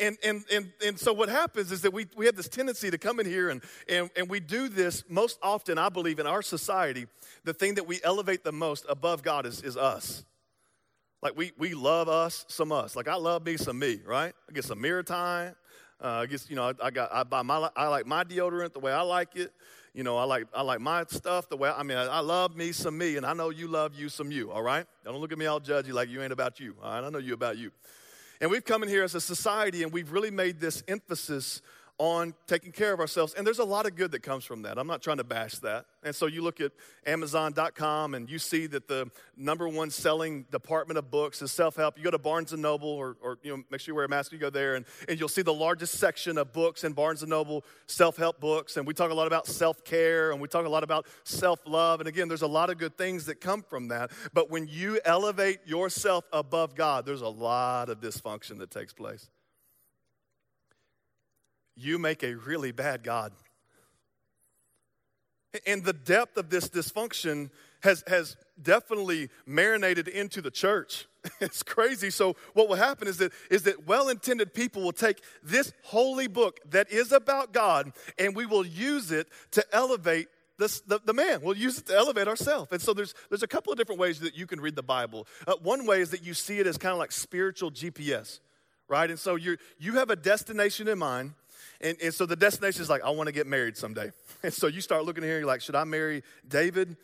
And, 0.00 0.16
and, 0.22 0.44
and, 0.52 0.72
and 0.84 0.98
so 0.98 1.12
what 1.12 1.28
happens 1.28 1.72
is 1.72 1.82
that 1.82 1.92
we, 1.92 2.06
we 2.16 2.26
have 2.26 2.36
this 2.36 2.48
tendency 2.48 2.90
to 2.90 2.98
come 2.98 3.18
in 3.18 3.26
here 3.26 3.50
and, 3.50 3.62
and, 3.88 4.10
and 4.16 4.28
we 4.30 4.38
do 4.38 4.68
this 4.68 5.02
most 5.08 5.40
often, 5.42 5.76
I 5.76 5.88
believe, 5.88 6.20
in 6.20 6.26
our 6.26 6.42
society. 6.42 7.06
The 7.44 7.52
thing 7.52 7.74
that 7.74 7.86
we 7.86 7.98
elevate 8.04 8.44
the 8.44 8.52
most 8.52 8.86
above 8.88 9.24
God 9.24 9.44
is, 9.44 9.60
is 9.62 9.76
us. 9.76 10.24
Like 11.20 11.36
we, 11.36 11.50
we 11.58 11.74
love 11.74 12.08
us 12.08 12.44
some 12.48 12.70
us. 12.70 12.94
Like 12.94 13.08
I 13.08 13.16
love 13.16 13.44
me 13.44 13.56
some 13.56 13.78
me, 13.78 14.00
right? 14.04 14.32
I 14.48 14.52
get 14.52 14.64
some 14.64 14.80
mirror 14.80 15.02
time. 15.02 15.56
Uh, 16.00 16.08
I 16.08 16.26
guess, 16.26 16.48
you 16.48 16.54
know, 16.54 16.68
I, 16.68 16.86
I, 16.86 16.90
got, 16.90 17.12
I 17.12 17.24
buy 17.24 17.42
my, 17.42 17.68
I 17.76 17.88
like 17.88 18.06
my 18.06 18.22
deodorant 18.22 18.72
the 18.72 18.80
way 18.80 18.92
I 18.92 19.02
like 19.02 19.34
it. 19.34 19.52
You 19.94 20.04
know, 20.04 20.16
I 20.16 20.24
like, 20.24 20.46
I 20.54 20.62
like 20.62 20.80
my 20.80 21.04
stuff 21.08 21.50
the 21.50 21.56
way, 21.56 21.70
I 21.70 21.82
mean, 21.82 21.98
I, 21.98 22.06
I 22.06 22.20
love 22.20 22.56
me 22.56 22.72
some 22.72 22.96
me 22.96 23.16
and 23.16 23.26
I 23.26 23.34
know 23.34 23.50
you 23.50 23.68
love 23.68 23.94
you 23.94 24.08
some 24.08 24.32
you, 24.32 24.50
all 24.50 24.62
right? 24.62 24.86
Don't 25.04 25.16
look 25.16 25.32
at 25.32 25.38
me 25.38 25.44
all 25.44 25.60
judgy 25.60 25.92
like 25.92 26.08
you 26.08 26.22
ain't 26.22 26.32
about 26.32 26.60
you, 26.60 26.74
all 26.82 26.90
right? 26.90 27.06
I 27.06 27.10
know 27.10 27.18
you 27.18 27.34
about 27.34 27.58
you. 27.58 27.70
And 28.40 28.50
we've 28.50 28.64
come 28.64 28.82
in 28.82 28.88
here 28.88 29.04
as 29.04 29.14
a 29.14 29.20
society 29.20 29.82
and 29.82 29.92
we've 29.92 30.10
really 30.10 30.30
made 30.30 30.60
this 30.60 30.82
emphasis 30.88 31.60
on 32.02 32.34
taking 32.48 32.72
care 32.72 32.92
of 32.92 32.98
ourselves. 32.98 33.32
And 33.32 33.46
there's 33.46 33.60
a 33.60 33.64
lot 33.64 33.86
of 33.86 33.94
good 33.94 34.10
that 34.10 34.24
comes 34.24 34.44
from 34.44 34.62
that. 34.62 34.76
I'm 34.76 34.88
not 34.88 35.02
trying 35.02 35.18
to 35.18 35.24
bash 35.24 35.58
that. 35.58 35.84
And 36.02 36.12
so 36.12 36.26
you 36.26 36.42
look 36.42 36.60
at 36.60 36.72
Amazon.com 37.06 38.14
and 38.14 38.28
you 38.28 38.40
see 38.40 38.66
that 38.66 38.88
the 38.88 39.08
number 39.36 39.68
one 39.68 39.88
selling 39.88 40.44
department 40.50 40.98
of 40.98 41.12
books 41.12 41.42
is 41.42 41.52
self-help. 41.52 41.96
You 41.98 42.02
go 42.02 42.10
to 42.10 42.18
Barnes 42.18 42.52
& 42.52 42.56
Noble 42.58 42.88
or, 42.88 43.16
or 43.22 43.38
you 43.44 43.56
know, 43.56 43.62
make 43.70 43.80
sure 43.80 43.92
you 43.92 43.94
wear 43.94 44.06
a 44.06 44.08
mask, 44.08 44.32
you 44.32 44.38
go 44.38 44.50
there 44.50 44.74
and, 44.74 44.84
and 45.08 45.20
you'll 45.20 45.28
see 45.28 45.42
the 45.42 45.54
largest 45.54 46.00
section 46.00 46.38
of 46.38 46.52
books 46.52 46.82
in 46.82 46.92
Barnes 46.92 47.22
& 47.22 47.28
Noble, 47.28 47.64
self-help 47.86 48.40
books. 48.40 48.76
And 48.76 48.84
we 48.84 48.94
talk 48.94 49.12
a 49.12 49.14
lot 49.14 49.28
about 49.28 49.46
self-care 49.46 50.32
and 50.32 50.40
we 50.40 50.48
talk 50.48 50.66
a 50.66 50.68
lot 50.68 50.82
about 50.82 51.06
self-love. 51.22 52.00
And 52.00 52.08
again, 52.08 52.26
there's 52.26 52.42
a 52.42 52.48
lot 52.48 52.68
of 52.68 52.78
good 52.78 52.98
things 52.98 53.26
that 53.26 53.40
come 53.40 53.62
from 53.62 53.86
that. 53.88 54.10
But 54.34 54.50
when 54.50 54.66
you 54.66 54.98
elevate 55.04 55.60
yourself 55.66 56.24
above 56.32 56.74
God, 56.74 57.06
there's 57.06 57.22
a 57.22 57.28
lot 57.28 57.90
of 57.90 58.00
dysfunction 58.00 58.58
that 58.58 58.72
takes 58.72 58.92
place 58.92 59.30
you 61.76 61.98
make 61.98 62.22
a 62.22 62.34
really 62.34 62.72
bad 62.72 63.02
God. 63.02 63.32
And 65.66 65.84
the 65.84 65.92
depth 65.92 66.36
of 66.36 66.48
this 66.48 66.68
dysfunction 66.68 67.50
has, 67.82 68.02
has 68.06 68.36
definitely 68.60 69.28
marinated 69.46 70.08
into 70.08 70.40
the 70.40 70.50
church. 70.50 71.06
It's 71.40 71.62
crazy. 71.62 72.10
So 72.10 72.34
what 72.52 72.68
will 72.68 72.76
happen 72.76 73.06
is 73.06 73.18
that 73.18 73.32
is 73.48 73.62
that 73.62 73.86
well-intended 73.86 74.54
people 74.54 74.82
will 74.82 74.90
take 74.90 75.22
this 75.40 75.72
holy 75.84 76.26
book 76.26 76.58
that 76.70 76.90
is 76.90 77.12
about 77.12 77.52
God 77.52 77.92
and 78.18 78.34
we 78.34 78.44
will 78.44 78.66
use 78.66 79.12
it 79.12 79.28
to 79.52 79.64
elevate 79.72 80.26
the, 80.58 81.00
the 81.04 81.12
man. 81.12 81.40
We'll 81.42 81.56
use 81.56 81.78
it 81.78 81.86
to 81.86 81.94
elevate 81.94 82.26
ourselves. 82.26 82.72
And 82.72 82.82
so 82.82 82.92
there's 82.92 83.14
there's 83.28 83.42
a 83.42 83.48
couple 83.48 83.72
of 83.72 83.78
different 83.78 84.00
ways 84.00 84.18
that 84.20 84.36
you 84.36 84.48
can 84.48 84.60
read 84.60 84.74
the 84.74 84.82
Bible. 84.82 85.28
Uh, 85.46 85.54
one 85.62 85.86
way 85.86 86.00
is 86.00 86.10
that 86.10 86.24
you 86.24 86.34
see 86.34 86.58
it 86.58 86.66
as 86.66 86.76
kind 86.76 86.92
of 86.92 86.98
like 86.98 87.12
spiritual 87.12 87.70
GPS, 87.70 88.40
right? 88.88 89.08
And 89.08 89.18
so 89.18 89.36
you 89.36 89.58
you 89.78 89.94
have 89.94 90.10
a 90.10 90.16
destination 90.16 90.88
in 90.88 90.98
mind 90.98 91.34
and, 91.82 91.96
and 92.02 92.14
so 92.14 92.26
the 92.26 92.36
destination 92.36 92.82
is 92.82 92.88
like, 92.88 93.02
I 93.02 93.10
want 93.10 93.26
to 93.26 93.32
get 93.32 93.46
married 93.46 93.76
someday. 93.76 94.12
And 94.44 94.52
so 94.52 94.66
you 94.66 94.80
start 94.80 95.04
looking 95.04 95.22
here, 95.22 95.38
you're 95.38 95.46
like, 95.46 95.60
should 95.60 95.76
I 95.76 95.84
marry 95.84 96.24
David? 96.48 96.96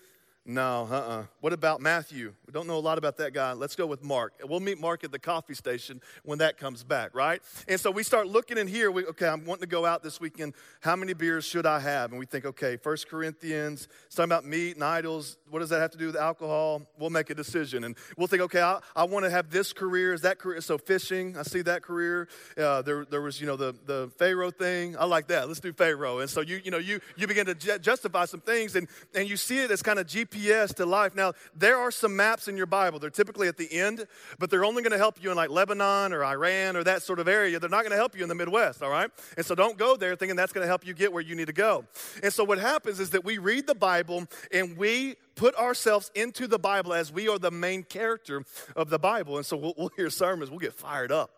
No, 0.50 0.88
uh 0.90 0.94
uh-uh. 0.94 0.98
uh 0.98 1.24
What 1.42 1.52
about 1.52 1.82
Matthew? 1.82 2.32
We 2.46 2.52
don't 2.54 2.66
know 2.66 2.78
a 2.78 2.80
lot 2.80 2.96
about 2.96 3.18
that 3.18 3.34
guy. 3.34 3.52
Let's 3.52 3.76
go 3.76 3.84
with 3.84 4.02
Mark. 4.02 4.32
We'll 4.42 4.60
meet 4.60 4.80
Mark 4.80 5.04
at 5.04 5.12
the 5.12 5.18
coffee 5.18 5.52
station 5.52 6.00
when 6.22 6.38
that 6.38 6.56
comes 6.56 6.82
back, 6.82 7.14
right? 7.14 7.42
And 7.68 7.78
so 7.78 7.90
we 7.90 8.02
start 8.02 8.26
looking 8.26 8.56
in 8.56 8.66
here. 8.66 8.90
We, 8.90 9.04
okay, 9.04 9.28
I'm 9.28 9.44
wanting 9.44 9.60
to 9.60 9.66
go 9.66 9.84
out 9.84 10.02
this 10.02 10.22
weekend. 10.22 10.54
How 10.80 10.96
many 10.96 11.12
beers 11.12 11.44
should 11.44 11.66
I 11.66 11.80
have? 11.80 12.12
And 12.12 12.18
we 12.18 12.24
think, 12.24 12.46
okay, 12.46 12.78
First 12.78 13.10
Corinthians, 13.10 13.88
it's 14.06 14.14
talking 14.14 14.32
about 14.32 14.46
meat 14.46 14.76
and 14.76 14.82
idols. 14.82 15.36
What 15.50 15.58
does 15.58 15.68
that 15.68 15.80
have 15.80 15.90
to 15.90 15.98
do 15.98 16.06
with 16.06 16.16
alcohol? 16.16 16.80
We'll 16.98 17.10
make 17.10 17.28
a 17.28 17.34
decision. 17.34 17.84
And 17.84 17.94
we'll 18.16 18.26
think, 18.26 18.40
okay, 18.44 18.62
I, 18.62 18.78
I 18.96 19.04
want 19.04 19.26
to 19.26 19.30
have 19.30 19.50
this 19.50 19.74
career. 19.74 20.14
Is 20.14 20.22
that 20.22 20.38
career? 20.38 20.62
So 20.62 20.78
fishing, 20.78 21.36
I 21.36 21.42
see 21.42 21.60
that 21.60 21.82
career. 21.82 22.26
Uh, 22.56 22.80
there, 22.80 23.04
there 23.04 23.20
was, 23.20 23.38
you 23.38 23.46
know, 23.46 23.56
the, 23.56 23.74
the 23.84 24.10
Pharaoh 24.16 24.50
thing. 24.50 24.96
I 24.96 25.04
like 25.04 25.26
that. 25.26 25.46
Let's 25.46 25.60
do 25.60 25.74
Pharaoh. 25.74 26.20
And 26.20 26.30
so 26.30 26.40
you, 26.40 26.58
you 26.64 26.70
know, 26.70 26.78
you, 26.78 27.00
you 27.16 27.26
begin 27.26 27.44
to 27.44 27.54
ju- 27.54 27.78
justify 27.78 28.24
some 28.24 28.40
things 28.40 28.76
and, 28.76 28.88
and 29.14 29.28
you 29.28 29.36
see 29.36 29.58
it 29.58 29.70
as 29.70 29.82
kind 29.82 29.98
of 29.98 30.06
GPS 30.06 30.37
GPS 30.38 30.74
to 30.74 30.86
life. 30.86 31.14
Now, 31.14 31.32
there 31.54 31.78
are 31.78 31.90
some 31.90 32.16
maps 32.16 32.48
in 32.48 32.56
your 32.56 32.66
Bible. 32.66 32.98
They're 32.98 33.10
typically 33.10 33.48
at 33.48 33.56
the 33.56 33.70
end, 33.72 34.06
but 34.38 34.50
they're 34.50 34.64
only 34.64 34.82
going 34.82 34.92
to 34.92 34.98
help 34.98 35.22
you 35.22 35.30
in 35.30 35.36
like 35.36 35.50
Lebanon 35.50 36.12
or 36.12 36.24
Iran 36.24 36.76
or 36.76 36.84
that 36.84 37.02
sort 37.02 37.18
of 37.18 37.28
area. 37.28 37.58
They're 37.58 37.70
not 37.70 37.82
going 37.82 37.90
to 37.90 37.96
help 37.96 38.16
you 38.16 38.22
in 38.22 38.28
the 38.28 38.34
Midwest, 38.34 38.82
all 38.82 38.90
right? 38.90 39.10
And 39.36 39.44
so 39.44 39.54
don't 39.54 39.76
go 39.78 39.96
there 39.96 40.16
thinking 40.16 40.36
that's 40.36 40.52
going 40.52 40.64
to 40.64 40.68
help 40.68 40.86
you 40.86 40.94
get 40.94 41.12
where 41.12 41.22
you 41.22 41.34
need 41.34 41.46
to 41.46 41.52
go. 41.52 41.84
And 42.22 42.32
so 42.32 42.44
what 42.44 42.58
happens 42.58 43.00
is 43.00 43.10
that 43.10 43.24
we 43.24 43.38
read 43.38 43.66
the 43.66 43.74
Bible 43.74 44.26
and 44.52 44.76
we 44.76 45.16
put 45.34 45.54
ourselves 45.56 46.10
into 46.14 46.46
the 46.46 46.58
Bible 46.58 46.92
as 46.92 47.12
we 47.12 47.28
are 47.28 47.38
the 47.38 47.50
main 47.50 47.82
character 47.82 48.44
of 48.76 48.90
the 48.90 48.98
Bible. 48.98 49.36
And 49.36 49.46
so 49.46 49.56
we'll, 49.56 49.74
we'll 49.76 49.90
hear 49.96 50.10
sermons, 50.10 50.50
we'll 50.50 50.58
get 50.58 50.74
fired 50.74 51.12
up. 51.12 51.30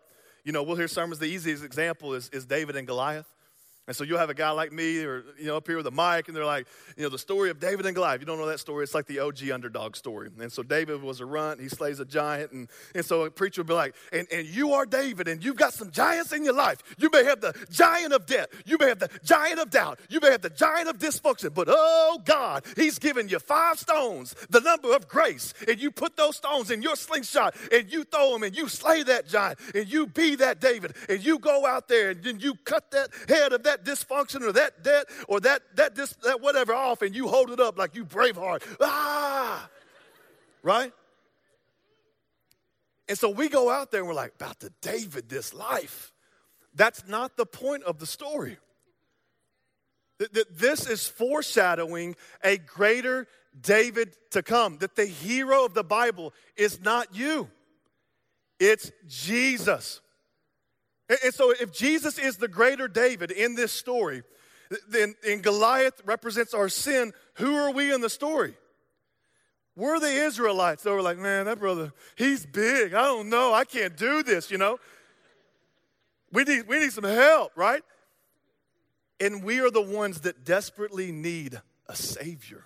You 0.43 0.51
know, 0.51 0.63
we'll 0.63 0.75
hear 0.75 0.87
sermons. 0.87 1.19
The 1.19 1.27
easiest 1.27 1.63
example 1.63 2.13
is, 2.15 2.29
is 2.29 2.45
David 2.45 2.75
and 2.75 2.87
Goliath. 2.87 3.31
And 3.91 3.95
so 3.97 4.05
you'll 4.05 4.19
have 4.19 4.29
a 4.29 4.33
guy 4.33 4.51
like 4.51 4.71
me 4.71 5.03
or, 5.03 5.25
you 5.37 5.47
know, 5.47 5.57
up 5.57 5.67
here 5.67 5.75
with 5.75 5.85
a 5.85 5.91
mic, 5.91 6.29
and 6.29 6.37
they're 6.37 6.45
like, 6.45 6.65
you 6.95 7.03
know, 7.03 7.09
the 7.09 7.19
story 7.19 7.49
of 7.49 7.59
David 7.59 7.85
and 7.85 7.93
Goliath. 7.93 8.21
You 8.21 8.25
don't 8.25 8.37
know 8.37 8.45
that 8.45 8.61
story. 8.61 8.85
It's 8.85 8.95
like 8.95 9.05
the 9.05 9.19
OG 9.19 9.49
underdog 9.51 9.97
story. 9.97 10.29
And 10.39 10.49
so 10.49 10.63
David 10.63 11.01
was 11.01 11.19
a 11.19 11.25
runt. 11.25 11.59
He 11.59 11.67
slays 11.67 11.99
a 11.99 12.05
giant. 12.05 12.53
And, 12.53 12.69
and 12.95 13.03
so 13.03 13.25
a 13.25 13.29
preacher 13.29 13.59
would 13.59 13.67
be 13.67 13.73
like, 13.73 13.93
and, 14.13 14.29
and 14.31 14.47
you 14.47 14.71
are 14.71 14.85
David, 14.85 15.27
and 15.27 15.43
you've 15.43 15.57
got 15.57 15.73
some 15.73 15.91
giants 15.91 16.31
in 16.31 16.45
your 16.45 16.53
life. 16.53 16.81
You 16.97 17.09
may 17.11 17.25
have 17.25 17.41
the 17.41 17.53
giant 17.69 18.13
of 18.13 18.25
death. 18.25 18.47
You 18.65 18.77
may 18.79 18.87
have 18.87 18.99
the 18.99 19.09
giant 19.25 19.59
of 19.59 19.69
doubt. 19.69 19.99
You 20.07 20.21
may 20.21 20.31
have 20.31 20.41
the 20.41 20.49
giant 20.49 20.87
of 20.87 20.97
dysfunction. 20.97 21.53
But 21.53 21.67
oh, 21.69 22.21
God, 22.23 22.63
he's 22.77 22.97
given 22.97 23.27
you 23.27 23.39
five 23.39 23.77
stones, 23.77 24.33
the 24.49 24.61
number 24.61 24.95
of 24.95 25.09
grace. 25.09 25.53
And 25.67 25.81
you 25.81 25.91
put 25.91 26.15
those 26.15 26.37
stones 26.37 26.71
in 26.71 26.81
your 26.81 26.95
slingshot, 26.95 27.57
and 27.73 27.91
you 27.91 28.05
throw 28.05 28.31
them, 28.31 28.43
and 28.43 28.55
you 28.55 28.69
slay 28.69 29.03
that 29.03 29.27
giant, 29.27 29.59
and 29.75 29.91
you 29.91 30.07
be 30.07 30.35
that 30.35 30.61
David, 30.61 30.95
and 31.09 31.21
you 31.21 31.39
go 31.39 31.65
out 31.65 31.89
there, 31.89 32.11
and 32.11 32.23
then 32.23 32.39
you 32.39 32.55
cut 32.63 32.89
that 32.91 33.09
head 33.27 33.51
of 33.51 33.63
that 33.63 33.80
dysfunction 33.83 34.41
or 34.41 34.51
that 34.53 34.83
debt 34.83 35.05
or 35.27 35.39
that, 35.41 35.61
that, 35.75 35.95
dis, 35.95 36.15
that 36.23 36.41
whatever 36.41 36.73
off 36.73 37.01
and 37.01 37.15
you 37.15 37.27
hold 37.27 37.51
it 37.51 37.59
up 37.59 37.77
like 37.77 37.95
you 37.95 38.05
Braveheart. 38.05 38.63
Ah! 38.81 39.69
Right? 40.63 40.93
And 43.07 43.17
so 43.17 43.29
we 43.29 43.49
go 43.49 43.69
out 43.69 43.91
there 43.91 44.01
and 44.01 44.07
we're 44.07 44.13
like, 44.13 44.35
about 44.35 44.59
to 44.61 44.71
David 44.81 45.27
this 45.27 45.53
life. 45.53 46.13
That's 46.73 47.07
not 47.07 47.35
the 47.35 47.45
point 47.45 47.83
of 47.83 47.99
the 47.99 48.05
story. 48.05 48.57
That 50.19 50.57
this 50.57 50.87
is 50.87 51.07
foreshadowing 51.07 52.15
a 52.43 52.57
greater 52.57 53.27
David 53.59 54.15
to 54.31 54.43
come. 54.43 54.77
That 54.77 54.95
the 54.95 55.05
hero 55.05 55.65
of 55.65 55.73
the 55.73 55.83
Bible 55.83 56.33
is 56.55 56.79
not 56.79 57.13
you, 57.13 57.49
it's 58.59 58.91
Jesus. 59.07 59.99
And 61.23 61.33
so, 61.33 61.51
if 61.51 61.73
Jesus 61.73 62.17
is 62.17 62.37
the 62.37 62.47
greater 62.47 62.87
David 62.87 63.31
in 63.31 63.55
this 63.55 63.71
story, 63.71 64.23
then 64.87 65.15
and 65.27 65.43
Goliath 65.43 66.01
represents 66.05 66.53
our 66.53 66.69
sin, 66.69 67.11
who 67.35 67.55
are 67.55 67.71
we 67.71 67.93
in 67.93 68.01
the 68.01 68.09
story? 68.09 68.55
We're 69.75 69.99
the 69.99 70.11
Israelites. 70.11 70.83
They 70.83 70.91
were 70.91 71.01
like, 71.01 71.17
man, 71.17 71.45
that 71.45 71.59
brother, 71.59 71.93
he's 72.15 72.45
big. 72.45 72.93
I 72.93 73.03
don't 73.03 73.29
know. 73.29 73.53
I 73.53 73.63
can't 73.63 73.95
do 73.95 74.21
this, 74.21 74.51
you 74.51 74.57
know? 74.57 74.79
We 76.31 76.43
need, 76.43 76.67
we 76.67 76.79
need 76.79 76.91
some 76.91 77.03
help, 77.03 77.51
right? 77.55 77.81
And 79.19 79.43
we 79.43 79.59
are 79.59 79.71
the 79.71 79.81
ones 79.81 80.21
that 80.21 80.45
desperately 80.45 81.11
need 81.11 81.59
a 81.87 81.95
Savior. 81.95 82.65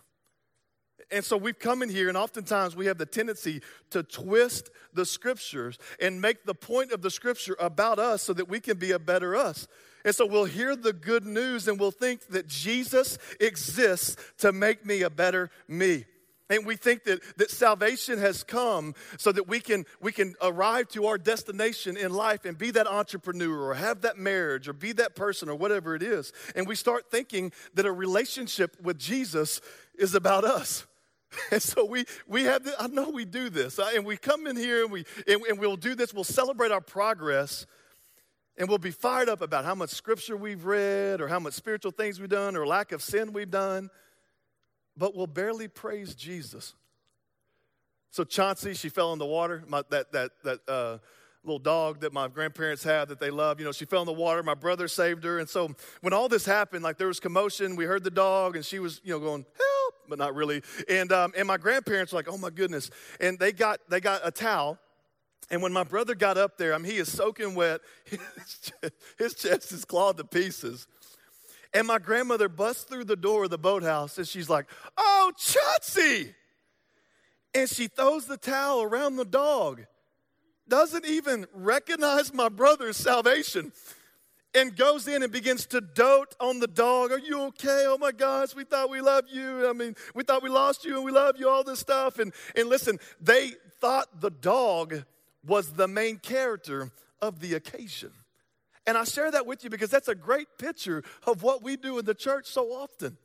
And 1.11 1.23
so 1.23 1.37
we've 1.37 1.59
come 1.59 1.81
in 1.81 1.89
here, 1.89 2.07
and 2.09 2.17
oftentimes 2.17 2.75
we 2.75 2.87
have 2.87 2.97
the 2.97 3.05
tendency 3.05 3.61
to 3.91 4.03
twist 4.03 4.71
the 4.93 5.05
scriptures 5.05 5.77
and 5.99 6.21
make 6.21 6.45
the 6.45 6.55
point 6.55 6.91
of 6.91 7.01
the 7.01 7.11
scripture 7.11 7.55
about 7.59 7.99
us 7.99 8.23
so 8.23 8.33
that 8.33 8.49
we 8.49 8.59
can 8.59 8.77
be 8.77 8.91
a 8.91 8.99
better 8.99 9.35
us. 9.35 9.67
And 10.03 10.13
so 10.13 10.25
we'll 10.25 10.45
hear 10.45 10.75
the 10.75 10.93
good 10.93 11.25
news 11.25 11.67
and 11.67 11.79
we'll 11.79 11.91
think 11.91 12.27
that 12.27 12.47
Jesus 12.47 13.17
exists 13.39 14.15
to 14.37 14.51
make 14.51 14.85
me 14.85 15.01
a 15.01 15.09
better 15.09 15.49
me. 15.67 16.05
And 16.49 16.63
we 16.63 16.75
think 16.75 17.05
that, 17.05 17.21
that 17.37 17.49
salvation 17.49 18.19
has 18.19 18.43
come 18.43 18.93
so 19.17 19.31
that 19.31 19.47
we 19.47 19.59
can, 19.59 19.85
we 19.99 20.11
can 20.11 20.35
arrive 20.41 20.89
to 20.89 21.07
our 21.07 21.17
destination 21.17 21.97
in 21.97 22.13
life 22.13 22.45
and 22.45 22.55
be 22.55 22.69
that 22.71 22.85
entrepreneur 22.85 23.69
or 23.69 23.73
have 23.73 24.01
that 24.01 24.19
marriage 24.19 24.67
or 24.67 24.73
be 24.73 24.91
that 24.93 25.15
person 25.15 25.49
or 25.49 25.55
whatever 25.55 25.95
it 25.95 26.03
is. 26.03 26.31
And 26.55 26.67
we 26.67 26.75
start 26.75 27.09
thinking 27.09 27.51
that 27.73 27.87
a 27.87 27.91
relationship 27.91 28.77
with 28.79 28.99
Jesus 28.99 29.59
is 29.97 30.13
about 30.13 30.43
us. 30.43 30.85
And 31.51 31.61
so 31.61 31.85
we, 31.85 32.05
we 32.27 32.43
have, 32.43 32.63
this, 32.63 32.75
I 32.79 32.87
know 32.87 33.09
we 33.09 33.25
do 33.25 33.49
this, 33.49 33.79
and 33.79 34.05
we 34.05 34.17
come 34.17 34.47
in 34.47 34.55
here 34.55 34.83
and, 34.83 34.91
we, 34.91 35.05
and, 35.27 35.41
and 35.43 35.59
we'll 35.59 35.75
do 35.75 35.95
this, 35.95 36.13
we'll 36.13 36.23
celebrate 36.23 36.71
our 36.71 36.81
progress, 36.81 37.65
and 38.57 38.67
we'll 38.67 38.77
be 38.77 38.91
fired 38.91 39.29
up 39.29 39.41
about 39.41 39.65
how 39.65 39.75
much 39.75 39.91
scripture 39.91 40.37
we've 40.37 40.65
read 40.65 41.21
or 41.21 41.27
how 41.27 41.39
much 41.39 41.53
spiritual 41.53 41.91
things 41.91 42.19
we've 42.19 42.29
done 42.29 42.55
or 42.55 42.65
lack 42.65 42.91
of 42.91 43.01
sin 43.01 43.33
we've 43.33 43.51
done, 43.51 43.89
but 44.97 45.15
we'll 45.15 45.27
barely 45.27 45.67
praise 45.67 46.15
Jesus. 46.15 46.73
So 48.11 48.23
Chauncey, 48.23 48.73
she 48.73 48.89
fell 48.89 49.13
in 49.13 49.19
the 49.19 49.25
water, 49.25 49.63
my, 49.67 49.83
that, 49.89 50.11
that, 50.13 50.31
that 50.43 50.59
uh, 50.69 50.97
little 51.43 51.59
dog 51.59 51.99
that 52.01 52.13
my 52.13 52.27
grandparents 52.27 52.83
had 52.83 53.09
that 53.09 53.19
they 53.19 53.29
love. 53.29 53.59
You 53.59 53.65
know, 53.65 53.71
she 53.71 53.85
fell 53.85 54.01
in 54.01 54.05
the 54.05 54.13
water. 54.13 54.41
My 54.41 54.53
brother 54.53 54.87
saved 54.87 55.23
her. 55.23 55.39
And 55.39 55.47
so 55.47 55.75
when 56.01 56.13
all 56.13 56.27
this 56.27 56.45
happened, 56.45 56.83
like 56.83 56.97
there 56.97 57.07
was 57.07 57.19
commotion, 57.19 57.75
we 57.75 57.85
heard 57.85 58.03
the 58.03 58.11
dog, 58.11 58.55
and 58.55 58.65
she 58.65 58.79
was, 58.79 58.99
you 59.03 59.13
know, 59.13 59.19
going, 59.19 59.45
help 59.85 59.95
but 60.07 60.19
not 60.19 60.35
really. 60.35 60.61
And, 60.89 61.11
um, 61.11 61.33
and 61.35 61.47
my 61.47 61.57
grandparents 61.57 62.11
were 62.11 62.19
like, 62.19 62.27
oh 62.29 62.37
my 62.37 62.49
goodness. 62.49 62.89
And 63.19 63.39
they 63.39 63.51
got, 63.51 63.79
they 63.89 63.99
got 63.99 64.21
a 64.23 64.31
towel. 64.31 64.79
And 65.49 65.61
when 65.61 65.73
my 65.73 65.83
brother 65.83 66.15
got 66.15 66.37
up 66.37 66.57
there, 66.57 66.73
I 66.73 66.77
mean, 66.77 66.91
he 66.91 66.97
is 66.97 67.11
soaking 67.11 67.55
wet. 67.55 67.81
His 69.17 69.35
chest 69.35 69.71
is 69.71 69.85
clawed 69.85 70.17
to 70.17 70.23
pieces. 70.23 70.87
And 71.73 71.87
my 71.87 71.99
grandmother 71.99 72.49
busts 72.49 72.83
through 72.83 73.03
the 73.03 73.15
door 73.15 73.43
of 73.43 73.49
the 73.49 73.57
boathouse 73.57 74.17
and 74.17 74.27
she's 74.27 74.49
like, 74.49 74.65
oh, 74.97 75.31
Chauncey. 75.37 76.33
And 77.53 77.69
she 77.69 77.87
throws 77.87 78.25
the 78.25 78.37
towel 78.37 78.81
around 78.81 79.17
the 79.17 79.25
dog. 79.25 79.83
Doesn't 80.67 81.05
even 81.05 81.45
recognize 81.53 82.33
my 82.33 82.49
brother's 82.49 82.97
salvation 82.97 83.71
and 84.55 84.75
goes 84.75 85.07
in 85.07 85.21
and 85.21 85.31
begins 85.31 85.65
to 85.67 85.81
dote 85.81 86.35
on 86.39 86.59
the 86.59 86.67
dog. 86.67 87.11
Are 87.11 87.19
you 87.19 87.41
okay? 87.47 87.85
Oh 87.87 87.97
my 87.97 88.11
gosh, 88.11 88.55
we 88.55 88.63
thought 88.63 88.89
we 88.89 89.01
loved 89.01 89.29
you. 89.29 89.69
I 89.69 89.73
mean, 89.73 89.95
we 90.15 90.23
thought 90.23 90.41
we 90.41 90.49
lost 90.49 90.85
you 90.85 90.95
and 90.95 91.03
we 91.03 91.11
love 91.11 91.35
you, 91.37 91.49
all 91.49 91.63
this 91.63 91.79
stuff. 91.79 92.19
And, 92.19 92.33
and 92.55 92.69
listen, 92.69 92.99
they 93.19 93.51
thought 93.81 94.21
the 94.21 94.31
dog 94.31 95.03
was 95.45 95.73
the 95.73 95.87
main 95.87 96.17
character 96.17 96.91
of 97.21 97.39
the 97.39 97.53
occasion. 97.53 98.11
And 98.87 98.97
I 98.97 99.03
share 99.03 99.31
that 99.31 99.45
with 99.45 99.63
you 99.63 99.69
because 99.69 99.89
that's 99.89 100.07
a 100.07 100.15
great 100.15 100.47
picture 100.57 101.03
of 101.27 101.43
what 101.43 101.61
we 101.61 101.75
do 101.75 101.99
in 101.99 102.05
the 102.05 102.13
church 102.13 102.45
so 102.45 102.67
often. 102.69 103.17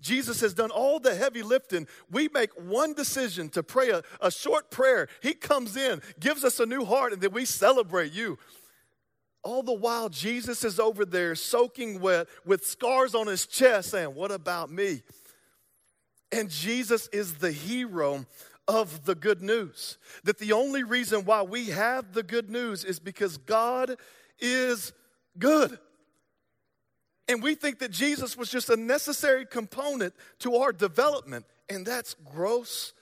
Jesus 0.00 0.40
has 0.40 0.52
done 0.52 0.70
all 0.70 0.98
the 0.98 1.14
heavy 1.14 1.42
lifting. 1.42 1.86
We 2.10 2.28
make 2.28 2.50
one 2.60 2.92
decision 2.92 3.48
to 3.50 3.62
pray 3.62 3.90
a, 3.90 4.02
a 4.20 4.30
short 4.30 4.70
prayer. 4.70 5.08
He 5.22 5.32
comes 5.32 5.76
in, 5.76 6.02
gives 6.18 6.44
us 6.44 6.58
a 6.58 6.66
new 6.66 6.84
heart, 6.84 7.12
and 7.12 7.22
then 7.22 7.32
we 7.32 7.44
celebrate 7.44 8.12
you. 8.12 8.38
All 9.42 9.62
the 9.62 9.72
while, 9.72 10.08
Jesus 10.08 10.64
is 10.64 10.78
over 10.78 11.04
there 11.04 11.34
soaking 11.34 12.00
wet 12.00 12.28
with 12.44 12.64
scars 12.64 13.14
on 13.14 13.26
his 13.26 13.46
chest, 13.46 13.90
saying, 13.90 14.14
What 14.14 14.30
about 14.30 14.70
me? 14.70 15.02
And 16.30 16.48
Jesus 16.48 17.08
is 17.08 17.34
the 17.34 17.52
hero 17.52 18.24
of 18.68 19.04
the 19.04 19.14
good 19.14 19.42
news. 19.42 19.98
That 20.24 20.38
the 20.38 20.52
only 20.52 20.82
reason 20.84 21.24
why 21.24 21.42
we 21.42 21.66
have 21.66 22.12
the 22.12 22.22
good 22.22 22.50
news 22.50 22.84
is 22.84 22.98
because 22.98 23.36
God 23.36 23.96
is 24.38 24.92
good. 25.38 25.78
And 27.28 27.42
we 27.42 27.54
think 27.54 27.80
that 27.80 27.90
Jesus 27.90 28.36
was 28.36 28.50
just 28.50 28.70
a 28.70 28.76
necessary 28.76 29.46
component 29.46 30.14
to 30.40 30.56
our 30.56 30.72
development. 30.72 31.46
And 31.68 31.86
that's 31.86 32.14
gross, 32.32 32.92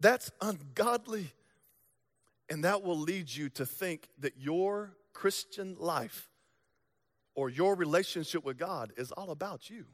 that's 0.00 0.30
ungodly. 0.40 1.32
And 2.50 2.64
that 2.64 2.82
will 2.82 2.98
lead 2.98 3.34
you 3.34 3.48
to 3.50 3.64
think 3.64 4.08
that 4.18 4.34
your 4.38 4.94
Christian 5.14 5.76
life 5.78 6.28
or 7.34 7.48
your 7.48 7.74
relationship 7.74 8.44
with 8.44 8.58
God 8.58 8.92
is 8.96 9.10
all 9.12 9.30
about 9.30 9.70
you. 9.70 9.86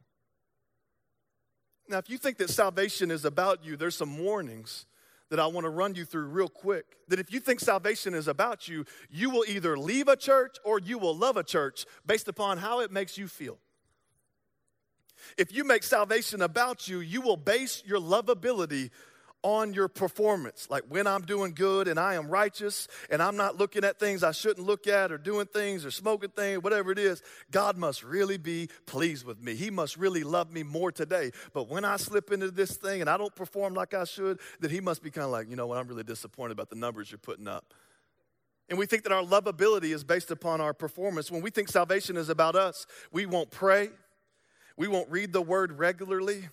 Now, 1.88 1.98
if 1.98 2.10
you 2.10 2.18
think 2.18 2.38
that 2.38 2.50
salvation 2.50 3.10
is 3.10 3.24
about 3.24 3.64
you, 3.64 3.76
there's 3.76 3.96
some 3.96 4.18
warnings 4.18 4.86
that 5.30 5.40
I 5.40 5.46
want 5.46 5.64
to 5.64 5.70
run 5.70 5.94
you 5.94 6.04
through 6.04 6.26
real 6.26 6.48
quick. 6.48 6.84
That 7.08 7.18
if 7.18 7.32
you 7.32 7.40
think 7.40 7.60
salvation 7.60 8.14
is 8.14 8.28
about 8.28 8.68
you, 8.68 8.84
you 9.08 9.30
will 9.30 9.44
either 9.48 9.78
leave 9.78 10.08
a 10.08 10.16
church 10.16 10.56
or 10.64 10.78
you 10.78 10.98
will 10.98 11.16
love 11.16 11.36
a 11.36 11.44
church 11.44 11.86
based 12.04 12.28
upon 12.28 12.58
how 12.58 12.80
it 12.80 12.90
makes 12.90 13.16
you 13.16 13.28
feel. 13.28 13.58
If 15.36 15.52
you 15.52 15.64
make 15.64 15.82
salvation 15.82 16.42
about 16.42 16.88
you, 16.88 17.00
you 17.00 17.20
will 17.20 17.36
base 17.36 17.82
your 17.84 18.00
lovability 18.00 18.90
on 19.42 19.72
your 19.72 19.88
performance. 19.88 20.68
Like 20.70 20.84
when 20.88 21.06
I'm 21.06 21.22
doing 21.22 21.52
good 21.52 21.88
and 21.88 21.98
I 21.98 22.14
am 22.14 22.28
righteous 22.28 22.88
and 23.08 23.22
I'm 23.22 23.36
not 23.36 23.56
looking 23.56 23.84
at 23.84 23.98
things 23.98 24.22
I 24.22 24.32
shouldn't 24.32 24.66
look 24.66 24.86
at 24.86 25.10
or 25.10 25.18
doing 25.18 25.46
things 25.46 25.84
or 25.84 25.90
smoking 25.90 26.30
things, 26.30 26.62
whatever 26.62 26.92
it 26.92 26.98
is, 26.98 27.22
God 27.50 27.76
must 27.76 28.02
really 28.02 28.36
be 28.36 28.68
pleased 28.86 29.24
with 29.24 29.42
me. 29.42 29.54
He 29.54 29.70
must 29.70 29.96
really 29.96 30.24
love 30.24 30.52
me 30.52 30.62
more 30.62 30.92
today. 30.92 31.30
But 31.52 31.68
when 31.68 31.84
I 31.84 31.96
slip 31.96 32.30
into 32.32 32.50
this 32.50 32.76
thing 32.76 33.00
and 33.00 33.08
I 33.08 33.16
don't 33.16 33.34
perform 33.34 33.74
like 33.74 33.94
I 33.94 34.04
should, 34.04 34.40
then 34.60 34.70
He 34.70 34.80
must 34.80 35.02
be 35.02 35.10
kind 35.10 35.24
of 35.24 35.30
like, 35.30 35.48
you 35.48 35.56
know 35.56 35.66
what, 35.66 35.78
I'm 35.78 35.88
really 35.88 36.04
disappointed 36.04 36.52
about 36.52 36.70
the 36.70 36.76
numbers 36.76 37.10
you're 37.10 37.18
putting 37.18 37.48
up. 37.48 37.72
And 38.68 38.78
we 38.78 38.86
think 38.86 39.02
that 39.02 39.12
our 39.12 39.24
lovability 39.24 39.92
is 39.92 40.04
based 40.04 40.30
upon 40.30 40.60
our 40.60 40.72
performance. 40.72 41.30
When 41.30 41.42
we 41.42 41.50
think 41.50 41.68
salvation 41.68 42.16
is 42.16 42.28
about 42.28 42.54
us, 42.54 42.86
we 43.10 43.26
won't 43.26 43.50
pray, 43.50 43.88
we 44.76 44.86
won't 44.86 45.10
read 45.10 45.32
the 45.32 45.42
word 45.42 45.78
regularly 45.78 46.48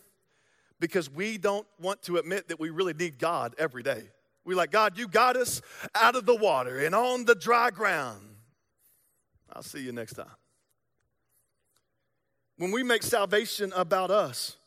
because 0.79 1.09
we 1.09 1.37
don't 1.37 1.67
want 1.79 2.01
to 2.03 2.17
admit 2.17 2.49
that 2.49 2.59
we 2.59 2.69
really 2.69 2.93
need 2.93 3.19
God 3.19 3.55
every 3.57 3.83
day. 3.83 4.03
We 4.45 4.55
like, 4.55 4.71
God, 4.71 4.97
you 4.97 5.07
got 5.07 5.35
us 5.35 5.61
out 5.93 6.15
of 6.15 6.25
the 6.25 6.35
water 6.35 6.79
and 6.79 6.95
on 6.95 7.25
the 7.25 7.35
dry 7.35 7.69
ground. 7.69 8.21
I'll 9.51 9.63
see 9.63 9.81
you 9.81 9.91
next 9.91 10.13
time. 10.13 10.31
When 12.57 12.71
we 12.71 12.81
make 12.83 13.03
salvation 13.03 13.73
about 13.75 14.09
us, 14.09 14.57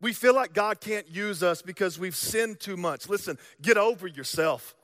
we 0.00 0.12
feel 0.12 0.34
like 0.34 0.52
God 0.52 0.80
can't 0.80 1.08
use 1.08 1.42
us 1.42 1.62
because 1.62 1.98
we've 1.98 2.16
sinned 2.16 2.60
too 2.60 2.76
much. 2.76 3.08
Listen, 3.08 3.38
get 3.60 3.76
over 3.76 4.06
yourself. 4.06 4.74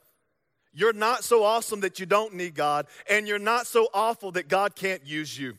You're 0.73 0.93
not 0.93 1.25
so 1.25 1.43
awesome 1.43 1.81
that 1.81 1.99
you 1.99 2.07
don't 2.07 2.35
need 2.35 2.55
God, 2.55 2.87
and 3.11 3.27
you're 3.27 3.39
not 3.39 3.67
so 3.67 3.89
awful 3.93 4.33
that 4.33 4.49
God 4.49 4.77
can't 4.77 5.05
use 5.05 5.37
you. 5.37 5.59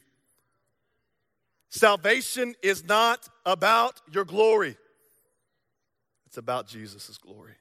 Salvation 1.69 2.55
is 2.63 2.83
not 2.83 3.29
about 3.45 4.01
your 4.11 4.25
glory, 4.25 4.75
it's 6.25 6.37
about 6.37 6.67
Jesus' 6.67 7.17
glory. 7.17 7.53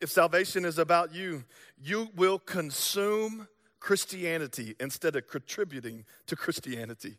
If 0.00 0.10
salvation 0.10 0.64
is 0.64 0.78
about 0.78 1.12
you, 1.12 1.44
you 1.76 2.08
will 2.14 2.38
consume 2.38 3.48
Christianity 3.80 4.76
instead 4.78 5.16
of 5.16 5.26
contributing 5.26 6.04
to 6.26 6.36
Christianity. 6.36 7.18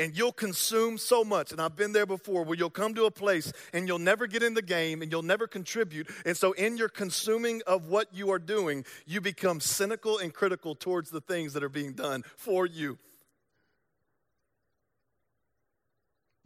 And 0.00 0.16
you'll 0.16 0.32
consume 0.32 0.96
so 0.96 1.24
much, 1.24 1.50
and 1.50 1.60
I've 1.60 1.76
been 1.76 1.92
there 1.92 2.06
before, 2.06 2.44
where 2.44 2.56
you'll 2.56 2.70
come 2.70 2.94
to 2.94 3.06
a 3.06 3.10
place 3.10 3.52
and 3.72 3.88
you'll 3.88 3.98
never 3.98 4.28
get 4.28 4.44
in 4.44 4.54
the 4.54 4.62
game 4.62 5.02
and 5.02 5.10
you'll 5.10 5.22
never 5.22 5.48
contribute. 5.48 6.08
And 6.24 6.36
so, 6.36 6.52
in 6.52 6.76
your 6.76 6.88
consuming 6.88 7.62
of 7.66 7.86
what 7.86 8.08
you 8.12 8.30
are 8.30 8.38
doing, 8.38 8.84
you 9.06 9.20
become 9.20 9.58
cynical 9.60 10.18
and 10.18 10.32
critical 10.32 10.76
towards 10.76 11.10
the 11.10 11.20
things 11.20 11.52
that 11.52 11.64
are 11.64 11.68
being 11.68 11.94
done 11.94 12.22
for 12.36 12.64
you. 12.64 12.98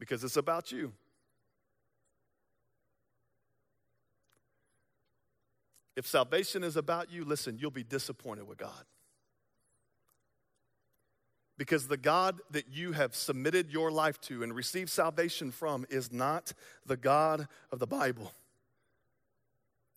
Because 0.03 0.25
it's 0.25 0.37
about 0.37 0.73
you. 0.73 0.93
If 5.95 6.09
salvation 6.09 6.65
is 6.65 6.77
about 6.77 7.13
you, 7.13 7.25
listen, 7.25 7.57
you'll 7.57 7.71
be 7.71 7.85
disappointed 7.85 8.49
with 8.49 8.59
God. 8.59 8.85
Because 11.57 11.87
the 11.87 11.97
God 11.97 12.41
that 12.51 12.67
you 12.73 12.91
have 12.91 13.15
submitted 13.15 13.71
your 13.71 13.93
life 13.93 14.21
to 14.23 14.43
and 14.43 14.53
received 14.53 14.91
salvation 14.91 15.53
from 15.53 15.87
is 15.89 16.13
not 16.13 16.53
the 16.85 16.97
God 16.97 17.47
of 17.71 17.79
the 17.79 17.87
Bible. 17.87 18.33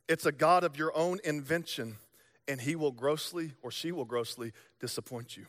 It's 0.07 0.27
a 0.27 0.31
God 0.31 0.63
of 0.63 0.77
your 0.77 0.95
own 0.95 1.17
invention, 1.23 1.95
and 2.47 2.61
he 2.61 2.75
will 2.75 2.91
grossly 2.91 3.53
or 3.63 3.71
she 3.71 3.91
will 3.91 4.05
grossly 4.05 4.53
disappoint 4.79 5.35
you. 5.35 5.47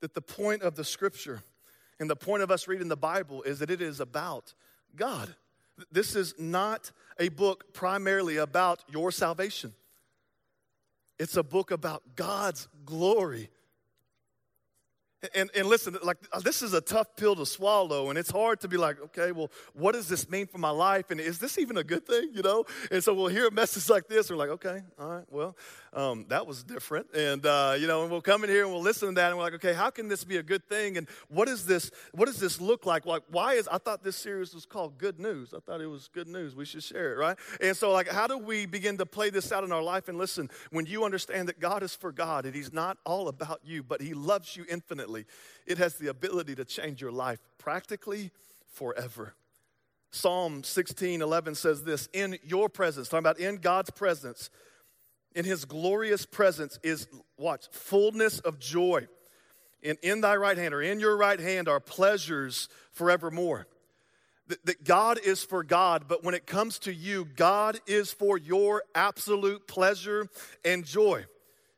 That 0.00 0.14
the 0.14 0.20
point 0.20 0.62
of 0.62 0.74
the 0.74 0.82
scripture 0.82 1.44
and 1.98 2.10
the 2.10 2.16
point 2.16 2.42
of 2.42 2.50
us 2.50 2.68
reading 2.68 2.88
the 2.88 2.96
Bible 2.96 3.42
is 3.42 3.58
that 3.60 3.70
it 3.70 3.80
is 3.80 4.00
about 4.00 4.54
God. 4.94 5.34
This 5.90 6.14
is 6.16 6.34
not 6.38 6.90
a 7.18 7.28
book 7.28 7.72
primarily 7.72 8.36
about 8.36 8.82
your 8.88 9.10
salvation. 9.10 9.74
It's 11.18 11.36
a 11.36 11.42
book 11.42 11.70
about 11.70 12.02
God's 12.14 12.68
glory 12.84 13.50
and, 15.34 15.50
and 15.54 15.66
listen, 15.66 15.96
like 16.02 16.18
this 16.42 16.60
is 16.60 16.74
a 16.74 16.80
tough 16.80 17.16
pill 17.16 17.34
to 17.36 17.46
swallow, 17.46 18.10
and 18.10 18.18
it's 18.18 18.30
hard 18.30 18.60
to 18.60 18.68
be 18.68 18.76
like, 18.76 19.00
okay, 19.00 19.32
well, 19.32 19.50
what 19.72 19.92
does 19.92 20.08
this 20.08 20.28
mean 20.28 20.46
for 20.46 20.58
my 20.58 20.70
life? 20.70 21.10
And 21.10 21.20
is 21.20 21.38
this 21.38 21.58
even 21.58 21.78
a 21.78 21.84
good 21.84 22.06
thing, 22.06 22.30
you 22.34 22.42
know? 22.42 22.64
And 22.90 23.02
so 23.02 23.14
we'll 23.14 23.28
hear 23.28 23.46
a 23.46 23.50
message 23.50 23.88
like 23.88 24.08
this, 24.08 24.28
and 24.28 24.38
we're 24.38 24.44
like, 24.44 24.54
okay, 24.54 24.82
all 24.98 25.08
right, 25.08 25.24
well, 25.30 25.56
um, 25.94 26.26
that 26.28 26.46
was 26.46 26.62
different. 26.62 27.06
And, 27.14 27.46
uh, 27.46 27.76
you 27.78 27.86
know, 27.86 28.02
and 28.02 28.10
we'll 28.10 28.20
come 28.20 28.44
in 28.44 28.50
here 28.50 28.64
and 28.64 28.72
we'll 28.72 28.82
listen 28.82 29.08
to 29.08 29.14
that, 29.14 29.28
and 29.28 29.38
we're 29.38 29.44
like, 29.44 29.54
okay, 29.54 29.72
how 29.72 29.88
can 29.88 30.08
this 30.08 30.22
be 30.22 30.36
a 30.36 30.42
good 30.42 30.68
thing? 30.68 30.98
And 30.98 31.08
what 31.28 31.48
is 31.48 31.64
this, 31.64 31.90
what 32.12 32.26
does 32.26 32.38
this 32.38 32.60
look 32.60 32.84
like? 32.84 33.06
Like, 33.06 33.22
why 33.30 33.54
is, 33.54 33.66
I 33.68 33.78
thought 33.78 34.04
this 34.04 34.16
series 34.16 34.54
was 34.54 34.66
called 34.66 34.98
Good 34.98 35.18
News. 35.18 35.54
I 35.54 35.60
thought 35.60 35.80
it 35.80 35.86
was 35.86 36.08
good 36.12 36.28
news. 36.28 36.54
We 36.54 36.66
should 36.66 36.82
share 36.82 37.14
it, 37.14 37.16
right? 37.16 37.38
And 37.62 37.74
so, 37.74 37.90
like, 37.90 38.08
how 38.08 38.26
do 38.26 38.36
we 38.36 38.66
begin 38.66 38.98
to 38.98 39.06
play 39.06 39.30
this 39.30 39.50
out 39.50 39.64
in 39.64 39.72
our 39.72 39.82
life? 39.82 40.08
And 40.08 40.18
listen, 40.18 40.50
when 40.70 40.84
you 40.84 41.04
understand 41.04 41.48
that 41.48 41.58
God 41.58 41.82
is 41.82 41.94
for 41.94 42.12
God, 42.12 42.44
and 42.44 42.54
He's 42.54 42.72
not 42.72 42.98
all 43.06 43.28
about 43.28 43.60
you, 43.64 43.82
but 43.82 44.02
He 44.02 44.12
loves 44.12 44.56
you 44.56 44.66
infinitely 44.68 45.05
it 45.66 45.78
has 45.78 45.96
the 45.96 46.08
ability 46.08 46.54
to 46.56 46.64
change 46.64 47.00
your 47.00 47.12
life 47.12 47.40
practically 47.58 48.30
forever. 48.72 49.34
Psalm 50.10 50.64
16 50.64 51.20
11 51.20 51.54
says 51.54 51.82
this 51.82 52.08
In 52.12 52.38
your 52.42 52.68
presence, 52.68 53.08
talking 53.08 53.18
about 53.18 53.38
in 53.38 53.56
God's 53.56 53.90
presence, 53.90 54.50
in 55.34 55.44
his 55.44 55.64
glorious 55.64 56.24
presence 56.24 56.78
is, 56.82 57.06
watch, 57.36 57.66
fullness 57.70 58.40
of 58.40 58.58
joy. 58.58 59.06
And 59.82 59.98
in 60.02 60.22
thy 60.22 60.36
right 60.36 60.56
hand, 60.56 60.74
or 60.74 60.82
in 60.82 60.98
your 60.98 61.16
right 61.16 61.38
hand, 61.38 61.68
are 61.68 61.80
pleasures 61.80 62.68
forevermore. 62.92 63.66
That, 64.48 64.64
that 64.64 64.84
God 64.84 65.18
is 65.18 65.44
for 65.44 65.62
God, 65.62 66.04
but 66.08 66.24
when 66.24 66.34
it 66.34 66.46
comes 66.46 66.78
to 66.80 66.94
you, 66.94 67.26
God 67.36 67.78
is 67.86 68.12
for 68.12 68.38
your 68.38 68.82
absolute 68.94 69.66
pleasure 69.66 70.28
and 70.64 70.84
joy. 70.84 71.26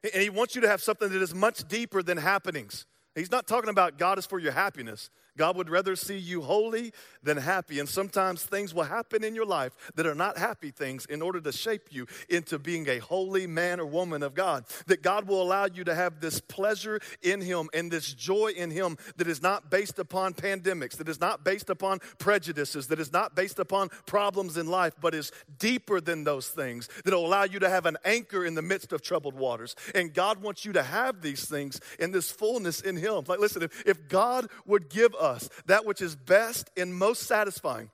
And 0.05 0.23
he 0.23 0.31
wants 0.31 0.55
you 0.55 0.61
to 0.61 0.69
have 0.69 0.83
something 0.83 1.09
that 1.09 1.23
is 1.23 1.35
much 1.35 1.67
deeper 1.67 2.03
than 2.03 2.19
happenings. 2.19 2.87
He's 3.19 3.31
not 3.31 3.47
talking 3.47 3.71
about 3.71 3.99
God 3.99 4.19
is 4.19 4.27
for 4.27 4.39
your 4.39 4.53
happiness. 4.53 5.11
God 5.39 5.57
would 5.57 5.71
rather 5.71 5.97
see 5.97 6.19
you 6.19 6.43
holy 6.43 6.93
than 7.23 7.37
happy. 7.37 7.79
And 7.79 7.89
sometimes 7.89 8.43
things 8.43 8.75
will 8.75 8.83
happen 8.83 9.25
in 9.25 9.35
your 9.35 9.47
life 9.47 9.73
that 9.95 10.07
are 10.07 10.15
not 10.15 10.37
happy 10.37 10.71
things 10.71 11.07
in 11.07 11.23
order 11.23 11.41
to 11.41 11.53
shape 11.53 11.89
you 11.91 12.07
into 12.29 12.59
being 12.59 12.89
a 12.89 12.99
holy 12.99 13.47
man 13.47 13.81
or 13.81 13.87
woman 13.87 14.23
of 14.23 14.35
God. 14.35 14.65
That 14.87 15.03
God 15.03 15.29
will 15.29 15.41
allow 15.41 15.67
you 15.67 15.85
to 15.85 15.95
have 15.95 16.21
this 16.21 16.41
pleasure 16.41 17.01
in 17.23 17.41
Him 17.41 17.69
and 17.73 17.91
this 17.91 18.13
joy 18.13 18.49
in 18.57 18.71
Him 18.71 18.99
that 19.17 19.29
is 19.29 19.41
not 19.41 19.71
based 19.71 19.99
upon 19.99 20.35
pandemics, 20.35 20.97
that 20.97 21.09
is 21.09 21.21
not 21.21 21.45
based 21.45 21.71
upon 21.71 22.01
prejudices, 22.19 22.89
that 22.89 22.99
is 22.99 23.13
not 23.13 23.37
based 23.37 23.61
upon 23.61 23.91
problems 24.07 24.57
in 24.57 24.67
life, 24.67 24.95
but 25.01 25.15
is 25.15 25.31
deeper 25.59 26.01
than 26.01 26.25
those 26.25 26.49
things, 26.49 26.89
that 27.05 27.15
will 27.15 27.25
allow 27.25 27.45
you 27.45 27.61
to 27.61 27.69
have 27.69 27.87
an 27.87 27.97
anchor 28.05 28.45
in 28.45 28.55
the 28.55 28.63
midst 28.63 28.93
of 28.93 29.03
troubled 29.03 29.35
waters. 29.35 29.77
And 29.95 30.13
God 30.13 30.43
wants 30.43 30.65
you 30.65 30.73
to 30.73 30.83
have 30.83 31.23
these 31.23 31.45
things 31.45 31.81
in 32.01 32.11
this 32.11 32.31
fullness 32.31 32.81
in 32.81 32.97
Him. 32.97 33.25
Like, 33.29 33.39
listen, 33.39 33.63
if, 33.63 33.87
if 33.87 34.09
God 34.09 34.49
would 34.67 34.89
give 34.89 35.15
us 35.15 35.28
us 35.29 35.49
that 35.67 35.85
which 35.85 36.01
is 36.01 36.17
best 36.17 36.71
and 36.77 36.95
most 36.95 37.23
satisfying, 37.23 37.91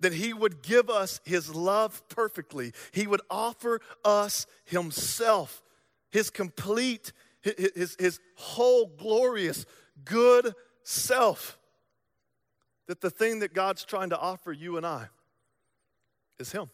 that 0.00 0.12
He 0.12 0.32
would 0.32 0.62
give 0.62 0.90
us 0.90 1.20
His 1.24 1.54
love 1.54 2.02
perfectly. 2.08 2.72
He 2.92 3.06
would 3.06 3.22
offer 3.30 3.80
us 4.04 4.46
Himself, 4.64 5.62
His 6.10 6.30
complete, 6.30 7.12
His, 7.42 7.70
his, 7.74 7.96
his 7.98 8.20
whole 8.36 8.86
glorious, 8.86 9.66
good 10.04 10.54
self. 10.82 11.58
That 12.86 13.00
the 13.00 13.10
thing 13.10 13.38
that 13.38 13.54
God's 13.54 13.84
trying 13.84 14.10
to 14.10 14.18
offer 14.18 14.52
you 14.52 14.76
and 14.76 14.84
I 14.84 15.08
is 16.38 16.52
Him. 16.52 16.70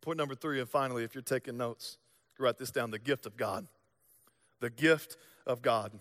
Point 0.00 0.18
number 0.18 0.34
three, 0.34 0.60
and 0.60 0.68
finally, 0.68 1.02
if 1.02 1.14
you're 1.14 1.22
taking 1.22 1.56
notes, 1.56 1.96
write 2.38 2.58
this 2.58 2.70
down 2.70 2.90
the 2.90 2.98
gift 2.98 3.24
of 3.24 3.36
God. 3.36 3.66
The 4.60 4.68
gift 4.70 5.16
of 5.46 5.62
God. 5.62 5.92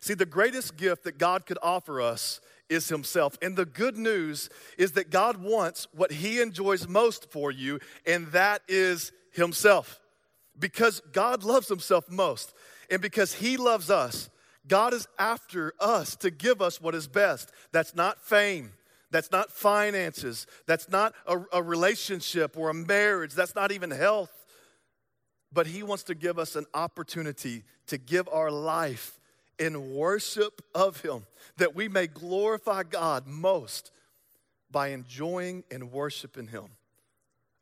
See, 0.00 0.14
the 0.14 0.26
greatest 0.26 0.76
gift 0.76 1.04
that 1.04 1.18
God 1.18 1.46
could 1.46 1.58
offer 1.62 2.00
us 2.00 2.40
is 2.68 2.88
Himself. 2.88 3.36
And 3.42 3.56
the 3.56 3.66
good 3.66 3.96
news 3.96 4.48
is 4.78 4.92
that 4.92 5.10
God 5.10 5.36
wants 5.36 5.86
what 5.92 6.10
He 6.10 6.40
enjoys 6.40 6.88
most 6.88 7.30
for 7.30 7.50
you, 7.50 7.78
and 8.06 8.26
that 8.28 8.62
is 8.68 9.12
Himself. 9.32 10.00
Because 10.58 11.00
God 11.12 11.44
loves 11.44 11.68
Himself 11.68 12.10
most, 12.10 12.52
and 12.90 13.00
because 13.00 13.34
He 13.34 13.56
loves 13.56 13.90
us, 13.90 14.30
God 14.66 14.94
is 14.94 15.06
after 15.18 15.74
us 15.80 16.16
to 16.16 16.30
give 16.30 16.62
us 16.62 16.80
what 16.80 16.94
is 16.94 17.08
best. 17.08 17.50
That's 17.72 17.94
not 17.94 18.24
fame. 18.24 18.72
That's 19.10 19.30
not 19.30 19.52
finances. 19.52 20.46
That's 20.66 20.88
not 20.88 21.14
a, 21.26 21.38
a 21.52 21.62
relationship 21.62 22.56
or 22.56 22.70
a 22.70 22.74
marriage. 22.74 23.34
That's 23.34 23.54
not 23.54 23.72
even 23.72 23.90
health. 23.90 24.30
But 25.52 25.66
He 25.66 25.82
wants 25.82 26.04
to 26.04 26.14
give 26.14 26.38
us 26.38 26.56
an 26.56 26.64
opportunity 26.72 27.64
to 27.88 27.98
give 27.98 28.28
our 28.30 28.50
life 28.50 29.18
in 29.62 29.94
worship 29.94 30.60
of 30.74 31.00
Him, 31.02 31.24
that 31.56 31.74
we 31.74 31.88
may 31.88 32.08
glorify 32.08 32.82
God 32.82 33.28
most 33.28 33.92
by 34.72 34.88
enjoying 34.88 35.62
and 35.70 35.92
worshiping 35.92 36.48
Him. 36.48 36.64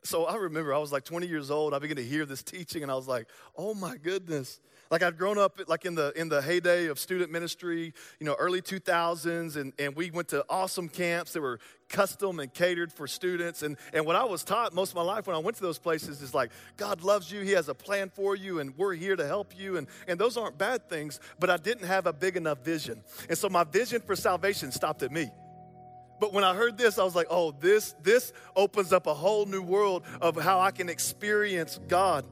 So 0.02 0.24
I 0.24 0.36
remember 0.36 0.72
I 0.72 0.78
was 0.78 0.92
like 0.92 1.04
20 1.04 1.26
years 1.26 1.50
old. 1.50 1.74
I 1.74 1.78
began 1.78 1.96
to 1.96 2.04
hear 2.04 2.24
this 2.24 2.42
teaching, 2.42 2.82
and 2.82 2.90
I 2.90 2.94
was 2.94 3.06
like, 3.06 3.28
"Oh 3.54 3.74
my 3.74 3.98
goodness!" 3.98 4.60
Like 4.90 5.04
I'd 5.04 5.16
grown 5.16 5.38
up 5.38 5.60
like 5.68 5.84
in 5.84 5.94
the 5.94 6.12
in 6.16 6.28
the 6.28 6.42
heyday 6.42 6.86
of 6.86 6.98
student 6.98 7.30
ministry, 7.30 7.94
you 8.18 8.26
know, 8.26 8.34
early 8.34 8.60
2000s, 8.60 9.54
and, 9.54 9.72
and 9.78 9.94
we 9.94 10.10
went 10.10 10.28
to 10.28 10.44
awesome 10.48 10.88
camps 10.88 11.32
that 11.34 11.40
were 11.40 11.60
custom 11.88 12.40
and 12.40 12.52
catered 12.52 12.92
for 12.92 13.06
students. 13.06 13.62
And, 13.62 13.76
and 13.92 14.04
what 14.04 14.16
I 14.16 14.24
was 14.24 14.42
taught 14.42 14.74
most 14.74 14.90
of 14.90 14.96
my 14.96 15.02
life 15.02 15.26
when 15.26 15.36
I 15.36 15.38
went 15.38 15.56
to 15.58 15.62
those 15.62 15.78
places 15.78 16.22
is 16.22 16.34
like, 16.34 16.50
God 16.76 17.02
loves 17.02 17.30
you, 17.30 17.42
He 17.42 17.52
has 17.52 17.68
a 17.68 17.74
plan 17.74 18.10
for 18.12 18.34
you, 18.34 18.58
and 18.58 18.76
we're 18.76 18.94
here 18.94 19.14
to 19.14 19.26
help 19.26 19.56
you. 19.56 19.76
And, 19.76 19.86
and 20.08 20.18
those 20.18 20.36
aren't 20.36 20.58
bad 20.58 20.88
things, 20.88 21.20
but 21.38 21.50
I 21.50 21.56
didn't 21.56 21.86
have 21.86 22.06
a 22.06 22.12
big 22.12 22.36
enough 22.36 22.64
vision. 22.64 23.02
And 23.28 23.38
so 23.38 23.48
my 23.48 23.62
vision 23.64 24.00
for 24.00 24.16
salvation 24.16 24.72
stopped 24.72 25.02
at 25.02 25.12
me. 25.12 25.30
But 26.18 26.32
when 26.32 26.44
I 26.44 26.54
heard 26.54 26.76
this, 26.76 26.98
I 26.98 27.04
was 27.04 27.14
like, 27.14 27.28
oh, 27.30 27.52
this, 27.52 27.94
this 28.02 28.32
opens 28.54 28.92
up 28.92 29.06
a 29.06 29.14
whole 29.14 29.46
new 29.46 29.62
world 29.62 30.04
of 30.20 30.36
how 30.36 30.60
I 30.60 30.70
can 30.70 30.88
experience 30.88 31.80
God. 31.88 32.26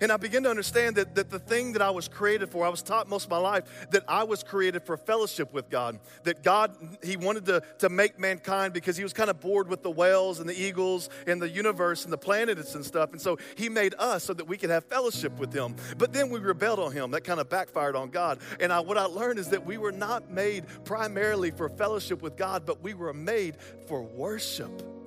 And 0.00 0.10
I 0.10 0.16
begin 0.16 0.42
to 0.42 0.50
understand 0.50 0.96
that, 0.96 1.14
that 1.14 1.30
the 1.30 1.38
thing 1.38 1.72
that 1.72 1.82
I 1.82 1.90
was 1.90 2.08
created 2.08 2.50
for, 2.50 2.64
I 2.66 2.68
was 2.68 2.82
taught 2.82 3.08
most 3.08 3.24
of 3.24 3.30
my 3.30 3.38
life 3.38 3.88
that 3.90 4.04
I 4.08 4.24
was 4.24 4.42
created 4.42 4.82
for 4.82 4.96
fellowship 4.96 5.52
with 5.52 5.70
God. 5.70 6.00
That 6.24 6.42
God, 6.42 6.76
He 7.02 7.16
wanted 7.16 7.46
to, 7.46 7.62
to 7.78 7.88
make 7.88 8.18
mankind 8.18 8.72
because 8.74 8.96
He 8.96 9.02
was 9.02 9.12
kind 9.12 9.30
of 9.30 9.40
bored 9.40 9.68
with 9.68 9.82
the 9.82 9.90
whales 9.90 10.40
and 10.40 10.48
the 10.48 10.60
eagles 10.60 11.08
and 11.26 11.40
the 11.40 11.48
universe 11.48 12.04
and 12.04 12.12
the 12.12 12.18
planets 12.18 12.74
and 12.74 12.84
stuff. 12.84 13.12
And 13.12 13.20
so 13.20 13.38
He 13.56 13.68
made 13.68 13.94
us 13.98 14.24
so 14.24 14.34
that 14.34 14.46
we 14.46 14.56
could 14.56 14.70
have 14.70 14.84
fellowship 14.84 15.38
with 15.38 15.52
Him. 15.52 15.76
But 15.96 16.12
then 16.12 16.30
we 16.30 16.40
rebelled 16.40 16.80
on 16.80 16.92
Him. 16.92 17.12
That 17.12 17.22
kind 17.22 17.40
of 17.40 17.48
backfired 17.48 17.96
on 17.96 18.10
God. 18.10 18.40
And 18.60 18.72
I, 18.72 18.80
what 18.80 18.98
I 18.98 19.04
learned 19.04 19.38
is 19.38 19.48
that 19.50 19.64
we 19.64 19.78
were 19.78 19.92
not 19.92 20.30
made 20.30 20.64
primarily 20.84 21.50
for 21.50 21.68
fellowship 21.68 22.20
with 22.20 22.36
God, 22.36 22.66
but 22.66 22.82
we 22.82 22.94
were 22.94 23.12
made 23.12 23.56
for 23.86 24.02
worship. 24.02 25.03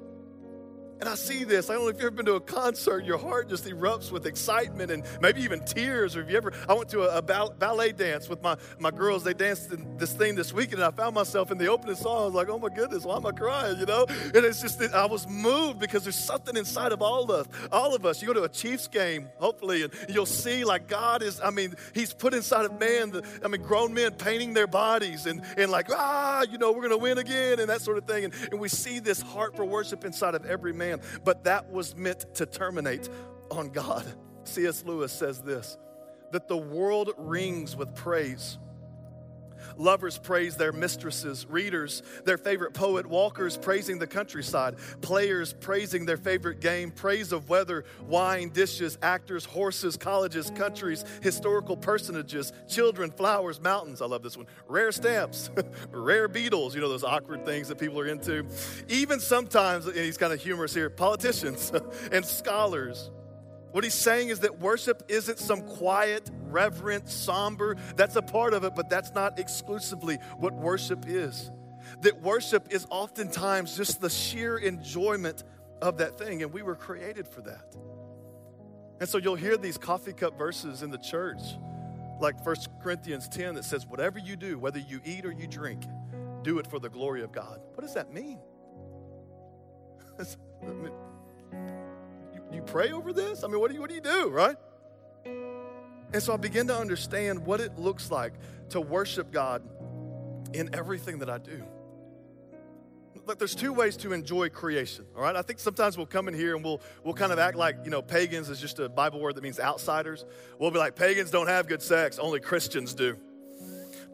And 1.00 1.08
I 1.08 1.16
see 1.16 1.44
this. 1.44 1.70
I 1.70 1.74
don't 1.74 1.84
know 1.84 1.90
if 1.90 1.98
you've 1.98 2.06
ever 2.06 2.16
been 2.16 2.26
to 2.26 2.36
a 2.36 2.42
concert, 2.42 3.06
your 3.06 3.20
heart 3.20 3.50
just 3.50 3.66
erupts 3.66 4.12
with 4.12 4.26
excitement 4.26 4.90
and 4.92 5.04
maybe 5.22 5.42
even 5.42 5.64
tears. 5.64 6.16
Or 6.16 6.22
if 6.22 6.30
you 6.30 6.38
ever, 6.38 6.52
I 6.68 6.74
went 6.74 6.90
to 6.90 7.02
a, 7.02 7.18
a 7.18 7.22
ballet 7.22 7.92
dance 7.92 8.28
with 8.28 8.42
my, 8.42 8.58
my 8.80 8.90
girls. 8.90 9.24
They 9.24 9.36
danced 9.36 9.72
this 10.00 10.14
thing 10.14 10.34
this 10.36 10.54
weekend, 10.54 10.82
and 10.82 10.86
I 10.86 10.92
found 10.92 11.14
myself 11.14 11.52
in 11.52 11.60
the 11.60 11.68
opening 11.68 11.96
song. 11.96 12.22
I 12.22 12.26
was 12.26 12.34
like, 12.34 12.50
oh 12.50 12.58
my 12.58 12.70
goodness, 12.70 13.04
why 13.04 13.18
am 13.18 13.26
I 13.28 13.32
crying? 13.32 13.80
You 13.80 13.86
know? 13.86 14.08
And 14.08 14.38
it's 14.38 14.62
just, 14.62 14.82
I 14.82 15.06
was 15.06 15.28
moved 15.28 15.80
because 15.80 16.04
there's 16.04 16.18
something 16.18 16.58
inside 16.58 16.92
of 16.92 17.02
all 17.04 17.26
of 17.26 17.30
us. 17.30 17.48
All 17.72 17.94
of 17.94 18.06
us. 18.06 18.22
You 18.22 18.28
go 18.28 18.34
to 18.34 18.44
a 18.44 18.50
Chiefs 18.50 18.88
game, 18.88 19.30
hopefully, 19.38 19.84
and 19.84 19.94
you'll 20.10 20.26
see 20.26 20.64
like 20.64 20.88
God 20.88 21.22
is, 21.22 21.40
I 21.42 21.52
mean, 21.52 21.76
He's 21.94 22.12
put 22.12 22.34
inside 22.34 22.66
of 22.66 22.80
man, 22.80 23.12
the, 23.12 23.24
I 23.46 23.50
mean, 23.50 23.62
grown 23.62 23.94
men 23.94 24.14
painting 24.14 24.54
their 24.54 24.68
bodies 24.68 25.28
and, 25.28 25.44
and 25.58 25.70
like, 25.70 25.90
ah, 25.92 26.44
you 26.50 26.58
know, 26.58 26.72
we're 26.72 26.88
going 26.88 26.90
to 26.92 26.98
win 26.98 27.20
again 27.20 27.60
and 27.60 27.70
that 27.70 27.82
sort 27.82 28.00
of 28.00 28.06
thing. 28.06 28.26
And, 28.26 28.34
and 28.52 28.60
we 28.60 28.68
see 28.68 29.00
this 29.00 29.22
heart 29.22 29.56
for 29.56 29.64
worship 29.64 30.04
inside 30.04 30.34
of 30.34 30.46
every 30.46 30.74
man 30.74 30.87
man, 30.88 31.02
but 31.24 31.44
that 31.44 31.70
was 31.72 31.96
meant 31.96 32.34
to 32.36 32.46
terminate 32.46 33.10
on 33.52 33.70
God. 33.70 34.06
C.S. 34.44 34.84
Lewis 34.86 35.12
says 35.12 35.42
this 35.42 35.78
that 36.32 36.48
the 36.48 36.58
world 36.58 37.14
rings 37.18 37.76
with 37.76 37.94
praise. 37.96 38.58
Lovers 39.78 40.18
praise 40.18 40.56
their 40.56 40.72
mistresses, 40.72 41.46
readers 41.50 42.04
their 42.26 42.38
favorite 42.38 42.74
poet, 42.74 43.06
walkers 43.06 43.58
praising 43.58 44.00
the 44.00 44.08
countryside, 44.08 44.76
players 45.02 45.54
praising 45.54 46.06
their 46.06 46.18
favorite 46.18 46.60
game, 46.60 46.92
praise 46.92 47.32
of 47.32 47.50
weather, 47.50 47.86
wine, 48.08 48.50
dishes, 48.50 48.98
actors, 49.02 49.46
horses, 49.46 49.98
colleges, 49.98 50.52
countries, 50.52 51.06
historical 51.22 51.78
personages, 51.78 52.54
children, 52.68 53.12
flowers, 53.12 53.62
mountains. 53.62 54.02
I 54.02 54.06
love 54.06 54.24
this 54.24 54.38
one. 54.38 54.48
Rare 54.68 54.92
stamps, 54.92 55.50
rare 55.92 56.28
beetles, 56.28 56.76
you 56.76 56.82
know, 56.82 56.90
those 56.90 57.04
awkward 57.04 57.46
things 57.46 57.68
that 57.68 57.78
people 57.78 58.00
are 58.00 58.08
into. 58.08 58.46
Even 58.88 59.20
sometimes, 59.20 59.86
and 59.86 59.96
he's 59.96 60.18
kind 60.18 60.34
of 60.34 60.42
humorous 60.42 60.74
here, 60.74 60.90
politicians 60.90 61.72
and 62.12 62.26
scholars. 62.26 63.12
What 63.78 63.84
he's 63.84 63.94
saying 63.94 64.30
is 64.30 64.40
that 64.40 64.60
worship 64.60 65.04
isn't 65.08 65.38
some 65.38 65.62
quiet, 65.62 66.32
reverent, 66.46 67.10
somber. 67.10 67.76
That's 67.96 68.16
a 68.16 68.24
part 68.24 68.56
of 68.56 68.64
it, 68.64 68.74
but 68.74 68.90
that's 68.90 69.14
not 69.14 69.38
exclusively 69.38 70.18
what 70.38 70.56
worship 70.56 71.06
is. 71.08 71.52
That 72.02 72.20
worship 72.24 72.70
is 72.72 72.88
oftentimes 72.90 73.78
just 73.78 74.02
the 74.02 74.10
sheer 74.10 74.58
enjoyment 74.58 75.44
of 75.80 76.00
that 76.00 76.18
thing, 76.18 76.42
and 76.42 76.52
we 76.52 76.64
were 76.64 76.74
created 76.74 77.28
for 77.28 77.42
that. 77.42 77.76
And 79.00 79.08
so 79.08 79.20
you'll 79.20 79.36
hear 79.36 79.58
these 79.58 79.78
coffee 79.78 80.14
cup 80.14 80.40
verses 80.40 80.82
in 80.82 80.90
the 80.90 80.98
church, 80.98 81.42
like 82.20 82.44
1 82.44 82.56
Corinthians 82.82 83.30
10, 83.30 83.54
that 83.54 83.64
says, 83.64 83.86
Whatever 83.86 84.18
you 84.18 84.36
do, 84.36 84.58
whether 84.58 84.80
you 84.80 85.02
eat 85.06 85.24
or 85.24 85.32
you 85.32 85.46
drink, 85.46 85.84
do 86.42 86.58
it 86.58 86.66
for 86.66 86.80
the 86.80 86.90
glory 86.90 87.22
of 87.22 87.32
God. 87.32 87.62
What 87.76 87.82
does 87.82 87.94
that 87.94 88.12
mean? 88.12 88.40
you 92.52 92.62
pray 92.62 92.92
over 92.92 93.14
this? 93.14 93.44
I 93.44 93.48
mean, 93.48 93.60
what 93.60 93.70
do 93.70 93.76
you, 93.76 93.82
what 93.82 93.90
do, 93.90 93.96
you 93.96 94.02
do, 94.02 94.30
right? 94.30 94.56
And 96.14 96.24
so 96.24 96.34
I 96.34 96.38
begin 96.38 96.68
to 96.68 96.78
understand 96.78 97.46
what 97.46 97.60
it 97.60 97.78
looks 97.78 98.10
like 98.10 98.34
to 98.70 98.82
worship 98.82 99.32
God 99.32 99.62
in 100.54 100.74
everything 100.74 101.20
that 101.20 101.30
I 101.30 101.38
do. 101.38 101.64
Look, 103.26 103.40
there's 103.40 103.56
two 103.56 103.74
ways 103.74 103.98
to 103.98 104.14
enjoy 104.14 104.48
creation, 104.48 105.06
all 105.14 105.22
right? 105.22 105.36
I 105.36 105.42
think 105.42 105.60
sometimes 105.60 105.98
we'll 105.98 106.06
come 106.06 106.30
in 106.30 106.34
here 106.34 106.56
and 106.56 106.64
we'll, 106.64 106.82
we'll 107.04 107.14
kind 107.14 107.34
of 107.34 107.40
act 107.40 107.58
like, 107.58 107.76
you 107.84 107.92
know, 107.92 108.02
pagans 108.02 108.50
is 108.50 108.62
just 108.62 108.80
a 108.80 108.88
Bible 108.88 109.20
word 109.20 109.36
that 109.36 109.44
means 109.44 109.60
outsiders. 109.60 110.24
We'll 110.60 110.72
be 110.72 110.80
like, 110.80 110.96
pagans 110.96 111.30
don't 111.30 111.48
have 111.48 111.68
good 111.68 111.82
sex, 111.82 112.20
only 112.20 112.40
Christians 112.40 112.94
do. 112.94 113.18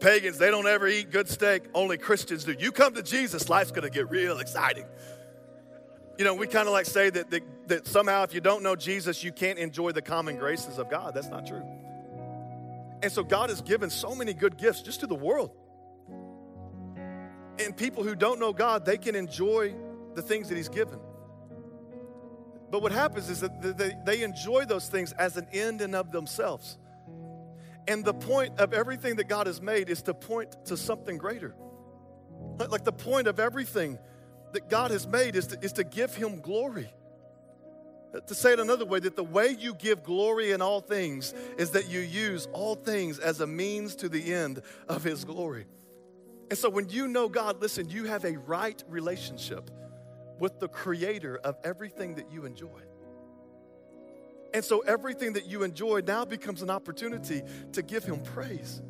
Pagans, 0.00 0.36
they 0.36 0.50
don't 0.50 0.66
ever 0.66 0.88
eat 0.88 1.12
good 1.12 1.28
steak, 1.28 1.62
only 1.74 1.96
Christians 1.96 2.42
do. 2.42 2.56
You 2.58 2.72
come 2.72 2.94
to 2.94 3.02
Jesus, 3.04 3.48
life's 3.48 3.70
gonna 3.70 3.88
get 3.88 4.10
real 4.10 4.40
exciting. 4.40 4.86
You 6.18 6.24
know, 6.24 6.34
we 6.34 6.46
kind 6.46 6.68
of 6.68 6.72
like 6.72 6.86
say 6.86 7.10
that, 7.10 7.30
that, 7.30 7.42
that 7.68 7.86
somehow 7.86 8.22
if 8.22 8.34
you 8.34 8.40
don't 8.40 8.62
know 8.62 8.76
Jesus, 8.76 9.24
you 9.24 9.32
can't 9.32 9.58
enjoy 9.58 9.92
the 9.92 10.02
common 10.02 10.36
graces 10.36 10.78
of 10.78 10.88
God. 10.88 11.14
That's 11.14 11.28
not 11.28 11.46
true. 11.46 11.64
And 13.02 13.10
so 13.10 13.24
God 13.24 13.50
has 13.50 13.60
given 13.60 13.90
so 13.90 14.14
many 14.14 14.32
good 14.32 14.56
gifts 14.56 14.80
just 14.80 15.00
to 15.00 15.06
the 15.06 15.14
world. 15.14 15.50
And 17.58 17.76
people 17.76 18.02
who 18.02 18.14
don't 18.14 18.40
know 18.40 18.52
God, 18.52 18.84
they 18.84 18.98
can 18.98 19.14
enjoy 19.14 19.74
the 20.14 20.22
things 20.22 20.48
that 20.48 20.56
He's 20.56 20.68
given. 20.68 20.98
But 22.70 22.82
what 22.82 22.92
happens 22.92 23.28
is 23.28 23.40
that 23.40 23.76
they, 23.76 23.94
they 24.04 24.22
enjoy 24.22 24.64
those 24.64 24.88
things 24.88 25.12
as 25.12 25.36
an 25.36 25.46
end 25.52 25.80
and 25.80 25.94
of 25.94 26.12
themselves. 26.12 26.78
And 27.86 28.04
the 28.04 28.14
point 28.14 28.58
of 28.58 28.72
everything 28.72 29.16
that 29.16 29.28
God 29.28 29.46
has 29.46 29.60
made 29.60 29.90
is 29.90 30.02
to 30.02 30.14
point 30.14 30.56
to 30.66 30.76
something 30.76 31.18
greater. 31.18 31.54
Like 32.58 32.84
the 32.84 32.92
point 32.92 33.26
of 33.26 33.38
everything 33.38 33.98
that 34.54 34.68
God 34.68 34.90
has 34.90 35.06
made 35.06 35.36
is 35.36 35.48
to, 35.48 35.58
is 35.60 35.72
to 35.74 35.84
give 35.84 36.14
Him 36.14 36.40
glory. 36.40 36.90
Uh, 38.14 38.20
to 38.20 38.34
say 38.34 38.52
it 38.52 38.60
another 38.60 38.84
way, 38.84 39.00
that 39.00 39.16
the 39.16 39.24
way 39.24 39.54
you 39.58 39.74
give 39.74 40.02
glory 40.02 40.52
in 40.52 40.62
all 40.62 40.80
things 40.80 41.34
is 41.58 41.72
that 41.72 41.88
you 41.88 42.00
use 42.00 42.48
all 42.52 42.74
things 42.74 43.18
as 43.18 43.40
a 43.40 43.46
means 43.46 43.94
to 43.96 44.08
the 44.08 44.32
end 44.32 44.62
of 44.88 45.04
His 45.04 45.24
glory. 45.24 45.66
And 46.50 46.58
so 46.58 46.68
when 46.70 46.88
you 46.88 47.08
know 47.08 47.28
God, 47.28 47.60
listen, 47.60 47.88
you 47.88 48.04
have 48.04 48.24
a 48.24 48.36
right 48.38 48.82
relationship 48.88 49.70
with 50.38 50.58
the 50.60 50.68
creator 50.68 51.38
of 51.38 51.56
everything 51.64 52.16
that 52.16 52.30
you 52.30 52.44
enjoy. 52.44 52.80
And 54.52 54.64
so 54.64 54.80
everything 54.80 55.32
that 55.32 55.46
you 55.46 55.64
enjoy 55.64 56.02
now 56.06 56.24
becomes 56.24 56.62
an 56.62 56.70
opportunity 56.70 57.42
to 57.72 57.82
give 57.82 58.04
him 58.04 58.20
praise. 58.22 58.82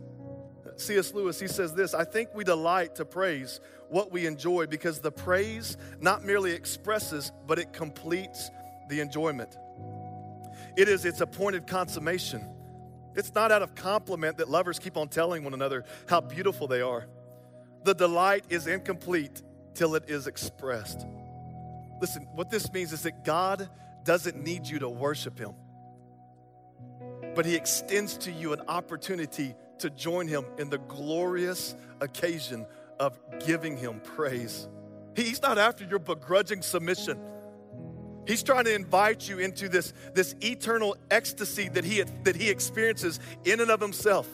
C.S. 0.76 1.14
Lewis, 1.14 1.38
he 1.38 1.48
says 1.48 1.74
this 1.74 1.94
I 1.94 2.04
think 2.04 2.30
we 2.34 2.44
delight 2.44 2.96
to 2.96 3.04
praise 3.04 3.60
what 3.88 4.10
we 4.10 4.26
enjoy 4.26 4.66
because 4.66 5.00
the 5.00 5.12
praise 5.12 5.76
not 6.00 6.24
merely 6.24 6.52
expresses, 6.52 7.32
but 7.46 7.58
it 7.58 7.72
completes 7.72 8.50
the 8.88 9.00
enjoyment. 9.00 9.56
It 10.76 10.88
is 10.88 11.04
its 11.04 11.20
appointed 11.20 11.66
consummation. 11.66 12.48
It's 13.14 13.34
not 13.34 13.52
out 13.52 13.62
of 13.62 13.74
compliment 13.74 14.38
that 14.38 14.48
lovers 14.48 14.78
keep 14.78 14.96
on 14.96 15.08
telling 15.08 15.44
one 15.44 15.54
another 15.54 15.84
how 16.08 16.20
beautiful 16.20 16.66
they 16.66 16.80
are. 16.80 17.06
The 17.84 17.94
delight 17.94 18.44
is 18.48 18.66
incomplete 18.66 19.42
till 19.74 19.94
it 19.94 20.04
is 20.08 20.26
expressed. 20.26 21.06
Listen, 22.00 22.26
what 22.34 22.50
this 22.50 22.72
means 22.72 22.92
is 22.92 23.02
that 23.02 23.24
God 23.24 23.68
doesn't 24.04 24.42
need 24.42 24.66
you 24.66 24.80
to 24.80 24.88
worship 24.88 25.38
Him, 25.38 25.52
but 27.34 27.46
He 27.46 27.54
extends 27.54 28.16
to 28.18 28.32
you 28.32 28.52
an 28.52 28.62
opportunity 28.66 29.54
to 29.84 29.90
join 29.90 30.26
him 30.26 30.46
in 30.58 30.70
the 30.70 30.78
glorious 30.78 31.74
occasion 32.00 32.66
of 32.98 33.18
giving 33.46 33.76
him 33.76 34.00
praise. 34.00 34.66
He's 35.14 35.42
not 35.42 35.58
after 35.58 35.84
your 35.84 35.98
begrudging 35.98 36.62
submission. 36.62 37.20
He's 38.26 38.42
trying 38.42 38.64
to 38.64 38.74
invite 38.74 39.28
you 39.28 39.40
into 39.40 39.68
this, 39.68 39.92
this 40.14 40.34
eternal 40.40 40.96
ecstasy 41.10 41.68
that 41.68 41.84
he, 41.84 42.02
that 42.22 42.34
he 42.34 42.48
experiences 42.48 43.20
in 43.44 43.60
and 43.60 43.70
of 43.70 43.78
himself. 43.78 44.26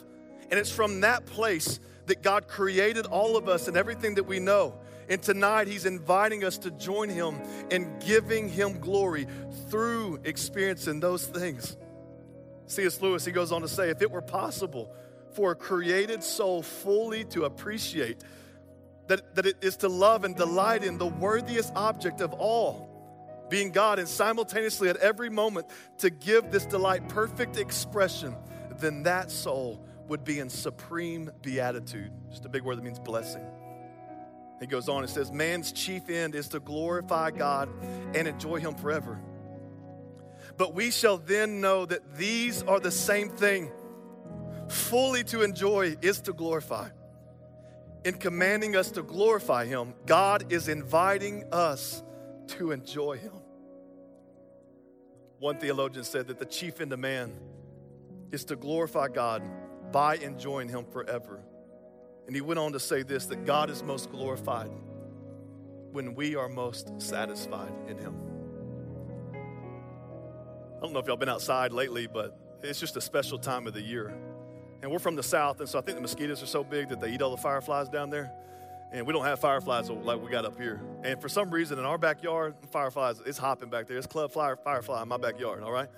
And 0.53 0.61
it's 0.61 0.70
from 0.70 1.01
that 1.01 1.26
place 1.26 1.80
that 2.07 2.22
God 2.22 2.46
created 2.46 3.07
all 3.07 3.36
of 3.36 3.48
us 3.48 3.66
and 3.66 3.76
everything 3.76 4.14
that 4.14 4.24
we 4.24 4.38
know. 4.38 4.74
And 5.09 5.20
tonight, 5.20 5.66
He's 5.66 5.86
inviting 5.86 6.44
us 6.44 6.59
to 6.59 6.70
join 6.70 7.09
Him 7.09 7.40
in 7.72 7.98
giving 7.98 8.48
Him 8.48 8.78
glory 8.78 9.26
through 9.68 10.20
experiencing 10.22 11.01
those 11.01 11.26
things. 11.26 11.76
C.S. 12.66 13.01
Lewis, 13.03 13.24
he 13.24 13.32
goes 13.32 13.51
on 13.51 13.62
to 13.62 13.68
say, 13.68 13.90
if 13.90 14.01
it 14.01 14.11
were 14.12 14.22
possible 14.22 14.94
for 15.35 15.53
a 15.53 15.55
created 15.55 16.22
soul 16.22 16.62
fully 16.62 17.24
to 17.26 17.45
appreciate 17.45 18.22
that, 19.09 19.35
that 19.35 19.47
it 19.47 19.57
is 19.61 19.76
to 19.78 19.89
love 19.89 20.24
and 20.24 20.37
delight 20.37 20.85
in 20.85 20.97
the 20.99 21.07
worthiest 21.07 21.72
object 21.74 22.20
of 22.20 22.33
all, 22.33 23.47
being 23.51 23.72
God, 23.72 23.99
and 23.99 24.09
simultaneously 24.09 24.89
at 24.89 24.97
every 24.99 25.28
moment 25.28 25.66
to 25.99 26.11
give 26.11 26.51
this 26.51 26.64
delight 26.64 27.09
perfect 27.09 27.57
expression, 27.57 28.37
then 28.78 29.03
that 29.03 29.31
soul 29.31 29.85
would 30.07 30.24
be 30.24 30.39
in 30.39 30.49
supreme 30.49 31.31
beatitude. 31.43 32.12
Just 32.31 32.45
a 32.45 32.49
big 32.49 32.62
word 32.62 32.78
that 32.78 32.85
means 32.85 33.01
blessing. 33.01 33.45
He 34.61 34.66
goes 34.66 34.89
on 34.89 35.03
and 35.03 35.11
says, 35.11 35.33
Man's 35.33 35.72
chief 35.72 36.09
end 36.11 36.35
is 36.35 36.49
to 36.49 36.61
glorify 36.61 37.31
God 37.31 37.68
and 38.14 38.28
enjoy 38.28 38.61
Him 38.61 38.74
forever. 38.74 39.18
But 40.57 40.74
we 40.74 40.91
shall 40.91 41.16
then 41.16 41.61
know 41.61 41.87
that 41.87 42.16
these 42.16 42.62
are 42.62 42.78
the 42.78 42.91
same 42.91 43.31
thing 43.31 43.72
fully 44.71 45.25
to 45.25 45.43
enjoy 45.43 45.97
is 46.01 46.21
to 46.23 46.33
glorify. 46.33 46.89
In 48.05 48.14
commanding 48.14 48.77
us 48.77 48.91
to 48.93 49.03
glorify 49.03 49.66
Him, 49.66 49.95
God 50.07 50.53
is 50.53 50.68
inviting 50.68 51.45
us 51.53 52.03
to 52.49 52.71
enjoy 52.73 53.18
Him. 53.18 53.33
One 55.39 55.59
theologian 55.59 56.05
said 56.05 56.29
that 56.29 56.39
the 56.39 56.47
chief 56.47 56.81
end 56.81 56.93
of 56.93 56.99
man 56.99 57.33
is 58.31 58.45
to 58.47 58.57
glorify 58.57 59.09
God 59.09 59.43
by 59.93 60.16
enjoying 60.16 60.68
Him 60.68 60.85
forever. 60.93 61.43
And 62.27 62.35
he 62.35 62.43
went 62.43 62.61
on 62.61 62.73
to 62.73 62.81
say 62.81 63.03
this 63.03 63.27
that 63.27 63.45
God 63.45 63.71
is 63.71 63.83
most 63.83 64.11
glorified 64.11 64.71
when 65.93 66.14
we 66.14 66.37
are 66.37 66.49
most 66.49 67.01
satisfied 67.01 67.73
in 67.89 67.99
Him. 67.99 68.14
I 70.77 70.81
don't 70.83 70.93
know 70.93 71.01
if 71.01 71.07
y'all 71.07 71.16
been 71.16 71.29
outside 71.29 71.73
lately, 71.73 72.07
but 72.07 72.39
it's 72.62 72.81
just 72.81 72.97
a 72.97 73.01
special 73.01 73.39
time 73.39 73.66
of 73.66 73.75
the 73.75 73.83
year. 73.83 74.14
And 74.83 74.91
we're 74.91 74.99
from 74.99 75.16
the 75.16 75.22
south, 75.22 75.61
and 75.61 75.68
so 75.68 75.78
I 75.78 75.83
think 75.83 75.97
the 75.97 76.03
mosquitoes 76.03 76.43
are 76.43 76.47
so 76.47 76.64
big 76.64 76.89
that 76.89 77.01
they 77.01 77.11
eat 77.11 77.20
all 77.20 77.31
the 77.31 77.37
fireflies 77.37 77.89
down 77.89 78.09
there. 78.11 78.33
And 78.93 79.07
we 79.07 79.12
don't 79.12 79.24
have 79.24 79.39
fireflies 79.39 79.89
like 79.89 80.20
we 80.20 80.31
got 80.31 80.45
up 80.45 80.59
here. 80.59 80.81
And 81.05 81.20
for 81.20 81.28
some 81.28 81.51
reason, 81.51 81.78
in 81.78 81.85
our 81.85 81.99
backyard, 81.99 82.55
fireflies, 82.70 83.20
it's 83.24 83.39
hopping 83.39 83.68
back 83.70 83.87
there. 83.87 83.97
It's 83.97 84.07
club 84.07 84.33
fire, 84.33 84.57
firefly 84.57 85.03
in 85.03 85.09
my 85.09 85.16
backyard, 85.16 85.62
all 85.62 85.70
right? 85.70 85.89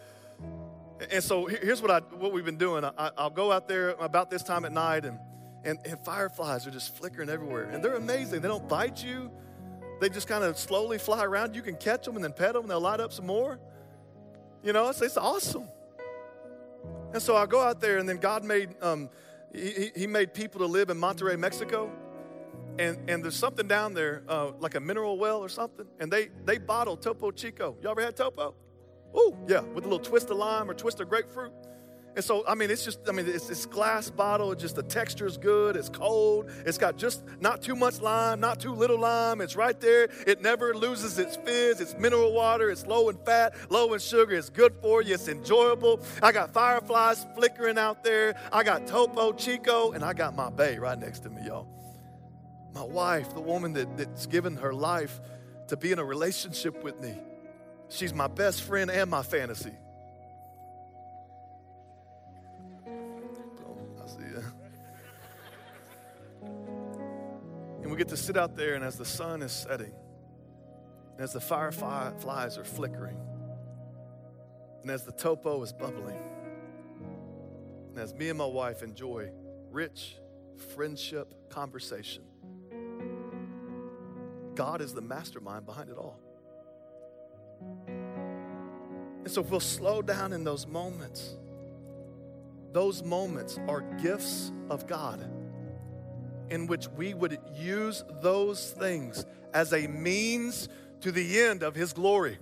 And 1.11 1.24
so 1.24 1.47
here's 1.47 1.80
what, 1.80 1.91
I, 1.91 2.01
what 2.01 2.33
we've 2.33 2.45
been 2.45 2.59
doing. 2.59 2.85
I, 2.85 3.11
will 3.18 3.30
go 3.30 3.51
out 3.51 3.66
there 3.66 3.91
about 3.91 4.30
this 4.30 4.43
time 4.43 4.64
at 4.64 4.72
night, 4.72 5.05
and, 5.05 5.18
and, 5.64 5.78
and 5.87 6.05
fireflies 6.05 6.66
are 6.66 6.70
just 6.70 6.97
flickering 6.97 7.30
everywhere. 7.30 7.64
And 7.64 7.83
they're 7.83 7.95
amazing. 7.95 8.43
They 8.43 8.49
don't 8.49 8.68
bite 8.68 9.03
you, 9.03 9.30
they 10.01 10.09
just 10.09 10.26
kind 10.26 10.45
of 10.45 10.59
slowly 10.59 10.99
fly 10.99 11.24
around. 11.24 11.55
You 11.55 11.62
can 11.62 11.76
catch 11.76 12.05
them 12.05 12.16
and 12.16 12.24
then 12.24 12.33
pet 12.33 12.55
them, 12.55 12.62
and 12.62 12.70
they'll 12.70 12.80
light 12.80 13.01
up 13.01 13.12
some 13.12 13.26
more. 13.26 13.59
You 14.62 14.72
know, 14.72 14.89
it's, 14.89 15.01
it's 15.01 15.16
awesome. 15.16 15.68
And 17.13 17.21
so 17.23 17.37
I 17.37 17.47
go 17.47 17.61
out 17.61 17.81
there, 17.81 17.99
and 17.99 18.09
then 18.09 18.17
God 18.17 18.43
made, 18.45 18.71
um, 18.81 19.11
he, 19.53 19.91
he 19.95 20.07
made 20.07 20.33
people 20.33 20.61
to 20.61 20.67
live 20.67 20.91
in 20.91 20.99
Monterrey, 20.99 21.39
Mexico. 21.39 21.91
And, 22.79 22.99
and 23.11 23.23
there's 23.23 23.37
something 23.37 23.69
down 23.69 23.93
there, 23.93 24.23
uh, 24.29 24.53
like 24.59 24.77
a 24.77 24.81
mineral 24.81 25.19
well 25.19 25.41
or 25.41 25.51
something, 25.51 25.87
and 26.01 26.11
they, 26.11 26.31
they 26.47 26.57
bottle 26.57 26.97
Topo 26.97 27.31
Chico. 27.31 27.77
Y'all 27.83 27.91
ever 27.91 28.01
had 28.01 28.17
Topo? 28.17 28.55
Oh, 29.15 29.37
yeah, 29.47 29.61
with 29.61 29.85
a 29.85 29.89
little 29.89 29.99
twist 29.99 30.31
of 30.31 30.39
lime 30.39 30.71
or 30.71 30.75
twist 30.75 30.99
of 31.01 31.09
grapefruit. 31.11 31.53
And 32.15 32.23
so, 32.23 32.45
I 32.47 32.55
mean, 32.55 32.71
it's 32.71 32.85
just, 32.85 33.09
I 33.09 33.13
mean, 33.13 33.27
it's 33.27 33.47
this 33.47 33.65
glass 33.65 34.11
bottle. 34.11 34.55
Just 34.55 34.77
the 34.77 34.83
texture 34.83 35.27
is 35.27 35.39
good. 35.39 35.77
It's 35.77 35.89
cold. 35.89 36.51
It's 36.67 36.77
got 36.77 36.99
just 36.99 37.25
not 37.41 37.63
too 37.63 37.75
much 37.75 38.03
lime, 38.03 38.39
not 38.39 38.61
too 38.61 38.75
little 38.75 38.99
lime. 38.99 39.41
It's 39.41 39.57
right 39.57 39.81
there. 39.81 40.09
It 40.27 40.43
never 40.43 40.75
loses 40.75 41.19
its 41.19 41.37
fizz. 41.37 41.81
It's 41.81 41.97
mineral 41.97 42.35
water. 42.35 42.69
It's 42.71 42.87
low 42.87 43.09
in 43.09 43.17
fat, 43.25 43.55
low 43.71 43.95
in 43.95 44.01
sugar. 44.01 44.35
It's 44.35 44.51
good 44.51 44.75
for 44.83 45.01
you. 45.01 45.15
It's 45.15 45.29
enjoyable. 45.29 46.03
I 46.23 46.33
got 46.33 46.53
fireflies 46.53 47.27
flickering 47.35 47.79
out 47.79 48.05
there. 48.05 48.35
I 48.53 48.63
got 48.63 48.87
Topo 48.87 49.33
Chico, 49.33 49.93
and 49.93 50.05
I 50.05 50.13
got 50.13 50.37
my 50.37 50.51
bae 50.51 50.77
right 50.77 50.99
next 50.99 51.21
to 51.21 51.31
me, 51.31 51.47
y'all. 51.47 51.67
My 52.75 52.85
wife, 52.85 53.33
the 53.33 53.41
woman 53.41 53.73
that, 53.73 53.97
that's 53.97 54.27
given 54.27 54.57
her 54.57 54.75
life 54.75 55.19
to 55.69 55.79
be 55.79 55.93
in 55.93 55.99
a 55.99 56.05
relationship 56.05 56.85
with 56.85 57.01
me. 57.01 57.17
She's 57.89 58.13
my 58.13 58.27
best 58.27 58.63
friend 58.63 58.91
and 58.91 59.11
my 59.11 59.23
fantasy. 59.23 59.73
We 67.93 67.99
get 67.99 68.09
to 68.09 68.16
sit 68.16 68.38
out 68.38 68.57
there, 68.57 68.72
and 68.72 68.82
as 68.82 68.97
the 68.97 69.05
sun 69.05 69.43
is 69.43 69.53
setting, 69.53 69.93
and 71.12 71.20
as 71.20 71.34
the 71.34 71.40
fireflies 71.40 72.57
are 72.57 72.64
flickering, 72.64 73.18
and 74.80 74.90
as 74.90 75.05
the 75.05 75.12
topo 75.12 75.62
is 75.62 75.74
bubbling, 75.74 76.16
and 77.90 77.99
as 77.99 78.14
me 78.14 78.30
and 78.30 78.38
my 78.38 78.47
wife 78.47 78.82
enjoy 78.82 79.30
rich 79.70 80.16
friendship 80.74 81.34
conversation, 81.51 82.22
God 84.55 84.80
is 84.80 84.95
the 84.95 85.03
mastermind 85.03 85.66
behind 85.66 85.90
it 85.90 85.99
all. 85.99 86.18
And 89.18 89.30
so 89.30 89.43
if 89.43 89.51
we'll 89.51 89.61
slow 89.61 90.01
down 90.01 90.32
in 90.32 90.45
those 90.45 90.66
moments, 90.66 91.36
those 92.72 93.03
moments 93.03 93.59
are 93.68 93.82
gifts 94.01 94.51
of 94.70 94.86
God 94.86 95.28
in 96.51 96.66
which 96.66 96.88
we 96.88 97.14
would 97.14 97.38
use 97.55 98.05
those 98.20 98.72
things 98.72 99.24
as 99.55 99.72
a 99.72 99.86
means 99.86 100.68
to 101.01 101.12
the 101.12 101.40
end 101.40 101.62
of 101.62 101.74
His 101.74 101.93
glory. 101.93 102.38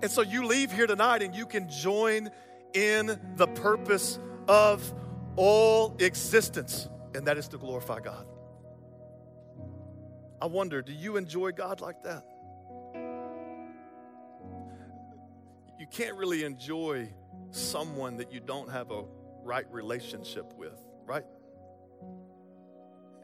And 0.00 0.10
so 0.10 0.22
you 0.22 0.46
leave 0.46 0.70
here 0.70 0.86
tonight 0.86 1.22
and 1.22 1.34
you 1.34 1.46
can 1.46 1.68
join 1.68 2.30
in 2.72 3.18
the 3.36 3.46
purpose 3.48 4.18
of 4.46 4.92
all 5.36 5.96
existence, 5.98 6.88
and 7.14 7.26
that 7.26 7.38
is 7.38 7.48
to 7.48 7.58
glorify 7.58 8.00
God. 8.00 8.26
I 10.40 10.46
wonder, 10.46 10.82
do 10.82 10.92
you 10.92 11.16
enjoy 11.16 11.52
God 11.52 11.80
like 11.80 12.02
that? 12.04 12.24
You 15.78 15.86
can't 15.90 16.16
really 16.16 16.44
enjoy 16.44 17.08
someone 17.50 18.16
that 18.18 18.32
you 18.32 18.40
don't 18.40 18.70
have 18.70 18.90
a 18.90 19.04
right 19.42 19.66
relationship 19.72 20.52
with, 20.56 20.78
right? 21.06 21.24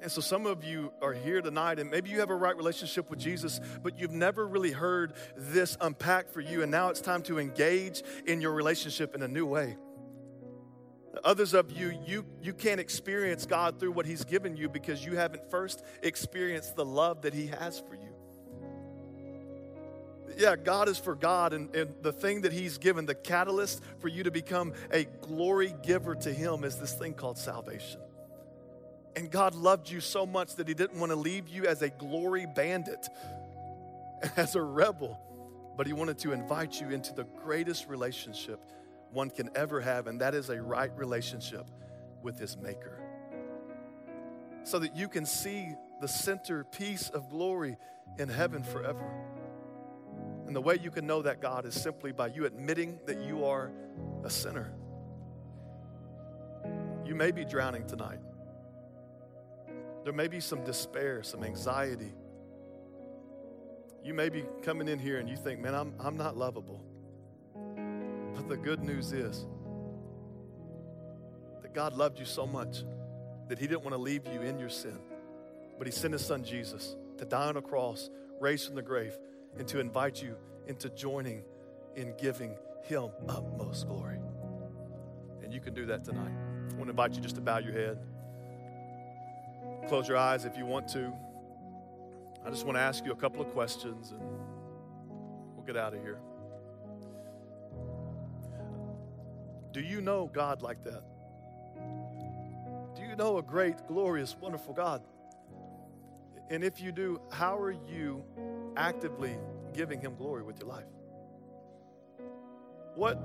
And 0.04 0.12
so 0.12 0.20
some 0.20 0.44
of 0.44 0.62
you 0.64 0.92
are 1.00 1.14
here 1.14 1.40
tonight, 1.40 1.78
and 1.78 1.90
maybe 1.90 2.10
you 2.10 2.20
have 2.20 2.28
a 2.28 2.34
right 2.36 2.54
relationship 2.54 3.08
with 3.08 3.18
Jesus, 3.18 3.58
but 3.82 3.98
you've 3.98 4.10
never 4.10 4.46
really 4.46 4.70
heard 4.70 5.14
this 5.34 5.78
unpacked 5.80 6.30
for 6.30 6.42
you, 6.42 6.60
and 6.60 6.70
now 6.70 6.90
it's 6.90 7.00
time 7.00 7.22
to 7.22 7.38
engage 7.38 8.02
in 8.26 8.42
your 8.42 8.52
relationship 8.52 9.14
in 9.14 9.22
a 9.22 9.28
new 9.28 9.46
way. 9.46 9.78
Others 11.24 11.54
of 11.54 11.70
you, 11.70 11.98
you, 12.06 12.26
you 12.42 12.52
can't 12.52 12.80
experience 12.80 13.46
God 13.46 13.80
through 13.80 13.92
what 13.92 14.04
He's 14.04 14.24
given 14.24 14.58
you 14.58 14.68
because 14.68 15.02
you 15.02 15.16
haven't 15.16 15.50
first 15.50 15.82
experienced 16.02 16.76
the 16.76 16.84
love 16.84 17.22
that 17.22 17.32
He 17.32 17.46
has 17.46 17.80
for 17.80 17.94
you. 17.94 18.14
Yeah, 20.36 20.56
God 20.56 20.90
is 20.90 20.98
for 20.98 21.14
God, 21.14 21.54
and, 21.54 21.74
and 21.74 21.94
the 22.02 22.12
thing 22.12 22.42
that 22.42 22.52
He's 22.52 22.76
given, 22.76 23.06
the 23.06 23.14
catalyst 23.14 23.82
for 24.00 24.08
you 24.08 24.24
to 24.24 24.30
become 24.30 24.74
a 24.90 25.04
glory 25.04 25.74
giver 25.82 26.14
to 26.16 26.30
Him, 26.30 26.62
is 26.62 26.76
this 26.76 26.92
thing 26.92 27.14
called 27.14 27.38
salvation. 27.38 28.00
And 29.16 29.30
God 29.30 29.54
loved 29.54 29.90
you 29.90 30.00
so 30.00 30.26
much 30.26 30.56
that 30.56 30.66
He 30.66 30.74
didn't 30.74 30.98
want 30.98 31.10
to 31.12 31.16
leave 31.16 31.48
you 31.48 31.66
as 31.66 31.82
a 31.82 31.90
glory 31.90 32.46
bandit, 32.46 33.08
as 34.36 34.56
a 34.56 34.62
rebel, 34.62 35.20
but 35.76 35.86
He 35.86 35.92
wanted 35.92 36.18
to 36.20 36.32
invite 36.32 36.80
you 36.80 36.90
into 36.90 37.14
the 37.14 37.24
greatest 37.42 37.88
relationship 37.88 38.60
one 39.12 39.30
can 39.30 39.48
ever 39.54 39.80
have, 39.80 40.08
and 40.08 40.20
that 40.20 40.34
is 40.34 40.50
a 40.50 40.60
right 40.60 40.90
relationship 40.96 41.66
with 42.22 42.38
His 42.38 42.56
Maker. 42.56 43.00
So 44.64 44.78
that 44.80 44.96
you 44.96 45.08
can 45.08 45.24
see 45.24 45.74
the 46.00 46.08
centerpiece 46.08 47.10
of 47.10 47.30
glory 47.30 47.76
in 48.18 48.28
heaven 48.28 48.64
forever. 48.64 49.04
And 50.46 50.54
the 50.54 50.60
way 50.60 50.78
you 50.82 50.90
can 50.90 51.06
know 51.06 51.22
that 51.22 51.40
God 51.40 51.64
is 51.64 51.74
simply 51.74 52.12
by 52.12 52.28
you 52.28 52.44
admitting 52.44 52.98
that 53.06 53.20
you 53.20 53.44
are 53.44 53.70
a 54.24 54.30
sinner. 54.30 54.72
You 57.04 57.14
may 57.14 57.30
be 57.30 57.44
drowning 57.44 57.86
tonight. 57.86 58.18
There 60.04 60.12
may 60.12 60.28
be 60.28 60.38
some 60.40 60.62
despair, 60.64 61.22
some 61.22 61.42
anxiety. 61.42 62.12
You 64.04 64.12
may 64.12 64.28
be 64.28 64.44
coming 64.62 64.86
in 64.86 64.98
here 64.98 65.18
and 65.18 65.28
you 65.28 65.36
think, 65.36 65.60
man, 65.60 65.74
I'm, 65.74 65.94
I'm 65.98 66.18
not 66.18 66.36
lovable. 66.36 66.84
But 68.34 68.48
the 68.48 68.56
good 68.56 68.82
news 68.84 69.12
is 69.12 69.46
that 71.62 71.72
God 71.72 71.94
loved 71.96 72.18
you 72.18 72.26
so 72.26 72.46
much 72.46 72.84
that 73.48 73.58
He 73.58 73.66
didn't 73.66 73.82
want 73.82 73.94
to 73.94 73.98
leave 73.98 74.26
you 74.26 74.42
in 74.42 74.58
your 74.58 74.68
sin. 74.68 74.98
But 75.78 75.86
He 75.86 75.92
sent 75.92 76.12
His 76.12 76.24
Son 76.24 76.44
Jesus 76.44 76.96
to 77.16 77.24
die 77.24 77.46
on 77.46 77.56
a 77.56 77.62
cross, 77.62 78.10
raised 78.40 78.66
from 78.66 78.74
the 78.74 78.82
grave, 78.82 79.16
and 79.56 79.66
to 79.68 79.80
invite 79.80 80.22
you 80.22 80.36
into 80.66 80.90
joining 80.90 81.42
in 81.96 82.12
giving 82.20 82.56
Him 82.82 83.08
utmost 83.26 83.88
glory. 83.88 84.18
And 85.42 85.52
you 85.52 85.60
can 85.60 85.72
do 85.72 85.86
that 85.86 86.04
tonight. 86.04 86.32
I 86.70 86.74
want 86.74 86.84
to 86.84 86.90
invite 86.90 87.14
you 87.14 87.22
just 87.22 87.36
to 87.36 87.40
bow 87.40 87.58
your 87.58 87.72
head. 87.72 87.98
Close 89.88 90.08
your 90.08 90.16
eyes 90.16 90.44
if 90.44 90.56
you 90.56 90.64
want 90.64 90.88
to. 90.88 91.12
I 92.44 92.50
just 92.50 92.64
want 92.64 92.76
to 92.76 92.80
ask 92.80 93.04
you 93.04 93.12
a 93.12 93.16
couple 93.16 93.40
of 93.40 93.48
questions 93.48 94.10
and 94.12 94.20
we'll 95.54 95.64
get 95.66 95.76
out 95.76 95.94
of 95.94 96.00
here. 96.00 96.18
Do 99.72 99.80
you 99.80 100.00
know 100.00 100.30
God 100.32 100.62
like 100.62 100.84
that? 100.84 101.02
Do 102.94 103.02
you 103.02 103.14
know 103.16 103.38
a 103.38 103.42
great, 103.42 103.86
glorious, 103.86 104.36
wonderful 104.40 104.72
God? 104.72 105.02
And 106.48 106.62
if 106.62 106.80
you 106.80 106.92
do, 106.92 107.20
how 107.30 107.58
are 107.58 107.72
you 107.72 108.24
actively 108.76 109.36
giving 109.74 110.00
Him 110.00 110.14
glory 110.14 110.42
with 110.42 110.60
your 110.60 110.68
life? 110.68 110.84
What 112.94 113.20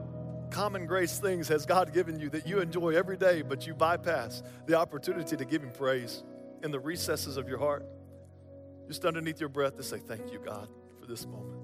common 0.49 0.88
grace 0.88 1.20
things 1.20 1.47
has 1.49 1.66
God 1.66 1.93
given 1.93 2.20
you 2.20 2.30
that 2.32 2.47
you 2.47 2.60
enjoy 2.60 2.95
every 2.95 3.18
day, 3.18 3.43
but 3.43 3.68
you 3.68 3.74
bypass 3.76 4.41
the 4.66 4.76
opportunity 4.76 5.38
to 5.38 5.45
give 5.45 5.62
Him 5.62 5.72
praise? 5.72 6.24
In 6.64 6.72
the 6.72 6.80
recesses 6.80 7.38
of 7.38 7.47
your 7.47 7.57
heart, 7.57 7.86
just 8.88 9.05
underneath 9.05 9.39
your 9.39 9.49
breath, 9.49 9.78
to 9.78 9.84
say, 9.84 9.99
Thank 9.99 10.32
you, 10.32 10.39
God, 10.39 10.68
for 10.99 11.05
this 11.05 11.26
moment. 11.26 11.60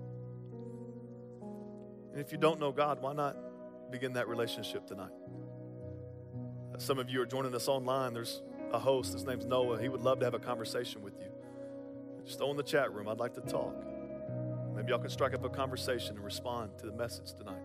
And 2.14 2.22
if 2.22 2.32
you 2.32 2.38
don't 2.38 2.60
know 2.60 2.72
God, 2.72 3.02
why 3.02 3.14
not 3.14 3.36
begin 3.92 4.14
that 4.14 4.28
relationship 4.28 4.88
tonight? 4.88 5.12
Some 6.78 7.00
of 7.00 7.10
you 7.10 7.22
are 7.22 7.26
joining 7.26 7.54
us 7.56 7.68
online. 7.68 8.14
There's 8.14 8.42
a 8.72 8.80
host, 8.80 9.14
his 9.14 9.26
name's 9.26 9.46
Noah. 9.46 9.82
He 9.82 9.90
would 9.90 10.02
love 10.02 10.20
to 10.20 10.26
have 10.26 10.34
a 10.34 10.40
conversation 10.40 11.02
with 11.02 11.14
you. 11.20 11.28
Just 12.26 12.38
throw 12.38 12.52
in 12.52 12.58
the 12.58 12.64
chat 12.64 12.94
room. 12.94 13.08
I'd 13.08 13.20
like 13.20 13.34
to 13.36 13.42
talk. 13.42 13.76
Maybe 14.76 14.90
y'all 14.90 15.00
can 15.00 15.10
strike 15.10 15.34
up 15.34 15.46
a 15.46 15.50
conversation 15.50 16.16
and 16.16 16.26
respond 16.26 16.72
to 16.80 16.86
the 16.86 16.92
message 16.92 17.34
tonight. 17.38 17.62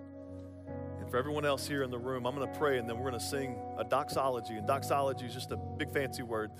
And 1.00 1.10
for 1.10 1.16
everyone 1.16 1.44
else 1.44 1.66
here 1.66 1.82
in 1.82 1.90
the 1.90 1.98
room, 1.98 2.26
I'm 2.26 2.36
going 2.36 2.50
to 2.50 2.58
pray 2.58 2.78
and 2.78 2.88
then 2.88 2.96
we're 2.98 3.08
going 3.10 3.20
to 3.20 3.26
sing 3.26 3.56
a 3.78 3.84
doxology. 3.84 4.54
And 4.54 4.66
doxology 4.66 5.26
is 5.26 5.34
just 5.34 5.50
a 5.50 5.56
big 5.56 5.90
fancy 5.92 6.22
word 6.22 6.50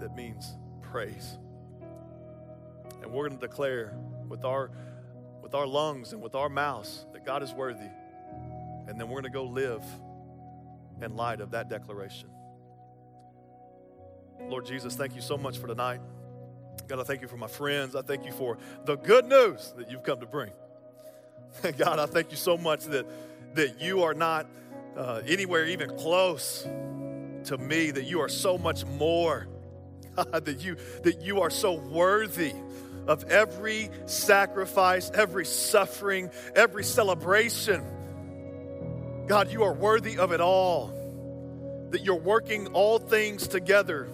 that 0.00 0.14
means 0.14 0.56
praise. 0.82 1.38
And 3.02 3.12
we're 3.12 3.28
going 3.28 3.40
to 3.40 3.46
declare 3.46 3.94
with 4.28 4.44
our 4.44 4.70
with 5.42 5.54
our 5.54 5.66
lungs 5.66 6.12
and 6.12 6.20
with 6.20 6.34
our 6.34 6.48
mouths 6.48 7.06
that 7.12 7.24
God 7.24 7.42
is 7.42 7.52
worthy. 7.52 7.88
And 8.86 9.00
then 9.00 9.08
we're 9.08 9.20
going 9.20 9.24
to 9.24 9.30
go 9.30 9.44
live 9.44 9.82
in 11.00 11.16
light 11.16 11.40
of 11.40 11.52
that 11.52 11.70
declaration. 11.70 12.28
Lord 14.46 14.66
Jesus, 14.66 14.94
thank 14.94 15.14
you 15.14 15.20
so 15.20 15.36
much 15.36 15.58
for 15.58 15.66
tonight. 15.66 16.00
God, 16.86 17.00
I 17.00 17.02
thank 17.02 17.22
you 17.22 17.28
for 17.28 17.36
my 17.36 17.46
friends. 17.46 17.96
I 17.96 18.02
thank 18.02 18.24
you 18.24 18.32
for 18.32 18.58
the 18.84 18.96
good 18.96 19.26
news 19.26 19.72
that 19.76 19.90
you've 19.90 20.02
come 20.02 20.20
to 20.20 20.26
bring. 20.26 20.52
God, 21.76 21.98
I 21.98 22.06
thank 22.06 22.30
you 22.30 22.36
so 22.36 22.56
much 22.56 22.84
that, 22.84 23.06
that 23.54 23.80
you 23.80 24.02
are 24.02 24.14
not 24.14 24.46
uh, 24.96 25.22
anywhere 25.26 25.66
even 25.66 25.90
close 25.96 26.62
to 27.44 27.58
me, 27.58 27.90
that 27.90 28.04
you 28.04 28.20
are 28.20 28.28
so 28.28 28.58
much 28.58 28.84
more, 28.84 29.48
God, 30.24 30.44
that 30.44 30.64
you, 30.64 30.76
that 31.02 31.22
you 31.22 31.42
are 31.42 31.50
so 31.50 31.74
worthy 31.74 32.52
of 33.06 33.24
every 33.30 33.90
sacrifice, 34.06 35.10
every 35.14 35.44
suffering, 35.44 36.30
every 36.54 36.84
celebration. 36.84 37.84
God, 39.26 39.50
you 39.52 39.62
are 39.64 39.72
worthy 39.72 40.18
of 40.18 40.32
it 40.32 40.40
all. 40.40 40.94
That 41.90 42.02
you're 42.02 42.16
working 42.16 42.68
all 42.68 42.98
things 42.98 43.48
together 43.48 44.08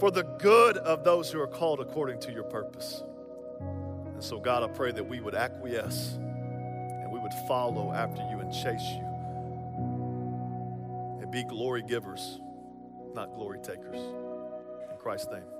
for 0.00 0.10
the 0.10 0.22
good 0.22 0.76
of 0.78 1.04
those 1.04 1.30
who 1.30 1.40
are 1.40 1.46
called 1.46 1.80
according 1.80 2.20
to 2.20 2.32
your 2.32 2.44
purpose. 2.44 3.02
And 3.60 4.24
so, 4.24 4.40
God, 4.40 4.62
I 4.62 4.68
pray 4.68 4.90
that 4.92 5.04
we 5.04 5.20
would 5.20 5.34
acquiesce 5.34 6.14
and 6.14 7.12
we 7.12 7.20
would 7.20 7.34
follow 7.46 7.92
after 7.92 8.22
you 8.30 8.40
and 8.40 8.52
chase 8.52 8.82
you 8.82 9.06
and 11.20 11.30
be 11.30 11.44
glory 11.44 11.82
givers, 11.82 12.40
not 13.14 13.34
glory 13.34 13.58
takers. 13.62 14.00
Christ's 15.02 15.32
name. 15.32 15.59